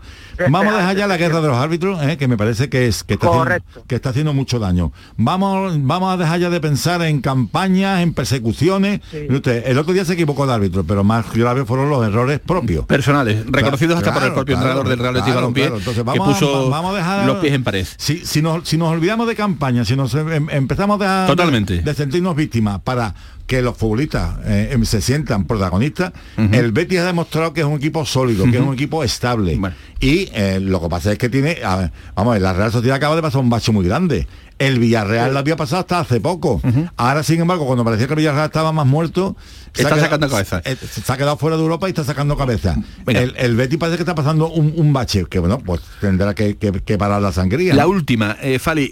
Vamos 0.48 0.72
a 0.72 0.78
dejar 0.78 0.96
ya 0.96 1.06
la 1.06 1.16
guerra 1.18 1.40
de 1.42 1.48
los 1.48 1.56
árbitros, 1.58 2.02
eh, 2.04 2.16
que 2.16 2.26
me 2.26 2.36
parece 2.38 2.68
que 2.70 2.86
es 2.86 3.04
que 3.04 3.14
está, 3.14 3.26
haciendo, 3.28 3.84
que 3.86 3.94
está 3.94 4.10
haciendo 4.10 4.32
mucho 4.32 4.58
daño. 4.58 4.92
Vamos, 5.16 5.74
vamos 5.82 6.14
a 6.14 6.16
dejar 6.16 6.40
ya 6.40 6.50
de 6.50 6.60
pensar 6.60 7.02
en 7.02 7.20
campañas, 7.20 8.00
en 8.02 8.14
persecuciones. 8.14 9.00
Usted, 9.28 9.64
el 9.66 9.78
otro 9.78 9.92
día 9.92 10.04
se 10.04 10.14
equivocó 10.14 10.44
el 10.44 10.50
árbitro, 10.50 10.84
pero 10.84 11.04
más 11.04 11.30
graves 11.32 11.66
fueron 11.66 11.90
los 11.90 12.06
errores 12.06 12.40
propios. 12.40 12.86
Personales, 12.86 13.44
reconocidos 13.46 13.98
hasta 13.98 14.14
por 14.14 14.22
el 14.22 14.32
propio 14.32 14.54
entrenador 14.54 14.88
del 14.88 14.98
Real 14.98 15.14
Betis 15.14 15.24
claro, 15.26 15.40
Balompié, 15.40 15.62
claro. 15.64 15.78
Entonces, 15.78 16.02
que 16.02 16.06
vamos 16.18 16.28
a- 16.28 16.32
puso 16.40 16.70
vamos 16.70 16.94
a 16.94 16.96
dejar- 16.96 17.26
los 17.26 17.36
pies 17.38 17.52
en 17.52 17.62
pared. 17.64 17.73
Si, 17.98 18.18
si, 18.24 18.40
nos, 18.42 18.68
si 18.68 18.76
nos 18.76 18.90
olvidamos 18.92 19.26
de 19.26 19.34
campaña, 19.34 19.84
si 19.84 19.96
nos 19.96 20.14
em- 20.14 20.48
empezamos 20.50 21.00
a 21.02 21.24
Totalmente. 21.26 21.82
De 21.82 21.94
sentirnos 21.94 22.36
víctimas 22.36 22.80
para 22.84 23.14
que 23.46 23.60
los 23.60 23.76
futbolistas 23.76 24.38
eh, 24.46 24.70
em, 24.72 24.84
se 24.84 25.00
sientan 25.02 25.44
protagonistas, 25.46 26.12
el 26.36 26.72
Betis 26.72 27.00
ha 27.00 27.04
demostrado 27.06 27.52
que 27.52 27.60
es 27.60 27.66
un 27.66 27.74
equipo 27.74 28.04
sólido, 28.06 28.44
que 28.50 28.56
es 28.56 28.62
un 28.62 28.72
equipo 28.74 29.04
estable. 29.04 29.60
Y 30.00 30.30
eh, 30.34 30.60
lo 30.60 30.80
que 30.80 30.88
pasa 30.88 31.12
es 31.12 31.18
que 31.18 31.28
tiene, 31.28 31.58
a 31.64 31.76
ver, 31.76 31.92
vamos, 32.14 32.30
a 32.30 32.34
ver, 32.34 32.42
la 32.42 32.52
Real 32.54 32.72
Sociedad 32.72 32.96
acaba 32.96 33.16
de 33.16 33.22
pasar 33.22 33.40
un 33.40 33.50
bache 33.50 33.70
muy 33.72 33.84
grande. 33.86 34.26
El 34.58 34.78
Villarreal 34.78 35.32
lo 35.32 35.40
había 35.40 35.56
pasado 35.56 35.80
hasta 35.80 35.98
hace 36.00 36.20
poco. 36.20 36.62
Ahora, 36.96 37.22
sin 37.24 37.40
embargo, 37.40 37.66
cuando 37.66 37.84
parecía 37.84 38.06
que 38.06 38.12
el 38.12 38.18
Villarreal 38.18 38.46
estaba 38.46 38.72
más 38.72 38.86
muerto, 38.86 39.36
se 39.74 39.82
Está 39.82 39.88
ha 39.88 39.98
quedado- 39.98 40.00
sacando 40.06 40.28
cabeza. 40.30 40.62
eh, 40.64 40.76
se 40.76 41.12
ha 41.12 41.16
quedado 41.16 41.36
fuera 41.36 41.56
de 41.56 41.62
Europa 41.64 41.88
y 41.88 41.90
está 41.90 42.04
sacando 42.04 42.36
cabeza. 42.36 42.76
El, 43.06 43.34
el 43.36 43.56
Betis 43.56 43.78
parece 43.78 43.96
que 43.98 44.02
está 44.04 44.14
pasando 44.14 44.48
un, 44.48 44.72
un 44.76 44.92
bache, 44.92 45.24
que 45.28 45.40
bueno, 45.40 45.58
pues 45.58 45.80
tendrá 46.00 46.34
que, 46.34 46.56
que- 46.56 46.70
que 46.72 46.96
parar 46.96 47.20
la 47.20 47.32
sangría. 47.32 47.74
La 47.74 47.82
¿no? 47.82 47.88
última, 47.90 48.36
eh, 48.42 48.58
Fali, 48.60 48.90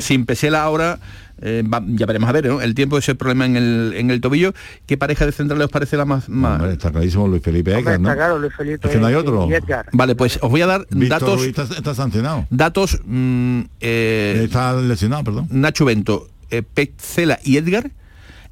sin 0.00 0.26
Pesela 0.26 0.62
ahora, 0.62 0.98
eh, 1.40 1.62
va- 1.66 1.82
ya 1.86 2.06
veremos 2.06 2.28
a 2.28 2.32
ver, 2.32 2.46
¿no? 2.46 2.60
El 2.60 2.74
tiempo 2.74 2.98
ese 2.98 3.14
problema 3.14 3.46
en 3.46 3.56
el, 3.56 3.92
en 3.96 4.10
el 4.10 4.20
tobillo. 4.20 4.52
¿Qué 4.86 4.96
pareja 4.96 5.26
de 5.26 5.32
centrales 5.32 5.66
os 5.66 5.70
parece 5.70 5.96
la 5.96 6.04
más... 6.04 6.28
más... 6.28 6.60
Hombre, 6.60 6.72
está 6.72 6.90
clarísimo 6.90 7.28
Luis 7.28 7.42
Felipe 7.42 7.74
Hombre, 7.74 7.94
Edgar, 7.94 8.00
¿no? 8.00 8.08
está 8.08 8.16
claro, 8.16 8.38
Luis 8.38 8.52
Felipe 8.56 8.86
Es 8.88 8.92
que 8.94 9.00
no 9.00 9.06
hay 9.06 9.14
otro. 9.14 9.48
Vale, 9.92 10.14
pues 10.14 10.38
os 10.42 10.50
voy 10.50 10.62
a 10.62 10.66
dar 10.66 10.86
Víctor 10.90 11.20
datos... 11.20 11.42
Está, 11.44 11.62
está 11.62 11.94
sancionado. 11.94 12.46
Datos... 12.50 13.00
mm, 13.04 13.60
eh, 13.80 14.42
Está 14.44 14.74
lesionado, 14.80 15.24
perdón. 15.24 15.48
Nacho 15.50 15.84
Bento, 15.84 16.28
eh, 16.50 16.62
Petzela 16.62 17.38
y 17.44 17.56
Edgar 17.56 17.90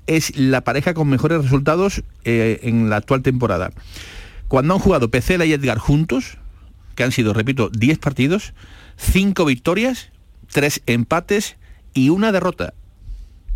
es 0.06 0.36
la 0.36 0.62
pareja 0.62 0.94
con 0.94 1.08
mejores 1.08 1.42
resultados 1.42 2.02
eh, 2.24 2.60
en 2.62 2.88
la 2.90 2.96
actual 2.96 3.22
temporada. 3.22 3.72
Cuando 4.48 4.74
han 4.74 4.80
jugado 4.80 5.10
Pecela 5.10 5.44
y 5.44 5.52
Edgar 5.52 5.78
juntos, 5.78 6.38
que 6.94 7.02
han 7.02 7.10
sido, 7.10 7.32
repito, 7.32 7.68
10 7.70 7.98
partidos, 7.98 8.54
5 8.96 9.44
victorias, 9.44 10.10
3 10.52 10.82
empates 10.86 11.56
y 11.96 12.10
una 12.10 12.30
derrota 12.30 12.74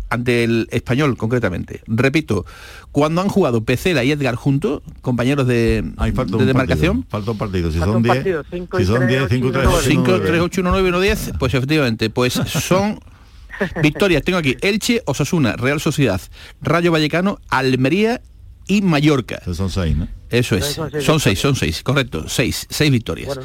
ante 0.09 0.43
el 0.43 0.67
español 0.71 1.15
concretamente. 1.15 1.81
Repito, 1.87 2.45
cuando 2.91 3.21
han 3.21 3.29
jugado 3.29 3.63
Pecela 3.63 4.03
y 4.03 4.11
Edgar 4.11 4.35
juntos, 4.35 4.81
compañeros 4.99 5.47
de, 5.47 5.85
Falta 5.95 6.25
de 6.25 6.35
un 6.35 6.45
demarcación, 6.45 7.03
partido, 7.03 7.09
Falta 7.09 7.31
un 7.31 7.37
partido. 7.37 7.71
Si 7.71 7.79
Falta 7.79 7.93
son 7.93 7.97
un 7.97 8.03
10, 8.03 8.15
partido, 8.15 8.43
cinco 8.51 8.77
si 8.77 8.85
son 8.85 8.97
tres, 8.97 9.07
10, 9.07 9.21
ocho 9.21 9.29
5, 9.35 9.47
y 9.47 9.51
3, 9.51 9.63
nueve. 9.63 9.83
5, 9.87 10.21
3, 10.25 10.41
8, 10.41 10.61
1, 10.61 10.71
9, 10.71 10.89
1, 10.89 10.99
10, 10.99 11.31
pues 11.39 11.53
efectivamente, 11.53 12.09
pues 12.09 12.33
son 12.33 12.99
victorias. 13.81 14.23
Tengo 14.23 14.39
aquí 14.39 14.57
Elche, 14.61 15.01
Osasuna, 15.05 15.55
Real 15.55 15.79
Sociedad, 15.79 16.19
Rayo 16.61 16.91
Vallecano, 16.91 17.39
Almería 17.47 18.21
y 18.67 18.81
Mallorca. 18.81 19.41
Son 19.53 19.69
seis, 19.69 19.95
¿no? 19.95 20.09
Eso 20.29 20.55
es. 20.57 20.65
Son 20.65 20.91
seis 20.91 21.05
Son 21.05 21.19
seis, 21.19 21.39
son 21.39 21.55
seis, 21.55 21.83
correcto. 21.83 22.27
Seis, 22.27 22.67
seis 22.69 22.91
victorias. 22.91 23.39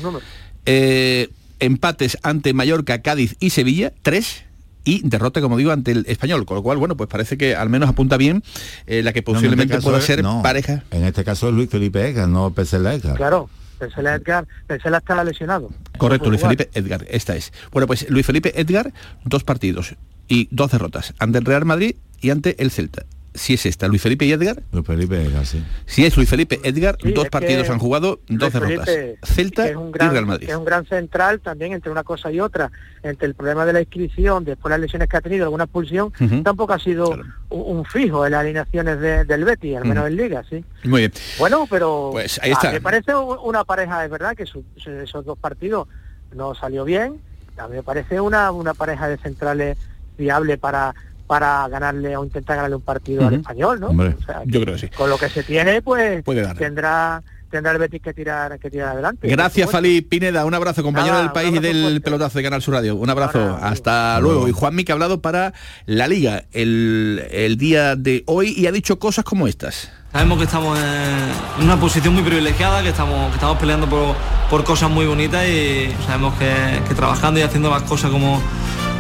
Eh, 0.65 1.29
empates 1.61 2.19
ante 2.23 2.53
Mallorca, 2.55 3.03
Cádiz 3.03 3.37
y 3.39 3.51
Sevilla, 3.51 3.93
tres. 4.03 4.46
Y 4.87 5.07
derrota, 5.07 5.41
como 5.43 5.59
digo, 5.59 5.73
ante 5.73 5.91
el 5.91 6.05
español. 6.09 6.47
Con 6.47 6.57
lo 6.57 6.63
cual, 6.63 6.79
bueno, 6.79 6.97
pues 6.97 7.11
parece 7.11 7.37
que 7.37 7.55
al 7.55 7.69
menos 7.69 7.89
apunta 7.91 8.17
bien 8.17 8.43
eh, 8.87 9.03
la 9.03 9.13
que 9.13 9.21
No, 9.21 9.25
posiblemente 9.25 9.65
este 9.65 9.77
caso 9.77 9.85
pueda 9.89 9.99
es- 9.99 10.05
ser 10.05 10.23
no, 10.23 10.41
pareja. 10.43 10.85
En 10.93 11.05
este 11.05 11.25
caso 11.25 11.49
es 11.49 11.55
Luis 11.55 11.69
Felipe 11.69 12.09
Edgar, 12.09 12.29
no 12.29 12.53
Pesela 12.55 12.95
Edgar. 12.95 13.17
Claro, 13.17 13.51
Pesela 13.79 14.15
Edgar, 14.15 14.47
Pesela 14.67 14.99
está 14.99 15.23
lesionado. 15.25 15.71
Correcto, 15.99 16.31
Luis. 16.31 16.41
Felipe 16.41 16.71
Edgar, 16.73 17.05
esta 17.11 17.35
es. 17.37 17.53
Bueno, 17.73 17.87
pues 17.87 18.09
Luis 18.09 18.25
Felipe 18.25 18.59
Edgar, 18.59 18.93
dos 19.25 19.43
partidos 19.45 19.97
y 20.29 20.49
dos 20.51 20.71
derrotas, 20.71 21.15
ante 21.19 21.39
el 21.39 21.45
Real 21.45 21.65
Madrid 21.65 21.97
y 22.21 22.31
ante 22.31 22.63
el 22.63 22.71
Celta. 22.71 23.05
Si 23.37 23.55
es 23.55 23.67
esta, 23.67 23.87
Luis 23.89 24.03
Felipe 24.03 24.25
y 24.25 24.33
Edgar, 24.33 24.63
Luis 24.73 24.85
Felipe 24.87 25.23
Edgar, 25.23 25.47
sí. 25.47 25.63
si 25.87 26.05
es 26.05 26.17
Luis 26.17 26.29
Felipe 26.29 26.61
Edgar, 26.65 26.97
Sí, 27.03 27.13
dos 27.13 27.29
partidos 27.29 27.69
han 27.71 27.79
jugado, 27.79 28.21
dos 28.29 28.53
derrotas. 28.53 28.87
Felipe, 28.87 29.19
Celta 29.23 29.69
es 29.69 29.77
un 29.77 29.93
gran, 29.93 30.09
y 30.09 30.13
Real 30.13 30.27
Madrid. 30.27 30.49
es 30.51 30.57
un 30.57 30.65
gran 30.65 30.87
central 30.87 31.41
también 31.41 31.73
entre 31.73 31.91
una 31.93 32.03
cosa 32.03 32.33
y 32.33 32.41
otra, 32.41 32.71
entre 33.03 33.27
el 33.29 33.35
problema 33.35 33.65
de 33.67 33.73
la 33.75 33.81
inscripción, 33.81 34.45
después 34.45 34.71
las 34.71 34.81
lesiones 34.81 35.09
que 35.09 35.17
ha 35.17 35.21
tenido, 35.21 35.45
alguna 35.45 35.65
expulsión, 35.65 36.13
tampoco 36.43 36.73
ha 36.73 36.79
sido 36.79 37.11
un, 37.11 37.35
un 37.79 37.85
fijo 37.85 38.25
en 38.27 38.33
las 38.33 38.41
alineaciones 38.41 39.01
de- 39.01 39.25
del 39.25 39.45
Betis, 39.45 39.77
al 39.77 39.85
menos 39.85 40.07
en 40.07 40.17
Liga, 40.17 40.43
sí. 40.49 40.65
Muy 40.85 41.03
bien. 41.03 41.13
Bueno, 41.39 41.67
pero 41.71 42.11
Pues 42.13 42.41
ahí 42.43 42.51
ah, 42.51 42.55
está. 42.55 42.73
me 42.73 42.81
parece 42.81 43.15
una 43.15 43.65
pareja, 43.65 44.05
es 44.05 44.11
verdad 44.11 44.35
que 44.37 44.47
su- 44.47 44.65
su- 44.77 44.91
esos 44.91 45.25
dos 45.25 45.39
partidos 45.39 45.89
no 46.35 46.55
salió 46.55 46.85
bien, 46.85 47.21
a 47.59 47.69
mí 47.69 47.77
me 47.77 47.83
parece 47.83 48.21
una, 48.21 48.51
una 48.51 48.75
pareja 48.75 49.09
de 49.09 49.17
centrales 49.19 49.79
viable 50.19 50.59
para 50.59 50.95
para 51.27 51.67
ganarle 51.69 52.17
o 52.17 52.25
intentar 52.25 52.57
ganarle 52.57 52.77
un 52.77 52.83
partido 52.83 53.27
al 53.27 53.35
español, 53.35 53.81
¿no? 53.81 53.89
Hombre, 53.89 54.15
O 54.21 54.25
sea, 54.25 54.43
yo 54.47 54.61
creo 54.61 54.75
que 54.75 54.81
sí. 54.81 54.89
Con 54.89 55.11
lo 55.11 55.19
que 55.19 55.29
se 55.29 55.43
tiene, 55.43 55.83
pues 55.83 56.23
Puede 56.25 56.43
dar. 56.43 56.57
tendrá 56.57 57.23
tendrá 57.51 57.73
el 57.73 57.79
Betis 57.79 58.03
que 58.03 58.13
tirar 58.13 58.59
que 58.59 58.71
tirar 58.71 58.89
adelante. 58.91 59.29
Gracias. 59.29 59.71
Fali 59.71 60.03
Pineda. 60.03 60.45
Un 60.45 60.53
abrazo, 60.55 60.83
compañero 60.83 61.15
Nada, 61.15 61.23
del 61.23 61.33
país 61.33 61.55
y 61.55 61.59
del 61.61 61.81
fuerte. 61.83 62.01
pelotazo 62.01 62.39
de 62.39 62.45
Canal 62.45 62.61
Sur 62.61 62.75
Radio. 62.75 62.97
Un 62.97 63.09
abrazo. 63.09 63.59
Hasta 63.63 64.19
luego. 64.21 64.49
Y 64.49 64.53
Juanmi 64.53 64.85
que 64.85 64.93
ha 64.93 64.95
hablado 64.95 65.21
para 65.23 65.53
la 65.87 66.07
Liga 66.09 66.45
el, 66.53 67.25
el 67.31 67.57
día 67.57 67.95
de 67.97 68.25
hoy 68.27 68.53
y 68.57 68.67
ha 68.67 68.73
dicho 68.73 68.99
cosas 68.99 69.25
como 69.25 69.47
estas. 69.49 69.91
Sabemos 70.13 70.39
que 70.39 70.45
estamos 70.45 70.79
en 70.79 71.65
una 71.65 71.79
posición 71.79 72.15
muy 72.15 72.23
privilegiada, 72.25 72.83
que 72.83 72.89
estamos, 72.89 73.29
que 73.29 73.35
estamos 73.35 73.59
peleando 73.59 73.87
por, 73.89 74.17
por 74.51 74.65
cosas 74.65 74.91
muy 74.91 75.07
bonitas 75.07 75.47
y 75.47 75.89
sabemos 76.07 76.35
que, 76.39 76.53
que 76.89 76.95
trabajando 76.95 77.39
y 77.39 77.43
haciendo 77.43 77.71
las 77.71 77.83
cosas 77.83 78.11
como, 78.11 78.41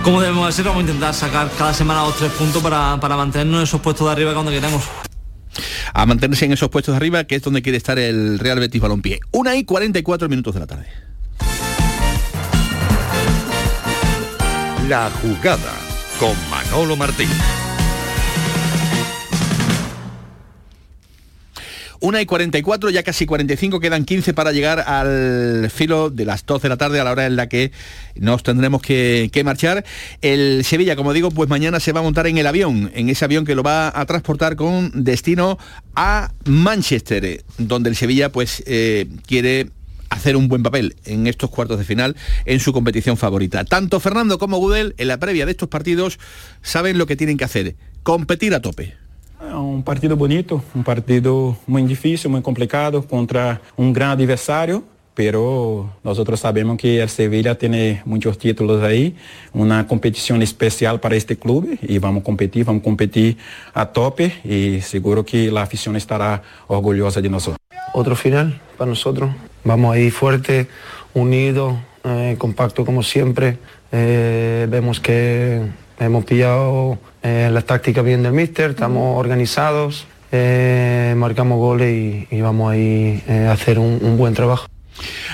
como 0.06 0.20
debemos 0.20 0.46
de 0.46 0.52
ser, 0.52 0.64
vamos 0.64 0.78
a 0.78 0.82
intentar 0.82 1.12
sacar 1.12 1.50
cada 1.58 1.74
semana 1.74 2.02
dos 2.02 2.16
tres 2.16 2.30
puntos 2.30 2.62
para, 2.62 2.96
para 3.00 3.16
mantenernos 3.16 3.56
en 3.56 3.62
esos 3.64 3.80
puestos 3.80 4.06
de 4.06 4.12
arriba 4.12 4.32
cuando 4.34 4.52
queremos. 4.52 4.84
A 5.92 6.06
mantenerse 6.06 6.44
en 6.44 6.52
esos 6.52 6.68
puestos 6.68 6.92
de 6.92 6.96
arriba, 6.98 7.24
que 7.24 7.34
es 7.34 7.42
donde 7.42 7.60
quiere 7.60 7.76
estar 7.76 7.98
el 7.98 8.38
Real 8.38 8.60
Betis 8.60 8.80
Balompié. 8.80 9.18
Una 9.32 9.56
y 9.56 9.64
44 9.64 10.28
minutos 10.28 10.54
de 10.54 10.60
la 10.60 10.66
tarde. 10.68 10.86
La 14.88 15.10
jugada 15.20 15.72
con 16.20 16.36
Manolo 16.50 16.94
Martín. 16.94 17.28
Una 22.06 22.22
y 22.22 22.26
44, 22.26 22.90
ya 22.90 23.02
casi 23.02 23.26
45, 23.26 23.80
quedan 23.80 24.04
15 24.04 24.32
para 24.32 24.52
llegar 24.52 24.78
al 24.78 25.68
filo 25.74 26.08
de 26.08 26.24
las 26.24 26.46
12 26.46 26.62
de 26.62 26.68
la 26.68 26.76
tarde, 26.76 27.00
a 27.00 27.04
la 27.04 27.10
hora 27.10 27.26
en 27.26 27.34
la 27.34 27.48
que 27.48 27.72
nos 28.14 28.44
tendremos 28.44 28.80
que, 28.80 29.42
marchar. 29.44 29.84
El 30.22 30.62
Sevilla, 30.64 30.94
como 30.94 31.12
digo, 31.12 31.32
pues 31.32 31.50
mañana 31.50 31.80
se 31.80 31.90
va 31.90 31.98
a 31.98 32.04
montar 32.04 32.28
en 32.28 32.38
el 32.38 32.46
avión, 32.46 32.92
en 32.94 33.08
ese 33.08 33.24
avión 33.24 33.44
que 33.44 33.56
lo 33.56 33.64
va 33.64 33.92
a 33.92 34.06
transportar 34.06 34.54
con 34.54 34.92
destino 35.02 35.58
a 35.96 36.30
Manchester, 36.44 37.42
donde 37.58 37.90
el 37.90 37.96
Sevilla 37.96 38.30
pues 38.30 38.62
eh, 38.66 39.08
quiere 39.26 39.70
hacer 40.08 40.36
un 40.36 40.46
buen 40.46 40.62
papel 40.62 40.94
en 41.06 41.26
estos 41.26 41.50
cuartos 41.50 41.76
de 41.76 41.84
final 41.84 42.14
en 42.44 42.60
su 42.60 42.72
competición 42.72 43.16
favorita. 43.16 43.64
Tanto 43.64 43.98
Fernando 43.98 44.38
como 44.38 44.58
Gudel 44.58 44.94
en 44.98 45.08
la 45.08 45.18
previa 45.18 45.44
de 45.44 45.50
estos 45.50 45.68
partidos 45.68 46.20
saben 46.62 46.98
lo 46.98 47.06
que 47.06 47.16
tienen 47.16 47.36
que 47.36 47.46
hacer, 47.46 47.74
competir 48.04 48.54
a 48.54 48.62
tope. 48.62 48.94
É 49.40 49.54
um 49.54 49.82
partido 49.82 50.16
bonito, 50.16 50.62
um 50.74 50.82
partido 50.82 51.56
muito 51.66 51.88
difícil, 51.88 52.30
muito 52.30 52.44
complicado 52.44 53.02
contra 53.02 53.60
um 53.76 53.92
grande 53.92 54.22
adversário, 54.22 54.82
pero 55.14 55.90
nosotros 56.02 56.40
sabemos 56.40 56.76
que 56.76 57.00
el 57.00 57.08
Sevilla 57.08 57.54
tiene 57.54 58.02
muchos 58.04 58.38
títulos 58.38 58.82
ahí, 58.82 59.14
una 59.52 59.86
competición 59.86 60.42
especial 60.42 61.00
para 61.00 61.16
este 61.16 61.36
club 61.36 61.78
y 61.82 61.98
vamos 61.98 62.20
a 62.22 62.24
competir, 62.24 62.64
vamos 62.64 62.80
a 62.80 62.84
competir 62.84 63.36
a 63.74 63.86
tope 63.86 64.32
y 64.44 64.80
seguro 64.80 65.24
que 65.24 65.50
la 65.50 65.62
afición 65.62 65.96
estará 65.96 66.42
orgullosa 66.66 67.20
de 67.20 67.28
nosotros. 67.28 67.58
Otro 67.94 68.16
final 68.16 68.60
para 68.76 68.90
nosotros. 68.90 69.30
Vamos 69.64 69.94
a 69.94 69.98
ir 69.98 70.12
fuerte, 70.12 70.68
unidos, 71.14 71.76
eh, 72.04 72.36
compacto 72.38 72.84
como 72.84 73.02
siempre. 73.02 73.58
Eh, 73.92 74.66
vemos 74.68 75.00
que 75.00 75.62
hemos 75.98 76.24
pillado 76.24 76.98
eh, 77.22 77.48
la 77.52 77.62
táctica 77.62 78.02
bien 78.02 78.22
del 78.22 78.32
míster, 78.32 78.70
estamos 78.70 79.18
organizados, 79.18 80.06
eh, 80.32 81.14
marcamos 81.16 81.58
goles 81.58 82.26
y, 82.30 82.34
y 82.34 82.40
vamos 82.40 82.72
a 82.72 82.76
ir 82.76 83.22
eh, 83.28 83.46
a 83.48 83.52
hacer 83.52 83.78
un, 83.78 83.98
un 84.02 84.16
buen 84.16 84.34
trabajo. 84.34 84.66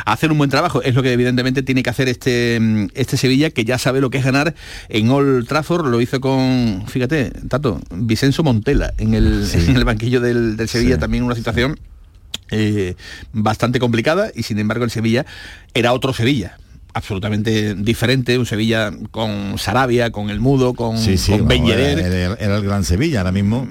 hacer 0.04 0.30
un 0.32 0.38
buen 0.38 0.50
trabajo. 0.50 0.82
Es 0.82 0.94
lo 0.94 1.02
que 1.02 1.12
evidentemente 1.12 1.62
tiene 1.62 1.82
que 1.82 1.90
hacer 1.90 2.08
este, 2.08 2.58
este 2.94 3.16
Sevilla, 3.16 3.50
que 3.50 3.64
ya 3.64 3.78
sabe 3.78 4.00
lo 4.00 4.10
que 4.10 4.18
es 4.18 4.24
ganar 4.24 4.54
en 4.88 5.10
Old 5.10 5.46
Trafford. 5.46 5.86
Lo 5.86 6.00
hizo 6.00 6.20
con, 6.20 6.84
fíjate, 6.88 7.30
Tato, 7.48 7.80
Vicenzo 7.90 8.42
Montela 8.42 8.92
en 8.98 9.14
el, 9.14 9.46
en 9.68 9.76
el 9.76 9.84
banquillo 9.84 10.20
del, 10.20 10.56
del 10.56 10.68
Sevilla, 10.68 10.94
Sí. 10.96 11.00
también 11.00 11.24
una 11.24 11.34
situación 11.34 11.78
eh, 12.50 12.96
bastante 13.32 13.78
complicada 13.78 14.30
y 14.34 14.42
sin 14.42 14.58
embargo 14.58 14.84
el 14.84 14.90
Sevilla 14.90 15.24
era 15.74 15.92
otro 15.94 16.12
Sevilla 16.12 16.58
absolutamente 16.94 17.74
diferente, 17.74 18.38
un 18.38 18.46
Sevilla 18.46 18.90
con 19.10 19.58
Sarabia, 19.58 20.10
con 20.12 20.30
el 20.30 20.40
Mudo, 20.40 20.74
con, 20.74 20.98
Sí, 20.98 21.16
sí, 21.18 21.32
con 21.38 21.50
era, 21.50 21.64
Yedder. 21.64 21.98
era- 21.98 22.34
era 22.34 22.56
el 22.56 22.62
gran 22.64 22.84
Sevilla. 22.84 23.20
Ahora 23.20 23.32
mismo, 23.32 23.66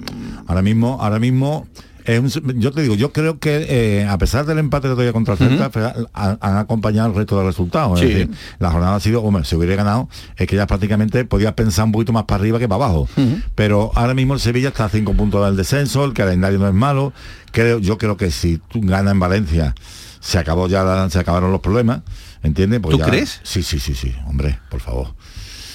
ahora 0.47 0.61
mismo, 0.61 0.97
ahora 1.01 1.19
mismo. 1.19 1.67
es 2.03 2.19
un- 2.35 2.59
yo 2.59 2.71
te 2.71 2.81
digo, 2.81 2.95
yo 2.95 3.13
creo 3.13 3.37
que 3.37 3.67
eh, 3.69 4.07
a 4.07 4.17
pesar 4.17 4.47
del 4.47 4.57
empate 4.57 4.87
de 4.87 4.95
todavía 4.95 5.13
contra 5.13 5.35
el 5.35 5.37
Celta, 5.37 5.69
han, 6.13 6.37
han 6.41 6.57
acompañado 6.57 7.09
el 7.09 7.15
resto 7.15 7.37
de 7.37 7.45
resultados. 7.45 7.99
Sí. 7.99 8.05
Es 8.07 8.11
decir, 8.15 8.29
la 8.57 8.71
jornada 8.71 8.95
ha 8.95 8.99
sido, 8.99 9.21
hombre, 9.21 9.45
si 9.45 9.55
hubiera 9.55 9.75
ganado, 9.75 10.09
es 10.35 10.47
que 10.47 10.55
ya 10.55 10.65
prácticamente 10.65 11.23
podía 11.25 11.55
pensar 11.55 11.85
un 11.85 11.91
poquito 11.91 12.11
más 12.11 12.23
para 12.23 12.41
arriba 12.41 12.57
que 12.57 12.67
para 12.67 12.85
abajo. 12.85 13.07
Pero 13.53 13.91
ahora 13.93 14.15
mismo 14.15 14.33
el 14.33 14.39
Sevilla 14.39 14.69
está 14.69 14.85
a 14.85 14.89
cinco 14.89 15.13
puntos 15.13 15.45
del 15.45 15.55
descenso, 15.55 16.03
el 16.03 16.13
calendario 16.13 16.57
no 16.57 16.67
es 16.67 16.73
malo. 16.73 17.13
Creo, 17.51 17.77
yo 17.77 17.99
creo 17.99 18.17
que 18.17 18.31
si 18.31 18.57
tú 18.57 18.81
ganas 18.81 19.11
en 19.13 19.19
Valencia, 19.19 19.75
se 20.19 20.39
acabó 20.39 20.67
ya, 20.67 20.83
la- 20.83 21.07
se 21.11 21.19
acabaron 21.19 21.51
los 21.51 21.61
problemas. 21.61 22.01
¿Entiendes? 22.43 22.79
Pues 22.81 22.93
¿Tú 22.93 22.99
ya- 22.99 23.05
crees? 23.05 23.39
Sí, 23.43 23.61
sí, 23.63 23.79
sí, 23.79 23.93
sí, 23.93 24.13
hombre, 24.25 24.59
por 24.69 24.79
favor. 24.81 25.13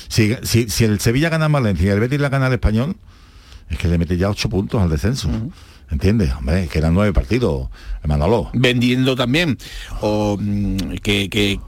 Si, 0.09 0.35
si, 0.43 0.69
si 0.69 0.85
el 0.85 1.01
Sevilla 1.01 1.29
gana 1.29 1.47
en 1.47 1.53
Valencia 1.53 1.87
y 1.87 1.91
el 1.91 2.01
Betis 2.01 2.21
la 2.21 2.29
gana 2.29 2.47
al 2.47 2.53
Español, 2.53 2.97
es 3.69 3.79
que 3.79 3.89
le 3.89 3.99
mete 3.99 4.17
ya 4.17 4.31
ocho 4.31 4.49
puntos 4.49 4.81
al 4.81 4.89
descenso. 4.91 5.29
¿Entiendes? 5.89 6.33
Hombre, 6.37 6.67
que 6.67 6.79
eran 6.79 6.95
nueve 6.95 7.13
partidos, 7.13 7.69
Manolo. 8.05 8.51
vendiendo 8.55 9.15
también 9.15 9.57
o 10.01 10.37
mm, 10.41 10.77
que, 11.01 11.29
que 11.31 11.61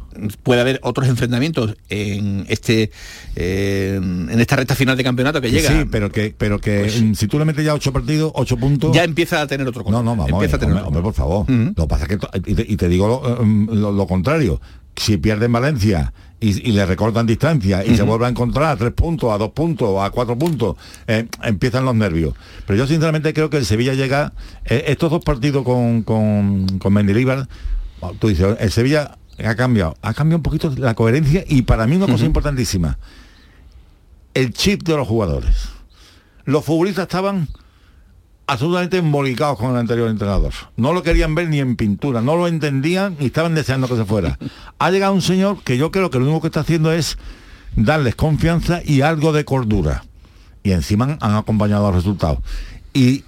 puede 0.42 0.60
haber 0.60 0.80
otros 0.82 1.06
enfrentamientos 1.06 1.76
en 1.88 2.44
este 2.48 2.90
eh, 3.36 3.94
en 4.00 4.40
esta 4.40 4.56
recta 4.56 4.74
final 4.74 4.96
de 4.96 5.04
campeonato 5.04 5.40
que 5.40 5.52
llega 5.52 5.68
Sí, 5.70 5.84
pero 5.88 6.10
que, 6.10 6.34
pero 6.36 6.58
que 6.60 6.90
mm, 7.00 7.14
si 7.14 7.28
tú 7.28 7.38
le 7.38 7.44
metes 7.44 7.64
ya 7.64 7.74
ocho 7.74 7.92
partidos, 7.92 8.32
ocho 8.34 8.56
puntos. 8.56 8.92
ya 8.92 9.04
empieza 9.04 9.40
a 9.40 9.46
tener 9.46 9.68
otro 9.68 9.84
No, 9.84 10.02
no, 10.02 10.16
vamos, 10.16 10.30
empieza 10.30 10.56
a 10.56 10.58
tener 10.58 10.74
hombre, 10.74 10.88
hombre, 10.88 11.02
por 11.02 11.14
favor. 11.14 11.48
Lo 11.48 11.74
que 11.84 11.86
pasa 11.88 12.06
es 12.06 12.08
que, 12.18 12.50
y 12.50 12.54
te, 12.56 12.66
y 12.72 12.76
te 12.76 12.88
digo 12.88 13.06
lo, 13.06 13.44
lo- 13.72 13.92
lo 13.92 14.06
contrario, 14.08 14.60
si 14.98 15.16
pierden 15.16 15.52
Valencia 15.52 16.12
y, 16.40 16.68
y 16.68 16.72
le 16.72 16.86
recortan 16.86 17.26
distancia 17.26 17.84
y 17.84 17.96
se 17.96 18.02
vuelve 18.02 18.26
a 18.26 18.28
encontrar 18.28 18.72
a 18.72 18.76
tres 18.76 18.92
puntos, 18.92 19.32
a 19.32 19.38
dos 19.38 19.50
puntos, 19.50 20.00
a 20.02 20.10
cuatro 20.10 20.38
puntos, 20.38 20.76
eh, 21.06 21.26
empiezan 21.42 21.84
los 21.84 21.94
nervios. 21.94 22.34
Pero 22.66 22.78
yo 22.78 22.86
sinceramente 22.86 23.32
creo 23.34 23.50
que 23.50 23.56
el 23.56 23.66
Sevilla 23.66 23.94
llega, 23.94 24.32
eh, 24.64 24.84
estos 24.88 25.10
dos 25.10 25.24
partidos 25.24 25.64
con, 25.64 26.02
con, 26.02 26.78
con 26.78 26.92
Mendilibar, 26.92 27.48
tú 28.18 28.28
dices, 28.28 28.56
el 28.60 28.70
Sevilla 28.70 29.18
ha 29.44 29.54
cambiado, 29.54 29.96
ha 30.02 30.14
cambiado 30.14 30.38
un 30.38 30.42
poquito 30.42 30.72
la 30.76 30.94
coherencia 30.94 31.44
y 31.46 31.62
para 31.62 31.86
mí 31.86 31.96
una 31.96 32.06
cosa 32.06 32.24
importantísima, 32.24 32.98
el 34.34 34.52
chip 34.52 34.82
de 34.82 34.96
los 34.96 35.06
jugadores. 35.08 35.68
Los 36.44 36.64
futbolistas 36.64 37.02
estaban 37.02 37.48
absolutamente 38.48 38.96
embolicados 38.96 39.58
con 39.58 39.70
el 39.70 39.76
anterior 39.76 40.08
entrenador. 40.08 40.52
No 40.76 40.92
lo 40.92 41.02
querían 41.04 41.34
ver 41.36 41.48
ni 41.48 41.60
en 41.60 41.76
pintura, 41.76 42.20
no 42.20 42.34
lo 42.36 42.48
entendían 42.48 43.16
y 43.20 43.26
estaban 43.26 43.54
deseando 43.54 43.86
que 43.88 43.96
se 43.96 44.04
fuera. 44.04 44.38
Ha 44.80 44.90
llegado 44.90 45.12
un 45.12 45.22
señor 45.22 45.62
que 45.64 45.76
yo 45.76 45.90
creo 45.90 46.08
que 46.10 46.18
lo 46.18 46.24
único 46.24 46.40
que 46.40 46.46
está 46.48 46.60
haciendo 46.60 46.92
es 46.92 47.18
darles 47.76 48.14
confianza 48.14 48.80
y 48.84 49.00
algo 49.02 49.32
de 49.32 49.44
cordura. 49.44 50.04
Y 50.62 50.70
encima 50.72 51.16
han- 51.20 51.34
acompañado 51.36 51.86
los 51.86 51.96
resultados. 51.96 52.38
Y 52.94 53.24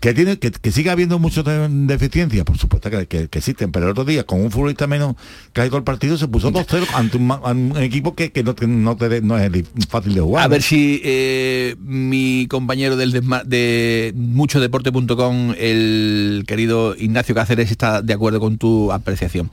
que 0.00 0.14
tiene 0.14 0.38
que, 0.38 0.50
que 0.52 0.70
siga 0.70 0.92
habiendo 0.92 1.18
muchas 1.18 1.44
de- 1.44 1.68
deficiencias, 1.68 2.44
por 2.44 2.56
supuesto 2.56 2.88
que, 2.90 3.06
que- 3.06 3.28
que 3.28 3.38
existen, 3.38 3.72
pero 3.72 3.86
el 3.86 3.92
otro 3.92 4.04
día 4.04 4.24
con 4.24 4.40
un 4.40 4.50
futbolista 4.50 4.86
menos 4.86 5.16
que 5.52 5.60
ha 5.60 5.66
ido 5.66 5.76
el 5.76 5.82
partido 5.82 6.16
se 6.16 6.28
puso 6.28 6.52
2-0 6.52 6.86
ante 6.94 7.16
un, 7.16 7.76
equipo 7.78 8.14
que, 8.14 8.30
que 8.30 8.44
no, 8.44 8.54
no, 8.66 8.96
te- 8.96 9.20
no 9.22 9.36
es 9.38 9.50
fácil 9.88 10.14
de 10.14 10.20
jugar. 10.20 10.44
a 10.44 10.46
¿no? 10.48 10.52
ver 10.52 10.62
si 10.62 11.00
eh, 11.04 11.74
mi 11.80 12.46
compañero 12.48 12.96
del 12.96 13.12
desma- 13.12 13.42
de 13.44 14.12
muchodeporte.com, 14.16 15.54
el 15.58 16.44
querido 16.46 16.94
Ignacio 16.96 17.34
Cáceres, 17.34 17.70
está 17.70 18.00
de 18.02 18.12
acuerdo 18.12 18.38
con 18.40 18.58
tu 18.58 18.92
apreciación. 18.92 19.50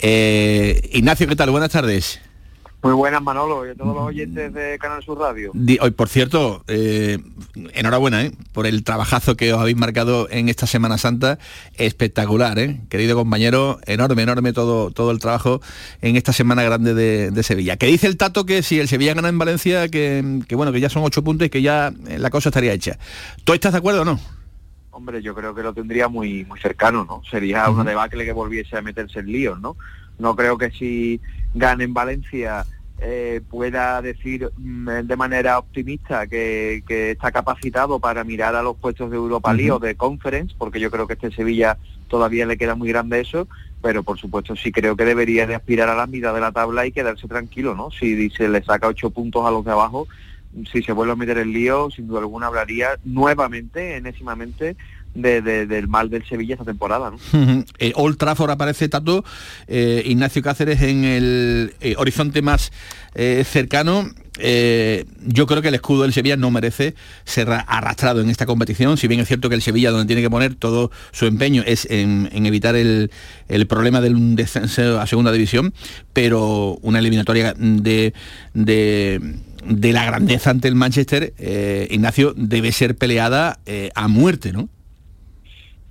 Eh, 0.00 0.90
Ignacio, 0.92 1.28
¿qué 1.28 1.36
tal? 1.36 1.50
Buenas 1.50 1.70
tardes. 1.70 2.20
Muy 2.84 2.92
buenas, 2.92 3.22
Manolo, 3.22 3.66
y 3.66 3.70
a 3.70 3.74
todos 3.74 3.94
los 3.94 4.04
oyentes 4.04 4.52
de 4.52 4.78
Canal 4.78 5.02
Sur 5.02 5.18
Radio. 5.18 5.52
Di- 5.54 5.78
Hoy, 5.80 5.90
por 5.92 6.10
cierto, 6.10 6.62
eh, 6.68 7.18
enhorabuena 7.72 8.22
¿eh? 8.24 8.32
por 8.52 8.66
el 8.66 8.84
trabajazo 8.84 9.38
que 9.38 9.54
os 9.54 9.60
habéis 9.60 9.78
marcado 9.78 10.28
en 10.30 10.50
esta 10.50 10.66
Semana 10.66 10.98
Santa. 10.98 11.38
Espectacular, 11.78 12.58
¿eh? 12.58 12.82
querido 12.90 13.16
compañero, 13.16 13.80
enorme, 13.86 14.22
enorme 14.24 14.52
todo, 14.52 14.90
todo 14.90 15.12
el 15.12 15.18
trabajo 15.18 15.62
en 16.02 16.16
esta 16.16 16.34
Semana 16.34 16.62
Grande 16.62 16.92
de, 16.92 17.30
de 17.30 17.42
Sevilla. 17.42 17.78
Que 17.78 17.86
dice 17.86 18.06
el 18.06 18.18
Tato 18.18 18.44
que 18.44 18.62
si 18.62 18.78
el 18.78 18.86
Sevilla 18.86 19.14
gana 19.14 19.30
en 19.30 19.38
Valencia, 19.38 19.88
que, 19.88 20.40
que 20.46 20.54
bueno, 20.54 20.70
que 20.70 20.80
ya 20.80 20.90
son 20.90 21.04
ocho 21.04 21.24
puntos 21.24 21.46
y 21.46 21.50
que 21.50 21.62
ya 21.62 21.90
la 22.18 22.28
cosa 22.28 22.50
estaría 22.50 22.74
hecha. 22.74 22.98
¿Tú 23.44 23.54
estás 23.54 23.72
de 23.72 23.78
acuerdo 23.78 24.02
o 24.02 24.04
no? 24.04 24.20
Hombre, 24.90 25.22
yo 25.22 25.34
creo 25.34 25.54
que 25.54 25.62
lo 25.62 25.72
tendría 25.72 26.08
muy 26.08 26.44
muy 26.44 26.60
cercano, 26.60 27.06
¿no? 27.06 27.22
Sería 27.30 27.66
una 27.70 27.82
debacle 27.82 28.26
que 28.26 28.32
volviese 28.32 28.76
a 28.76 28.82
meterse 28.82 29.20
en 29.20 29.26
líos, 29.32 29.58
¿no? 29.58 29.74
No 30.18 30.36
creo 30.36 30.56
que 30.58 30.70
si 30.70 31.20
gane 31.54 31.82
en 31.84 31.94
Valencia 31.94 32.64
eh, 33.06 33.42
pueda 33.50 34.00
decir 34.00 34.50
mm, 34.56 35.00
de 35.04 35.16
manera 35.16 35.58
optimista 35.58 36.26
que, 36.26 36.82
que 36.88 37.10
está 37.10 37.30
capacitado 37.30 38.00
para 38.00 38.24
mirar 38.24 38.56
a 38.56 38.62
los 38.62 38.76
puestos 38.78 39.10
de 39.10 39.16
Europa 39.16 39.52
League 39.52 39.72
o 39.72 39.78
de 39.78 39.94
Conference, 39.94 40.54
porque 40.56 40.80
yo 40.80 40.90
creo 40.90 41.06
que 41.06 41.12
este 41.12 41.30
Sevilla 41.30 41.76
todavía 42.08 42.46
le 42.46 42.56
queda 42.56 42.74
muy 42.74 42.88
grande 42.88 43.20
eso, 43.20 43.46
pero 43.82 44.02
por 44.04 44.18
supuesto 44.18 44.56
sí 44.56 44.72
creo 44.72 44.96
que 44.96 45.04
debería 45.04 45.46
de 45.46 45.54
aspirar 45.54 45.90
a 45.90 45.94
la 45.94 46.06
mitad 46.06 46.32
de 46.32 46.40
la 46.40 46.52
tabla 46.52 46.86
y 46.86 46.92
quedarse 46.92 47.28
tranquilo, 47.28 47.74
¿no? 47.74 47.90
Si 47.90 48.30
se 48.30 48.48
le 48.48 48.64
saca 48.64 48.88
ocho 48.88 49.10
puntos 49.10 49.44
a 49.44 49.50
los 49.50 49.66
de 49.66 49.72
abajo, 49.72 50.08
si 50.72 50.82
se 50.82 50.92
vuelve 50.92 51.12
a 51.12 51.16
meter 51.16 51.36
el 51.36 51.52
lío, 51.52 51.90
sin 51.90 52.06
duda 52.06 52.20
alguna 52.20 52.46
hablaría 52.46 52.98
nuevamente, 53.04 53.96
enésimamente, 53.96 54.76
de- 55.14 55.42
de- 55.42 55.66
del 55.66 55.88
mal 55.88 56.10
del 56.10 56.24
Sevilla 56.26 56.54
esta 56.54 56.64
temporada, 56.64 57.10
¿no? 57.10 57.64
Eh, 57.78 57.92
Old 57.96 58.16
Trafford 58.18 58.50
aparece 58.50 58.88
Tato, 58.88 59.24
eh, 59.68 60.02
Ignacio 60.06 60.42
Cáceres 60.42 60.82
en 60.82 61.04
el 61.04 61.74
eh, 61.80 61.94
horizonte 61.98 62.42
más 62.42 62.72
eh, 63.14 63.44
cercano. 63.48 64.08
Eh, 64.40 65.04
yo 65.24 65.46
creo 65.46 65.62
que 65.62 65.68
el 65.68 65.74
escudo 65.74 66.02
del 66.02 66.12
Sevilla 66.12 66.36
no 66.36 66.50
merece 66.50 66.96
ser 67.24 67.46
ra- 67.46 67.60
arrastrado 67.60 68.20
en 68.20 68.30
esta 68.30 68.46
competición, 68.46 68.96
si 68.96 69.06
bien 69.06 69.20
es 69.20 69.28
cierto 69.28 69.48
que 69.48 69.54
el 69.54 69.62
Sevilla 69.62 69.92
donde 69.92 70.06
tiene 70.06 70.22
que 70.22 70.30
poner 70.30 70.56
todo 70.56 70.90
su 71.12 71.26
empeño 71.26 71.62
es 71.64 71.86
en, 71.88 72.28
evitar 72.32 72.74
el, 72.74 73.12
el 73.48 73.66
problema 73.68 74.00
del 74.00 74.34
descenso 74.34 75.00
a 75.00 75.06
segunda 75.06 75.30
división, 75.30 75.72
pero 76.12 76.78
una 76.82 76.98
eliminatoria 76.98 77.54
de, 77.56 78.12
de, 78.54 79.92
la 79.92 80.04
grandeza 80.04 80.50
ante 80.50 80.66
el 80.66 80.74
Manchester, 80.74 81.32
Ignacio, 81.90 82.34
debe 82.36 82.72
ser 82.72 82.96
peleada 82.96 83.60
a 83.94 84.08
muerte, 84.08 84.52
¿no? 84.52 84.68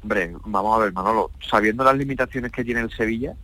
Hombre, 0.04 0.36
vamos 0.46 0.76
a 0.76 0.84
ver, 0.84 0.94
Manolo, 0.94 1.32
sabiendo 1.50 1.84
las 1.84 1.98
limitaciones 1.98 2.52
que 2.52 2.66
tiene 2.66 2.82
el 2.82 2.92
Sevilla, 2.92 3.36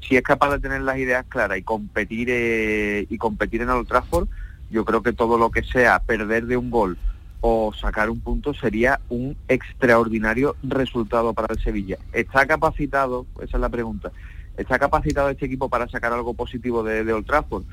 si 0.00 0.16
es 0.16 0.22
capaz 0.22 0.52
de 0.52 0.60
tener 0.60 0.80
las 0.80 0.96
ideas 0.96 1.26
claras 1.28 1.58
y 1.58 1.62
competir 1.62 2.28
eh, 2.30 3.06
y 3.10 3.18
competir 3.18 3.60
en 3.60 3.68
Old 3.68 3.86
Trafford, 3.86 4.26
yo 4.70 4.84
creo 4.86 5.02
que 5.02 5.12
todo 5.12 5.36
lo 5.36 5.50
que 5.50 5.62
sea 5.62 5.98
perder 5.98 6.46
de 6.46 6.56
un 6.56 6.70
gol 6.70 6.96
o 7.40 7.72
sacar 7.72 8.08
un 8.08 8.20
punto 8.20 8.54
sería 8.54 9.00
un 9.10 9.36
extraordinario 9.48 10.56
resultado 10.62 11.34
para 11.34 11.52
el 11.52 11.62
Sevilla. 11.62 11.98
¿Está 12.12 12.46
capacitado? 12.46 13.26
Esa 13.42 13.58
es 13.58 13.60
la 13.60 13.68
pregunta. 13.68 14.10
¿Está 14.56 14.78
capacitado 14.78 15.28
este 15.28 15.46
equipo 15.46 15.68
para 15.68 15.88
sacar 15.88 16.12
algo 16.12 16.34
positivo 16.34 16.82
de, 16.82 17.04
de 17.04 17.12
Old 17.12 17.26
Trafford? 17.26 17.64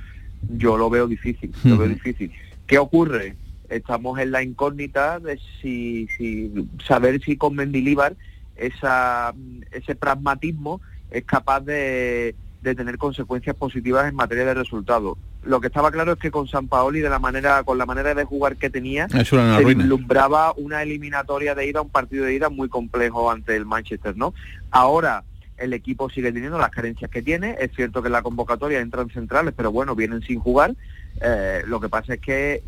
Yo 0.41 0.77
lo 0.77 0.89
veo 0.89 1.07
difícil, 1.07 1.53
lo 1.63 1.77
veo 1.77 1.87
difícil. 1.87 2.31
¿Qué 2.67 2.77
ocurre? 2.77 3.35
Estamos 3.69 4.19
en 4.19 4.31
la 4.31 4.43
incógnita 4.43 5.19
de 5.19 5.39
si, 5.61 6.07
si 6.17 6.51
saber 6.85 7.21
si 7.21 7.37
con 7.37 7.55
Mendilíbar 7.55 8.15
esa, 8.55 9.33
ese 9.71 9.95
pragmatismo 9.95 10.81
es 11.11 11.23
capaz 11.23 11.61
de, 11.61 12.35
de 12.61 12.75
tener 12.75 12.97
consecuencias 12.97 13.55
positivas 13.55 14.09
en 14.09 14.15
materia 14.15 14.45
de 14.45 14.53
resultados. 14.53 15.17
Lo 15.43 15.61
que 15.61 15.67
estaba 15.67 15.91
claro 15.91 16.13
es 16.13 16.19
que 16.19 16.31
con 16.31 16.47
San 16.47 16.67
Paoli 16.67 16.99
de 16.99 17.09
la 17.09 17.19
manera, 17.19 17.63
con 17.63 17.77
la 17.77 17.85
manera 17.85 18.15
de 18.15 18.23
jugar 18.23 18.57
que 18.57 18.71
tenía, 18.71 19.07
se 19.07 19.63
vislumbraba 19.63 20.53
una 20.57 20.81
eliminatoria 20.81 21.53
de 21.53 21.67
ida, 21.67 21.81
un 21.81 21.89
partido 21.89 22.25
de 22.25 22.33
ida 22.33 22.49
muy 22.49 22.67
complejo 22.67 23.29
ante 23.29 23.55
el 23.55 23.65
Manchester, 23.65 24.17
¿no? 24.17 24.33
Ahora 24.71 25.23
el 25.57 25.73
equipo 25.73 26.09
sigue 26.09 26.31
teniendo 26.31 26.57
las 26.57 26.71
carencias 26.71 27.09
que 27.11 27.21
tiene, 27.21 27.55
es 27.59 27.71
cierto 27.75 28.01
que 28.01 28.07
en 28.07 28.13
la 28.13 28.23
convocatoria 28.23 28.79
entran 28.79 29.09
centrales, 29.09 29.53
pero 29.55 29.71
bueno, 29.71 29.95
vienen 29.95 30.21
sin 30.21 30.39
jugar. 30.39 30.75
Eh, 31.21 31.61
lo 31.67 31.79
que 31.79 31.87
pasa 31.87 32.15
es 32.15 32.19
que 32.19 32.63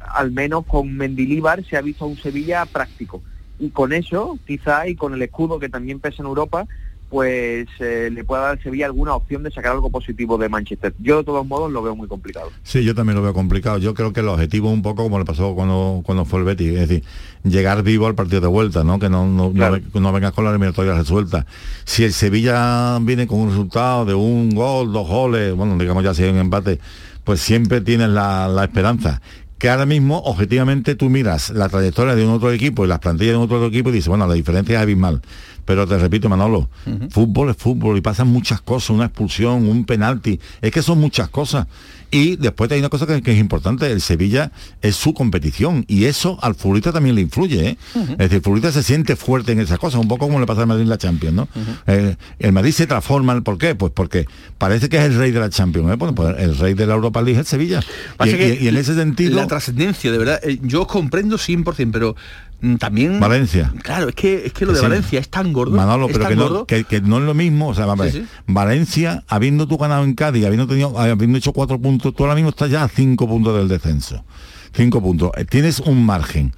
al 0.00 0.30
menos 0.32 0.64
con 0.66 0.96
Mendilíbar 0.96 1.64
se 1.64 1.76
ha 1.76 1.80
visto 1.80 2.06
un 2.06 2.16
Sevilla 2.16 2.64
práctico. 2.66 3.22
Y 3.58 3.70
con 3.70 3.92
eso, 3.92 4.38
quizá, 4.46 4.88
y 4.88 4.94
con 4.94 5.14
el 5.14 5.22
escudo 5.22 5.58
que 5.58 5.68
también 5.68 5.98
pesa 5.98 6.22
en 6.22 6.28
Europa, 6.28 6.66
pues 7.08 7.66
eh, 7.80 8.10
le 8.12 8.22
pueda 8.22 8.42
dar 8.42 8.62
Sevilla 8.62 8.84
alguna 8.86 9.14
opción 9.14 9.42
de 9.42 9.50
sacar 9.50 9.72
algo 9.72 9.90
positivo 9.90 10.36
de 10.36 10.48
Manchester. 10.48 10.94
Yo 10.98 11.18
de 11.18 11.24
todos 11.24 11.46
modos 11.46 11.72
lo 11.72 11.82
veo 11.82 11.96
muy 11.96 12.06
complicado. 12.06 12.50
Sí, 12.62 12.84
yo 12.84 12.94
también 12.94 13.16
lo 13.16 13.22
veo 13.22 13.32
complicado. 13.32 13.78
Yo 13.78 13.94
creo 13.94 14.12
que 14.12 14.20
el 14.20 14.28
objetivo 14.28 14.70
un 14.70 14.82
poco 14.82 15.04
como 15.04 15.18
le 15.18 15.24
pasó 15.24 15.54
cuando, 15.54 16.02
cuando 16.04 16.26
fue 16.26 16.40
el 16.40 16.44
Betis, 16.44 16.68
es 16.68 16.88
decir, 16.88 17.04
llegar 17.44 17.82
vivo 17.82 18.06
al 18.06 18.14
partido 18.14 18.42
de 18.42 18.48
vuelta, 18.48 18.84
¿no? 18.84 18.98
Que 18.98 19.08
no, 19.08 19.26
no, 19.26 19.50
no 19.52 19.78
no 20.00 20.12
vengas 20.12 20.32
con 20.32 20.44
la 20.44 20.50
eliminatoria 20.50 20.94
resuelta. 20.94 21.46
Si 21.84 22.04
el 22.04 22.12
Sevilla 22.12 22.98
viene 23.00 23.26
con 23.26 23.40
un 23.40 23.48
resultado 23.48 24.04
de 24.04 24.14
un 24.14 24.50
gol, 24.50 24.92
dos 24.92 25.08
goles, 25.08 25.54
bueno, 25.54 25.78
digamos 25.78 26.04
ya 26.04 26.12
si 26.12 26.24
hay 26.24 26.30
un 26.30 26.38
empate, 26.38 26.78
pues 27.24 27.40
siempre 27.40 27.80
tienes 27.80 28.10
la, 28.10 28.48
la 28.48 28.64
esperanza. 28.64 29.22
Que 29.58 29.68
ahora 29.68 29.86
mismo, 29.86 30.18
objetivamente, 30.18 30.94
tú 30.94 31.10
miras 31.10 31.50
la 31.50 31.68
trayectoria 31.68 32.14
de 32.14 32.24
un 32.24 32.30
otro 32.32 32.52
equipo 32.52 32.84
y 32.84 32.88
las 32.88 33.00
plantillas 33.00 33.32
de 33.32 33.36
un 33.38 33.42
otro 33.44 33.66
equipo 33.66 33.90
y 33.90 33.92
dices, 33.92 34.08
bueno, 34.08 34.26
la 34.26 34.34
diferencia 34.34 34.76
es 34.76 34.82
abismal. 34.82 35.20
Pero 35.64 35.86
te 35.86 35.98
repito, 35.98 36.28
Manolo, 36.30 36.70
fútbol 37.10 37.50
es 37.50 37.56
fútbol 37.56 37.98
y 37.98 38.00
pasan 38.00 38.28
muchas 38.28 38.60
cosas, 38.62 38.90
una 38.90 39.06
expulsión, 39.06 39.68
un 39.68 39.84
penalti, 39.84 40.40
es 40.62 40.70
que 40.70 40.80
son 40.80 40.98
muchas 40.98 41.28
cosas. 41.28 41.66
Y 42.10 42.36
después 42.36 42.72
hay 42.72 42.78
una 42.78 42.88
cosa 42.88 43.06
que, 43.06 43.20
que 43.20 43.32
es 43.32 43.38
importante, 43.38 43.92
el 43.92 44.00
Sevilla 44.00 44.50
es 44.80 44.96
su 44.96 45.12
competición 45.12 45.84
y 45.88 46.06
eso 46.06 46.38
al 46.40 46.54
futbolista 46.54 46.90
también 46.90 47.14
le 47.16 47.20
influye. 47.20 47.68
¿eh? 47.68 47.78
Es 48.12 48.16
decir, 48.16 48.36
el 48.36 48.40
futbolista 48.40 48.72
se 48.72 48.82
siente 48.82 49.14
fuerte 49.14 49.52
en 49.52 49.60
esas 49.60 49.78
cosas, 49.78 50.00
un 50.00 50.08
poco 50.08 50.26
como 50.26 50.40
le 50.40 50.46
pasa 50.46 50.62
al 50.62 50.68
Madrid 50.68 50.84
en 50.84 50.88
la 50.88 50.96
Champions. 50.96 51.34
¿no? 51.36 51.48
Eh, 51.86 52.16
el 52.38 52.52
Madrid 52.54 52.72
se 52.72 52.86
transforma, 52.86 53.38
¿por 53.42 53.58
qué? 53.58 53.74
Pues 53.74 53.92
porque 53.94 54.24
parece 54.56 54.88
que 54.88 54.96
es 54.96 55.02
el 55.02 55.18
rey 55.18 55.32
de 55.32 55.40
la 55.40 55.50
Champions. 55.50 55.92
¿eh? 55.92 55.96
Bueno, 55.96 56.14
pues 56.14 56.34
el 56.38 56.56
rey 56.56 56.72
de 56.72 56.86
la 56.86 56.94
Europa 56.94 57.20
League 57.20 57.32
es 57.38 57.40
el 57.40 57.46
Sevilla. 57.46 57.80
Y, 57.80 58.16
Pasa 58.16 58.38
que 58.38 58.58
y- 58.58 58.64
y 58.64 58.68
en 58.68 58.76
ese 58.78 58.94
sentido... 58.94 59.36
Trascendencia, 59.48 60.12
de 60.12 60.18
verdad, 60.18 60.40
eh, 60.42 60.58
yo 60.62 60.82
os 60.82 60.86
comprendo 60.86 61.36
100%, 61.36 61.90
pero 61.92 62.14
mm, 62.60 62.76
también... 62.76 63.18
Valencia. 63.20 63.72
Claro, 63.82 64.08
es 64.10 64.14
que, 64.14 64.46
es 64.46 64.52
que 64.52 64.64
lo 64.66 64.72
de 64.72 64.78
Sí. 64.78 64.84
Valencia 64.84 65.18
es 65.20 65.28
tan 65.28 65.52
gordo. 65.52 65.76
Manolo, 65.76 66.06
es 66.06 66.12
pero 66.12 66.24
tan 66.24 66.32
que 66.32 66.36
no, 66.36 66.42
gordo. 66.44 66.66
que, 66.66 66.84
que 66.84 67.00
no 67.00 67.18
es 67.18 67.24
lo 67.24 67.34
mismo. 67.34 67.68
O 67.68 67.74
sea, 67.74 67.86
vamos 67.86 68.02
a 68.02 68.04
ver, 68.04 68.12
Sí, 68.12 68.20
sí. 68.20 68.26
Valencia, 68.46 69.24
habiendo 69.28 69.66
tú 69.66 69.76
ganado 69.78 70.04
en 70.04 70.14
Cádiz, 70.14 70.44
habiendo 70.46 70.66
tenido, 70.66 70.98
habiendo 70.98 71.38
hecho 71.38 71.52
cuatro 71.52 71.80
puntos, 71.80 72.14
tú 72.14 72.22
ahora 72.24 72.34
mismo 72.34 72.50
estás 72.50 72.70
ya 72.70 72.84
a 72.84 72.88
cinco 72.88 73.26
puntos 73.26 73.56
del 73.56 73.68
descenso. 73.68 74.24
Cinco 74.72 75.02
puntos. 75.02 75.30
Eh, 75.36 75.44
Tienes 75.44 75.80
un 75.80 76.04
margen. 76.04 76.54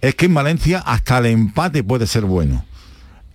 Es 0.00 0.14
que 0.14 0.26
en 0.26 0.34
Valencia 0.34 0.78
hasta 0.78 1.18
el 1.18 1.26
empate 1.26 1.82
puede 1.82 2.06
ser 2.06 2.24
bueno. 2.24 2.64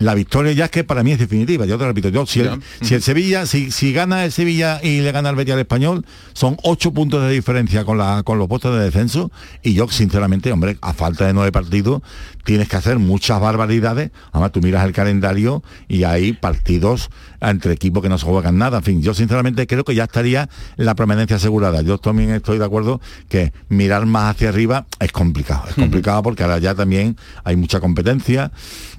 La 0.04 0.16
victoria 0.16 0.52
ya 0.52 0.66
es 0.66 0.72
que 0.72 0.84
para 0.84 1.02
mí 1.02 1.14
es 1.14 1.20
definitiva. 1.20 1.66
Yo 1.66 1.78
te 1.78 1.86
repito, 1.86 2.10
yo 2.10 2.26
si, 2.26 2.42
el, 2.42 2.62
si 2.82 2.94
el 2.94 3.02
Sevilla, 3.02 3.46
si, 3.46 3.72
si 3.72 3.94
gana 3.94 4.26
el 4.26 4.34
Sevilla 4.34 4.82
y 4.84 5.00
le 5.00 5.12
gana 5.14 5.30
el 5.30 5.38
Betis 5.38 5.54
al 5.54 5.62
español, 5.62 6.06
son 6.34 6.58
ocho 6.64 6.92
puntos 6.92 7.24
de 7.24 7.30
diferencia 7.30 7.86
con 7.86 7.98
la 7.98 8.24
con 8.24 8.38
los 8.38 8.50
puestos 8.50 8.76
de 8.76 8.84
descenso. 8.84 9.32
Y 9.62 9.74
yo, 9.74 9.88
sinceramente, 9.88 10.52
hombre, 10.52 10.78
a 10.82 10.94
falta 10.94 11.26
de 11.26 11.34
nueve 11.34 11.54
partidos, 11.54 12.02
tienes 12.44 12.68
que 12.68 12.76
hacer 12.76 13.00
muchas 13.00 13.40
barbaridades. 13.40 14.12
Además, 14.34 14.52
tú 14.52 14.62
miras 14.62 14.86
el 14.86 14.92
calendario 14.92 15.64
y 15.88 16.04
hay 16.04 16.34
partidos 16.34 17.10
entre 17.40 17.74
equipos 17.74 18.04
que 18.04 18.10
no 18.10 18.18
se 18.18 18.26
juegan 18.26 18.58
nada. 18.58 18.80
En 18.80 18.84
fin, 18.84 19.02
yo 19.02 19.14
sinceramente 19.14 19.68
creo 19.68 19.86
que 19.86 19.96
ya 19.96 20.04
estaría 20.04 20.50
la 20.76 20.96
permanencia 20.96 21.38
asegurada. 21.38 21.82
Yo 21.82 21.98
también 21.98 22.32
estoy 22.32 22.58
de 22.58 22.66
acuerdo 22.66 23.00
que 23.30 23.54
mirar 23.70 24.06
más 24.06 24.36
hacia 24.36 24.50
arriba 24.50 24.86
es 25.00 25.12
complicado. 25.12 25.64
Es 25.70 25.76
complicado 25.76 26.22
porque 26.24 26.44
ahora 26.44 26.60
ya 26.60 26.76
también 26.76 27.18
hay 27.44 27.56
mucha 27.56 27.80
competencia. 27.80 28.52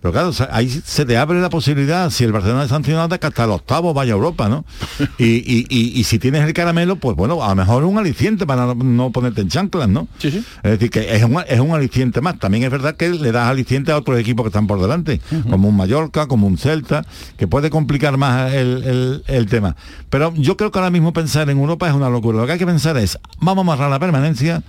Pero 0.05 0.13
claro, 0.13 0.33
ahí 0.51 0.69
se 0.69 1.07
te 1.07 1.17
abre 1.17 1.41
la 1.41 1.49
posibilidad, 1.49 2.11
si 2.11 2.25
el 2.25 2.33
Barcelona 2.33 2.65
es 2.65 2.69
sancionado, 2.69 3.19
que 3.19 3.27
hasta 3.27 3.45
el 3.45 3.51
octavo 3.53 3.95
vaya 3.95 4.13
a 4.13 4.17
Europa, 4.17 4.51
¿no? 4.51 4.67
Y, 5.19 5.25
y- 5.25 5.67
y- 5.71 5.99
y 5.99 6.05
si 6.05 6.19
tienes 6.19 6.45
el 6.47 6.53
caramelo, 6.53 6.97
pues 6.97 7.17
bueno, 7.17 7.43
a 7.43 7.49
lo 7.49 7.55
mejor 7.55 7.85
un 7.85 7.97
aliciente 7.97 8.45
para 8.47 8.67
no, 8.67 8.75
no 8.75 9.13
ponerte 9.13 9.41
en 9.41 9.49
chanclas, 9.49 9.89
¿no? 9.89 10.07
Es 10.63 10.73
decir, 10.73 10.91
que 10.91 11.17
es 11.17 11.23
un, 11.25 11.39
es 11.49 11.59
un 11.59 11.71
aliciente 11.71 12.21
más. 12.21 12.39
También 12.39 12.65
es 12.65 12.71
verdad 12.71 12.97
que 12.97 13.09
le 13.09 13.33
das 13.33 13.49
aliciente 13.49 13.93
a 13.93 13.97
otros 13.97 14.19
equipos 14.19 14.45
que 14.45 14.49
están 14.49 14.67
por 14.67 14.79
delante, 14.79 15.23
como 15.49 15.69
un 15.71 15.77
Mallorca, 15.79 16.27
como 16.27 16.47
un 16.49 16.59
Celta, 16.59 17.07
que 17.39 17.47
puede 17.49 17.71
complicar 17.71 18.19
más 18.19 18.53
el, 18.53 18.85
el- 18.85 19.25
el 19.27 19.47
tema. 19.47 19.75
Pero 20.11 20.35
yo 20.37 20.59
creo 20.59 20.71
que 20.71 20.79
ahora 20.81 20.91
mismo 20.91 21.15
pensar 21.15 21.49
en 21.49 21.57
Europa 21.59 21.89
es 21.89 21.95
una 21.95 22.11
locura. 22.11 22.37
Lo 22.41 22.45
que 22.47 22.53
hay 22.53 22.59
que 22.59 22.67
pensar 22.67 22.99
es, 22.99 23.19
vamos 23.41 23.63
a 23.63 23.73
amarrar 23.73 23.91
la 23.91 23.99
permanencia 23.99 24.63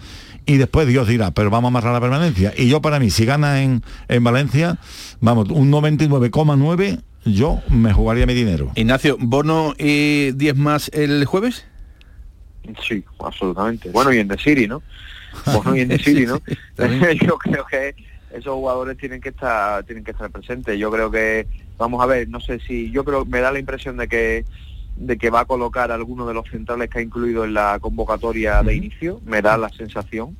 y 0.46 0.58
después 0.58 0.88
Dios 0.88 1.08
dirá, 1.08 1.32
pero 1.32 1.50
vamos 1.50 1.70
a 1.70 1.72
amarrar 1.72 1.94
la 1.94 2.02
permanencia. 2.02 2.54
Y 2.58 2.70
yo 2.70 2.82
para 2.82 3.00
mí, 3.00 3.10
si 3.10 3.26
gana 3.26 3.64
en, 3.64 3.84
en 4.08 4.24
Valencia, 4.24 4.78
vamos, 5.20 5.50
un 5.50 5.72
99,9, 5.72 7.02
yo 7.26 7.62
me 7.70 7.94
jugaría 7.94 8.26
mi 8.26 8.34
dinero. 8.34 8.72
Ignacio, 8.76 9.18
¿bono 9.20 9.74
y 9.78 10.32
10 10.32 10.56
más 10.56 10.90
el 10.94 11.26
jueves? 11.26 11.66
Sí, 12.88 13.04
absolutamente. 13.20 13.90
Bueno, 13.90 14.14
y 14.14 14.20
en 14.20 14.28
The 14.28 14.38
City, 14.38 14.68
¿no? 14.68 14.82
Bueno, 15.46 15.76
y 15.76 15.82
en 15.82 15.90
The 15.90 16.00
City, 16.04 16.26
¿no? 16.26 16.42
Yo 17.26 17.38
creo 17.38 17.66
que 17.66 17.96
esos 18.32 18.54
jugadores 18.54 18.98
tienen 18.98 19.22
que 19.22 19.30
estar 19.30 19.84
tienen 19.84 20.04
que 20.04 20.12
estar 20.12 20.30
presentes. 20.30 20.78
Yo 20.78 20.92
creo 20.92 21.10
que 21.10 21.48
vamos 21.78 22.02
a 22.04 22.06
ver, 22.06 22.28
no 22.28 22.40
sé 22.40 22.60
si 22.60 22.92
yo 22.92 23.06
creo 23.06 23.26
me 23.26 23.40
da 23.40 23.52
la 23.52 23.60
impresión 23.60 23.98
de 23.98 24.08
que 24.08 24.46
de 24.96 25.18
que 25.18 25.30
va 25.30 25.42
a 25.42 25.46
colocar 25.46 25.92
alguno 25.92 26.26
de 26.26 26.34
los 26.34 26.50
centrales 26.50 26.90
que 26.90 27.00
ha 27.00 27.02
incluido 27.02 27.44
en 27.44 27.54
la 27.54 27.80
convocatoria 27.80 28.64
de 28.64 28.76
inicio, 28.76 29.22
me 29.26 29.42
da 29.42 29.58
la 29.58 29.70
sensación. 29.70 30.38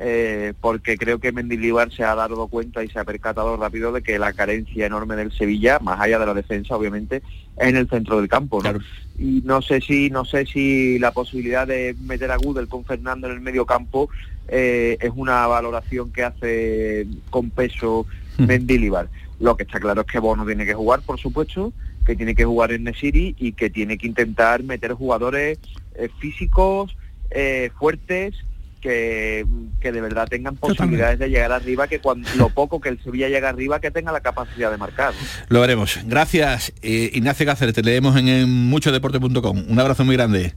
eh, 0.00 0.54
porque 0.60 0.96
creo 0.96 1.18
que 1.18 1.32
Mendilibar 1.32 1.90
se 1.92 2.04
ha 2.04 2.14
dado 2.14 2.46
cuenta 2.46 2.84
y 2.84 2.88
se 2.88 3.00
ha 3.00 3.04
percatado 3.04 3.56
rápido 3.56 3.90
de 3.90 4.00
que 4.00 4.16
la 4.16 4.32
carencia 4.32 4.86
enorme 4.86 5.16
del 5.16 5.32
Sevilla, 5.32 5.80
más 5.80 6.00
allá 6.00 6.20
de 6.20 6.26
la 6.26 6.34
defensa, 6.34 6.76
obviamente, 6.76 7.16
es 7.56 7.68
en 7.68 7.76
el 7.76 7.88
centro 7.88 8.18
del 8.18 8.28
campo. 8.28 8.62
¿no? 8.62 8.78
y 9.18 9.42
no 9.44 9.60
sé 9.60 9.80
si 9.80 10.10
no 10.10 10.24
sé 10.24 10.46
si 10.46 10.98
la 10.98 11.10
posibilidad 11.10 11.66
de 11.66 11.96
meter 12.02 12.30
a 12.30 12.36
Gudel 12.36 12.68
con 12.68 12.84
Fernando 12.84 13.26
en 13.26 13.34
el 13.34 13.40
medio 13.40 13.66
campo 13.66 14.08
eh, 14.46 14.96
es 15.00 15.10
una 15.14 15.46
valoración 15.46 16.12
que 16.12 16.22
hace 16.24 17.06
con 17.30 17.50
peso 17.50 18.06
Mendilibar. 18.38 19.08
Lo 19.40 19.56
que 19.56 19.64
está 19.64 19.80
claro 19.80 20.02
es 20.02 20.06
que 20.06 20.20
Bono 20.20 20.46
tiene 20.46 20.64
que 20.64 20.74
jugar, 20.74 21.00
por 21.02 21.18
supuesto, 21.18 21.72
que 22.08 22.16
tiene 22.16 22.34
que 22.34 22.46
jugar 22.46 22.72
en 22.72 22.84
Nesiri 22.84 23.36
y 23.38 23.52
que 23.52 23.68
tiene 23.68 23.98
que 23.98 24.06
intentar 24.06 24.62
meter 24.62 24.94
jugadores 24.94 25.58
eh, 25.94 26.08
físicos, 26.18 26.96
eh, 27.30 27.70
fuertes, 27.78 28.34
que, 28.80 29.44
que 29.78 29.92
de 29.92 30.00
verdad 30.00 30.26
tengan 30.26 30.56
posibilidades 30.56 31.18
de 31.18 31.28
llegar 31.28 31.52
arriba, 31.52 31.86
que 31.86 31.98
cuando 31.98 32.26
lo 32.38 32.48
poco 32.48 32.80
que 32.80 32.88
el 32.88 33.02
Sevilla 33.02 33.28
llega 33.28 33.50
arriba, 33.50 33.78
que 33.78 33.90
tenga 33.90 34.10
la 34.10 34.20
capacidad 34.20 34.70
de 34.70 34.78
marcar. 34.78 35.12
Lo 35.48 35.60
veremos. 35.60 36.00
Gracias, 36.06 36.72
eh, 36.80 37.10
Ignacio 37.12 37.44
Cáceres. 37.44 37.74
Te 37.74 37.82
leemos 37.82 38.16
en, 38.16 38.28
en 38.28 38.48
muchodeporte.com. 38.48 39.64
Un 39.68 39.78
abrazo 39.78 40.06
muy 40.06 40.16
grande. 40.16 40.54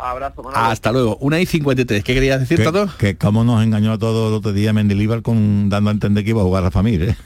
Abrazo. 0.00 0.42
Hasta 0.54 0.92
luego. 0.92 1.16
Una 1.20 1.40
y 1.40 1.46
53. 1.46 2.02
¿Qué 2.02 2.14
querías 2.14 2.40
decir, 2.40 2.56
Que, 2.58 2.64
Tato? 2.64 2.88
que 2.98 3.16
cómo 3.16 3.44
nos 3.44 3.62
engañó 3.62 3.92
a 3.92 3.98
todos 3.98 4.28
el 4.28 4.34
otro 4.34 4.52
día 4.52 4.72
Mendilibar 4.72 5.22
con 5.22 5.68
dando 5.68 5.90
a 5.90 5.92
entender 5.92 6.24
que 6.24 6.30
iba 6.30 6.40
a 6.40 6.44
jugar 6.44 6.62
Rafa 6.64 6.82
Mir, 6.82 7.02
¿eh? 7.02 7.16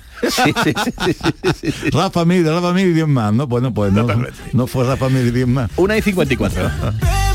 Rafa 1.92 2.24
Mir, 2.24 2.46
Rafa 2.46 2.72
Mir 2.72 2.88
y 2.88 2.92
10 2.92 3.08
más, 3.08 3.32
¿no? 3.32 3.46
Bueno, 3.46 3.72
pues 3.74 3.92
no, 3.92 4.06
no 4.52 4.66
fue 4.66 4.84
Rafa 4.84 5.08
Mir 5.08 5.26
y 5.26 5.30
10 5.30 5.46
más. 5.48 5.70
Una 5.76 5.96
y 5.96 6.02
54. 6.02 6.70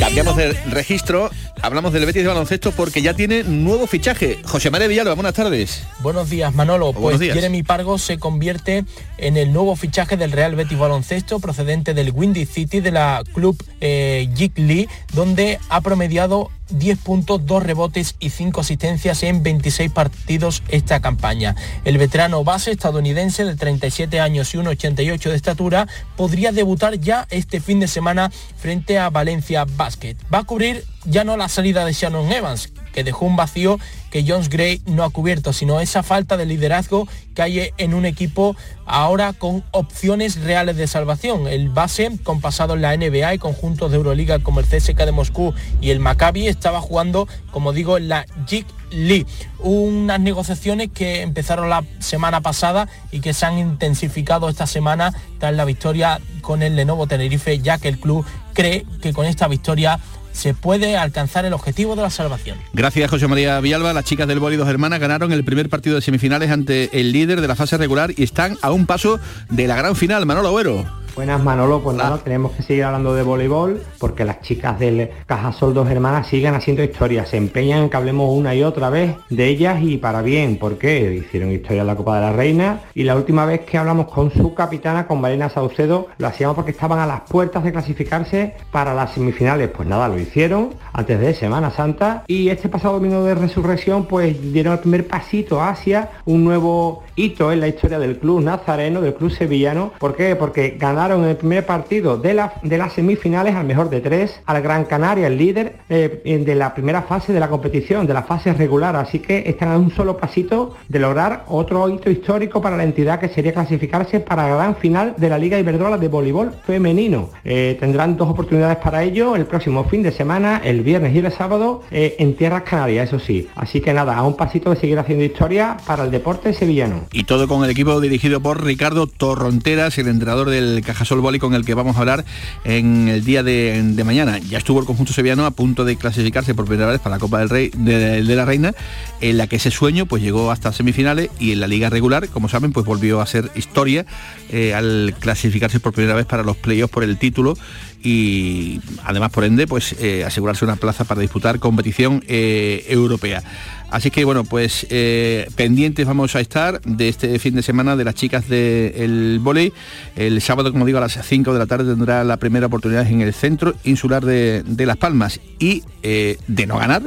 Cambiamos 0.00 0.34
de 0.34 0.54
registro, 0.70 1.30
hablamos 1.60 1.92
del 1.92 2.06
Betis 2.06 2.22
de 2.22 2.28
baloncesto 2.28 2.72
porque 2.72 3.02
ya 3.02 3.12
tiene 3.12 3.44
nuevo 3.44 3.86
fichaje. 3.86 4.38
José 4.44 4.70
María 4.70 4.88
Villalba, 4.88 5.12
buenas 5.12 5.34
tardes. 5.34 5.82
Buenos 5.98 6.30
días, 6.30 6.54
Manolo. 6.54 6.92
Pues 6.92 7.02
buenos 7.02 7.20
días. 7.20 7.34
Jeremy 7.34 7.62
Pargo 7.62 7.98
se 7.98 8.18
convierte 8.18 8.86
en 9.18 9.36
el 9.36 9.52
nuevo 9.52 9.76
fichaje 9.76 10.16
del 10.16 10.32
Real 10.32 10.54
Betis 10.54 10.78
Baloncesto 10.78 11.38
procedente 11.38 11.92
del 11.92 12.12
Windy 12.12 12.46
City 12.46 12.80
de 12.80 12.92
la 12.92 13.22
club 13.34 13.62
eh, 13.82 14.30
Jig 14.34 14.52
Lee, 14.56 14.88
donde 15.12 15.60
ha 15.68 15.82
promediado 15.82 16.50
10 16.70 16.98
puntos, 16.98 17.44
2 17.46 17.62
rebotes 17.62 18.16
y 18.18 18.30
5 18.30 18.60
asistencias 18.60 19.22
en 19.22 19.42
26 19.42 19.90
partidos 19.92 20.62
esta 20.68 21.00
campaña. 21.00 21.56
El 21.84 21.98
veterano 21.98 22.44
base 22.44 22.70
estadounidense 22.70 23.44
de 23.44 23.56
37 23.56 24.20
años 24.20 24.54
y 24.54 24.58
1,88 24.58 25.30
de 25.30 25.36
estatura 25.36 25.88
podría 26.16 26.52
debutar 26.52 26.98
ya 26.98 27.26
este 27.30 27.60
fin 27.60 27.80
de 27.80 27.88
semana 27.88 28.30
frente 28.56 28.98
a 28.98 29.10
Valencia 29.10 29.64
Basket. 29.64 30.16
Va 30.32 30.38
a 30.38 30.44
cubrir 30.44 30.84
ya 31.04 31.24
no 31.24 31.36
la 31.36 31.48
salida 31.48 31.84
de 31.84 31.92
Shannon 31.92 32.30
Evans, 32.30 32.72
que 32.92 33.04
dejó 33.04 33.26
un 33.26 33.36
vacío 33.36 33.78
que 34.10 34.24
Jones 34.26 34.48
Gray 34.48 34.82
no 34.86 35.04
ha 35.04 35.10
cubierto, 35.10 35.52
sino 35.52 35.80
esa 35.80 36.02
falta 36.02 36.36
de 36.36 36.46
liderazgo 36.46 37.06
que 37.34 37.42
hay 37.42 37.70
en 37.78 37.94
un 37.94 38.04
equipo 38.04 38.56
ahora 38.84 39.32
con 39.32 39.64
opciones 39.70 40.40
reales 40.40 40.76
de 40.76 40.86
salvación. 40.86 41.46
El 41.46 41.68
base, 41.68 42.10
con 42.24 42.40
pasado 42.40 42.74
en 42.74 42.82
la 42.82 42.96
NBA 42.96 43.34
y 43.34 43.38
conjuntos 43.38 43.90
de 43.90 43.98
Euroliga 43.98 44.40
como 44.40 44.60
el 44.60 44.66
CSK 44.66 44.96
de 45.04 45.12
Moscú 45.12 45.54
y 45.80 45.90
el 45.90 46.00
Maccabi, 46.00 46.48
estaba 46.48 46.80
jugando, 46.80 47.28
como 47.52 47.72
digo, 47.72 47.96
en 47.96 48.08
la 48.08 48.26
Jig 48.46 48.66
Lee. 48.90 49.26
Unas 49.60 50.18
negociaciones 50.18 50.90
que 50.92 51.22
empezaron 51.22 51.70
la 51.70 51.84
semana 52.00 52.40
pasada 52.40 52.88
y 53.12 53.20
que 53.20 53.32
se 53.32 53.46
han 53.46 53.58
intensificado 53.58 54.48
esta 54.48 54.66
semana 54.66 55.14
tras 55.38 55.54
la 55.54 55.64
victoria 55.64 56.20
con 56.40 56.62
el 56.62 56.74
Lenovo 56.74 57.06
Tenerife, 57.06 57.60
ya 57.60 57.78
que 57.78 57.88
el 57.88 58.00
club 58.00 58.24
cree 58.54 58.84
que 59.00 59.12
con 59.12 59.26
esta 59.26 59.46
victoria 59.46 60.00
se 60.32 60.54
puede 60.54 60.96
alcanzar 60.96 61.44
el 61.44 61.52
objetivo 61.52 61.96
de 61.96 62.02
la 62.02 62.10
salvación. 62.10 62.58
Gracias 62.72 63.10
José 63.10 63.28
María 63.28 63.60
Villalba. 63.60 63.92
Las 63.92 64.04
chicas 64.04 64.28
del 64.28 64.40
Boli 64.40 64.56
dos 64.56 64.68
hermanas 64.68 65.00
ganaron 65.00 65.32
el 65.32 65.44
primer 65.44 65.68
partido 65.68 65.96
de 65.96 66.02
semifinales 66.02 66.50
ante 66.50 67.00
el 67.00 67.12
líder 67.12 67.40
de 67.40 67.48
la 67.48 67.56
fase 67.56 67.76
regular 67.76 68.12
y 68.16 68.22
están 68.22 68.58
a 68.62 68.70
un 68.70 68.86
paso 68.86 69.20
de 69.48 69.66
la 69.66 69.76
gran 69.76 69.96
final, 69.96 70.26
Manolo 70.26 70.48
Agüero. 70.48 71.00
Buenas 71.20 71.44
Manolo, 71.44 71.82
pues 71.82 71.98
nada, 71.98 72.16
tenemos 72.16 72.52
que 72.52 72.62
seguir 72.62 72.84
hablando 72.84 73.14
de 73.14 73.22
voleibol 73.22 73.82
porque 73.98 74.24
las 74.24 74.40
chicas 74.40 74.78
del 74.78 75.10
Cajasol 75.26 75.74
dos 75.74 75.90
hermanas 75.90 76.28
siguen 76.28 76.54
haciendo 76.54 76.82
historia, 76.82 77.26
se 77.26 77.36
empeñan 77.36 77.82
en 77.82 77.90
que 77.90 77.96
hablemos 77.98 78.34
una 78.34 78.54
y 78.54 78.62
otra 78.62 78.88
vez 78.88 79.16
de 79.28 79.48
ellas 79.48 79.82
y 79.82 79.98
para 79.98 80.22
bien, 80.22 80.56
porque 80.56 81.12
hicieron 81.12 81.52
historia 81.52 81.82
en 81.82 81.88
la 81.88 81.96
Copa 81.96 82.14
de 82.14 82.22
la 82.22 82.32
Reina 82.32 82.80
y 82.94 83.02
la 83.02 83.16
última 83.16 83.44
vez 83.44 83.60
que 83.66 83.76
hablamos 83.76 84.10
con 84.10 84.32
su 84.32 84.54
capitana, 84.54 85.06
con 85.06 85.20
Marina 85.20 85.50
Saucedo, 85.50 86.08
lo 86.16 86.26
hacíamos 86.26 86.56
porque 86.56 86.70
estaban 86.70 86.98
a 86.98 87.06
las 87.06 87.20
puertas 87.28 87.64
de 87.64 87.72
clasificarse 87.72 88.54
para 88.70 88.94
las 88.94 89.12
semifinales, 89.12 89.68
pues 89.68 89.86
nada, 89.86 90.08
lo 90.08 90.18
hicieron 90.18 90.70
antes 90.94 91.20
de 91.20 91.34
Semana 91.34 91.70
Santa 91.70 92.24
y 92.28 92.48
este 92.48 92.70
pasado 92.70 92.94
domingo 92.94 93.22
de 93.24 93.34
resurrección 93.34 94.06
pues 94.06 94.40
dieron 94.54 94.72
el 94.72 94.78
primer 94.78 95.06
pasito 95.06 95.60
hacia 95.62 96.12
un 96.24 96.44
nuevo 96.44 97.02
hito 97.14 97.52
en 97.52 97.60
la 97.60 97.68
historia 97.68 97.98
del 97.98 98.18
club 98.18 98.40
nazareno, 98.40 99.02
del 99.02 99.12
club 99.12 99.30
sevillano, 99.30 99.92
¿por 99.98 100.16
qué? 100.16 100.34
Porque 100.34 100.76
ganaron 100.78 101.09
en 101.16 101.24
el 101.24 101.36
primer 101.36 101.66
partido 101.66 102.16
de, 102.16 102.34
la, 102.34 102.54
de 102.62 102.78
las 102.78 102.92
semifinales 102.92 103.54
al 103.54 103.66
mejor 103.66 103.90
de 103.90 104.00
tres, 104.00 104.40
al 104.46 104.62
Gran 104.62 104.84
Canaria, 104.84 105.26
el 105.26 105.38
líder 105.38 105.76
eh, 105.88 106.42
de 106.44 106.54
la 106.54 106.74
primera 106.74 107.02
fase 107.02 107.32
de 107.32 107.40
la 107.40 107.48
competición, 107.48 108.06
de 108.06 108.14
la 108.14 108.22
fase 108.22 108.52
regular. 108.52 108.96
Así 108.96 109.18
que 109.18 109.44
están 109.46 109.70
a 109.70 109.78
un 109.78 109.90
solo 109.90 110.16
pasito 110.16 110.76
de 110.88 110.98
lograr 110.98 111.44
otro 111.48 111.88
hito 111.88 112.10
histórico 112.10 112.60
para 112.60 112.76
la 112.76 112.84
entidad 112.84 113.20
que 113.20 113.28
sería 113.28 113.52
clasificarse 113.52 114.20
para 114.20 114.48
la 114.48 114.56
gran 114.56 114.76
final 114.76 115.14
de 115.16 115.28
la 115.28 115.38
Liga 115.38 115.58
Iberdrola 115.58 115.98
de 115.98 116.08
voleibol 116.08 116.52
femenino. 116.66 117.30
Eh, 117.44 117.76
tendrán 117.80 118.16
dos 118.16 118.28
oportunidades 118.28 118.78
para 118.78 119.02
ello 119.02 119.36
el 119.36 119.46
próximo 119.46 119.84
fin 119.84 120.02
de 120.02 120.12
semana, 120.12 120.60
el 120.64 120.82
viernes 120.82 121.14
y 121.14 121.18
el 121.18 121.32
sábado, 121.32 121.82
eh, 121.90 122.16
en 122.18 122.36
Tierras 122.36 122.62
Canarias, 122.62 123.08
eso 123.08 123.18
sí. 123.18 123.48
Así 123.54 123.80
que 123.80 123.92
nada, 123.92 124.16
a 124.16 124.22
un 124.22 124.36
pasito 124.36 124.70
de 124.70 124.76
seguir 124.76 124.98
haciendo 124.98 125.24
historia 125.24 125.76
para 125.86 126.04
el 126.04 126.10
deporte 126.10 126.52
sevillano. 126.52 127.06
Y 127.12 127.24
todo 127.24 127.48
con 127.48 127.64
el 127.64 127.70
equipo 127.70 128.00
dirigido 128.00 128.40
por 128.40 128.64
Ricardo 128.64 129.06
Torronteras, 129.06 129.98
el 129.98 130.08
entrenador 130.08 130.50
del 130.50 130.82
Cajasol 130.92 131.20
con 131.38 131.54
el 131.54 131.64
que 131.64 131.74
vamos 131.74 131.96
a 131.96 132.00
hablar 132.00 132.24
en 132.64 133.08
el 133.08 133.24
día 133.24 133.42
de, 133.42 134.02
mañana. 134.04 134.38
Ya 134.38 134.58
estuvo 134.58 134.80
el 134.80 134.86
conjunto 134.86 135.12
sevillano 135.12 135.46
a 135.46 135.50
punto 135.50 135.84
de 135.84 135.96
clasificarse 135.96 136.54
por 136.54 136.66
primera 136.66 136.90
vez 136.90 137.00
para 137.00 137.16
la 137.16 137.20
Copa 137.20 137.38
del 137.38 137.48
Rey 137.48 137.70
de, 137.76 138.22
de, 138.22 138.36
la 138.36 138.44
Reina, 138.44 138.72
en 139.20 139.38
la 139.38 139.46
que 139.46 139.56
ese 139.56 139.70
sueño 139.70 140.06
pues 140.06 140.22
llegó 140.22 140.50
hasta 140.50 140.72
semifinales 140.72 141.30
y 141.38 141.52
en 141.52 141.60
la 141.60 141.68
liga 141.68 141.90
regular, 141.90 142.28
como 142.28 142.48
saben, 142.48 142.72
pues 142.72 142.86
volvió 142.86 143.20
a 143.20 143.26
ser 143.26 143.50
historia 143.54 144.06
eh, 144.50 144.74
al 144.74 145.14
clasificarse 145.18 145.78
por 145.78 145.92
primera 145.92 146.14
vez 146.14 146.26
para 146.26 146.42
los 146.42 146.56
playoffs 146.56 146.92
por 146.92 147.04
el 147.04 147.18
título 147.18 147.56
y 148.02 148.80
además 149.04 149.30
por 149.30 149.44
ende 149.44 149.66
pues 149.66 149.94
eh, 150.00 150.24
asegurarse 150.24 150.64
una 150.64 150.76
plaza 150.76 151.04
para 151.04 151.20
disputar 151.20 151.58
competición 151.58 152.22
eh, 152.26 152.84
europea. 152.88 153.42
Así 153.90 154.10
que 154.10 154.24
bueno, 154.24 154.44
pues 154.44 154.86
eh, 154.90 155.48
pendientes 155.56 156.06
vamos 156.06 156.36
a 156.36 156.40
estar 156.40 156.80
de 156.82 157.08
este 157.08 157.38
fin 157.40 157.56
de 157.56 157.62
semana 157.62 157.96
de 157.96 158.04
las 158.04 158.14
chicas 158.14 158.48
del 158.48 159.40
volei. 159.40 159.72
El 160.14 160.40
sábado, 160.40 160.72
como 160.72 160.86
digo, 160.86 160.98
a 160.98 161.02
las 161.02 161.18
5 161.20 161.52
de 161.52 161.58
la 161.58 161.66
tarde 161.66 161.92
tendrá 161.92 162.22
la 162.22 162.36
primera 162.36 162.66
oportunidad 162.66 163.06
en 163.08 163.20
el 163.20 163.34
centro 163.34 163.74
insular 163.82 164.24
de, 164.24 164.62
de 164.64 164.86
Las 164.86 164.96
Palmas. 164.96 165.40
Y 165.58 165.82
de 166.02 166.66
no 166.68 166.78
ganar, 166.78 167.02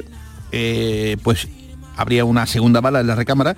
pues 1.24 1.48
habría 1.96 2.26
una 2.26 2.46
segunda 2.46 2.82
bala 2.82 3.00
en 3.00 3.08
la 3.08 3.16
recámara 3.16 3.56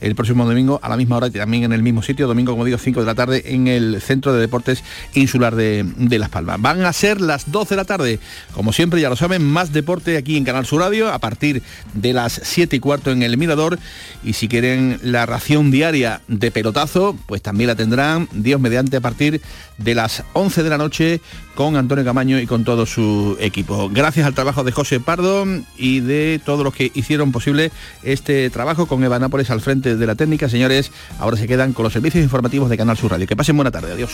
el 0.00 0.14
próximo 0.14 0.46
domingo 0.46 0.80
a 0.82 0.88
la 0.88 0.96
misma 0.96 1.16
hora 1.16 1.28
y 1.28 1.30
también 1.30 1.64
en 1.64 1.72
el 1.72 1.82
mismo 1.82 2.02
sitio, 2.02 2.26
domingo 2.26 2.52
como 2.52 2.64
digo 2.64 2.78
5 2.78 3.00
de 3.00 3.06
la 3.06 3.14
tarde 3.14 3.42
en 3.46 3.66
el 3.68 4.00
Centro 4.00 4.32
de 4.32 4.40
Deportes 4.40 4.82
Insular 5.14 5.54
de, 5.54 5.84
de, 5.96 6.18
Las 6.18 6.28
Palmas. 6.28 6.60
Van 6.60 6.84
a 6.84 6.92
ser 6.92 7.20
las 7.20 7.50
12 7.50 7.70
de 7.70 7.76
la 7.76 7.84
tarde, 7.84 8.20
como 8.54 8.72
siempre 8.72 9.00
ya 9.00 9.08
lo 9.08 9.16
saben, 9.16 9.44
más 9.44 9.72
deporte 9.72 10.16
aquí 10.16 10.36
en 10.36 10.44
Canal 10.44 10.66
Sur 10.66 10.80
Radio 10.80 11.12
a 11.12 11.18
partir 11.18 11.62
de 11.94 12.12
las 12.12 12.40
7 12.42 12.76
y 12.76 12.80
cuarto 12.80 13.10
en 13.10 13.22
el 13.22 13.36
Mirador 13.36 13.78
y 14.24 14.34
si 14.34 14.48
quieren 14.48 14.98
la 15.02 15.26
ración 15.26 15.70
diaria 15.70 16.20
de 16.28 16.50
pelotazo, 16.50 17.16
pues 17.26 17.42
también 17.42 17.68
la 17.68 17.76
tendrán 17.76 18.28
Dios 18.32 18.60
mediante 18.60 18.96
a 18.96 19.00
partir 19.00 19.40
de 19.78 19.94
las 19.94 20.24
11 20.34 20.62
de 20.62 20.70
la 20.70 20.78
noche 20.78 21.20
con 21.54 21.76
Antonio 21.76 22.04
Camaño 22.04 22.38
y 22.38 22.46
con 22.46 22.64
todo 22.64 22.86
su 22.86 23.36
equipo. 23.40 23.88
Gracias 23.90 24.26
al 24.26 24.34
trabajo 24.34 24.64
de 24.64 24.72
José 24.72 25.00
Pardo 25.00 25.46
y 25.76 26.00
de 26.00 26.40
todos 26.44 26.64
los 26.64 26.74
que 26.74 26.90
hicieron 26.94 27.32
posible 27.32 27.72
este 28.02 28.50
trabajo 28.50 28.86
con 28.86 29.02
Eva 29.02 29.18
Nápoles 29.18 29.50
al 29.50 29.60
frente 29.60 29.96
de 29.96 30.06
la 30.06 30.14
técnica. 30.14 30.48
Señores, 30.48 30.92
ahora 31.18 31.36
se 31.36 31.48
quedan 31.48 31.72
con 31.72 31.84
los 31.84 31.92
servicios 31.92 32.22
informativos 32.22 32.68
de 32.70 32.76
Canal 32.76 32.96
Sur 32.96 33.12
Radio. 33.12 33.26
Que 33.26 33.36
pasen 33.36 33.56
buena 33.56 33.70
tarde. 33.70 33.92
Adiós. 33.92 34.12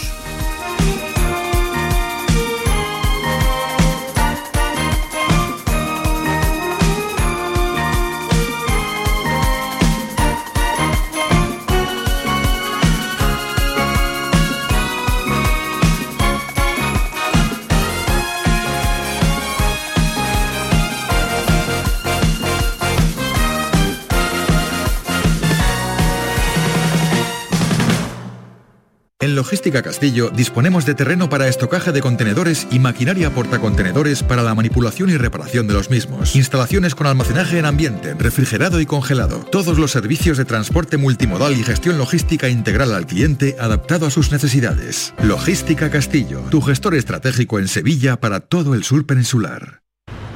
En 29.34 29.38
Logística 29.38 29.82
Castillo 29.82 30.30
disponemos 30.30 30.86
de 30.86 30.94
terreno 30.94 31.28
para 31.28 31.48
estocaje 31.48 31.90
de 31.90 32.00
contenedores 32.00 32.68
y 32.70 32.78
maquinaria 32.78 33.34
portacontenedores 33.34 34.22
para 34.22 34.44
la 34.44 34.54
manipulación 34.54 35.10
y 35.10 35.16
reparación 35.16 35.66
de 35.66 35.74
los 35.74 35.90
mismos. 35.90 36.36
Instalaciones 36.36 36.94
con 36.94 37.08
almacenaje 37.08 37.58
en 37.58 37.64
ambiente, 37.64 38.14
refrigerado 38.14 38.80
y 38.80 38.86
congelado. 38.86 39.40
Todos 39.50 39.76
los 39.76 39.90
servicios 39.90 40.38
de 40.38 40.44
transporte 40.44 40.98
multimodal 40.98 41.58
y 41.58 41.64
gestión 41.64 41.98
logística 41.98 42.48
integral 42.48 42.94
al 42.94 43.08
cliente 43.08 43.56
adaptado 43.58 44.06
a 44.06 44.10
sus 44.10 44.30
necesidades. 44.30 45.14
Logística 45.20 45.90
Castillo, 45.90 46.42
tu 46.52 46.60
gestor 46.60 46.94
estratégico 46.94 47.58
en 47.58 47.66
Sevilla 47.66 48.20
para 48.20 48.38
todo 48.38 48.74
el 48.74 48.84
sur 48.84 49.04
peninsular. 49.04 49.80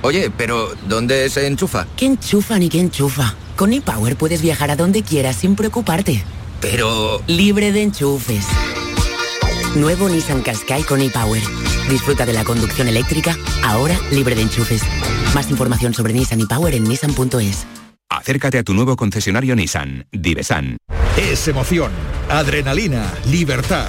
Oye, 0.03 0.33
pero 0.37 0.71
¿dónde 0.89 1.31
se 1.31 1.47
enchufa? 1.47 1.87
¿Qué 1.97 2.07
enchufa 2.07 2.59
ni 2.59 2.69
qué 2.69 2.81
enchufa? 2.81 3.37
Con 3.55 3.73
ePower 3.73 4.17
puedes 4.17 4.43
viajar 4.43 4.73
a 4.73 4.77
donde 4.77 5.05
quieras 5.05 5.37
sin 5.37 5.55
preocuparte. 5.55 6.25
Pero... 6.61 7.23
Libre 7.29 7.71
de 7.71 7.83
enchufes. 7.83 8.45
Nuevo 9.77 10.09
Nissan 10.09 10.43
Qashqai 10.43 10.83
con 10.83 11.01
ePower. 11.01 11.43
Disfruta 11.91 12.27
de 12.27 12.33
la 12.33 12.45
conducción 12.45 12.89
eléctrica, 12.89 13.37
ahora 13.63 13.97
libre 14.11 14.35
de 14.35 14.43
enchufes. 14.43 14.83
Más 15.35 15.51
información 15.51 15.95
sobre 15.95 16.13
Nissan 16.13 16.41
ePower 16.41 16.75
en 16.75 16.85
nissan.es. 16.85 17.67
Acércate 18.11 18.59
a 18.59 18.63
tu 18.63 18.75
nuevo 18.75 18.97
concesionario 18.97 19.55
Nissan, 19.55 20.07
Divesan. 20.11 20.79
Es 21.17 21.47
emoción, 21.49 21.93
adrenalina, 22.31 23.13
libertad. 23.27 23.89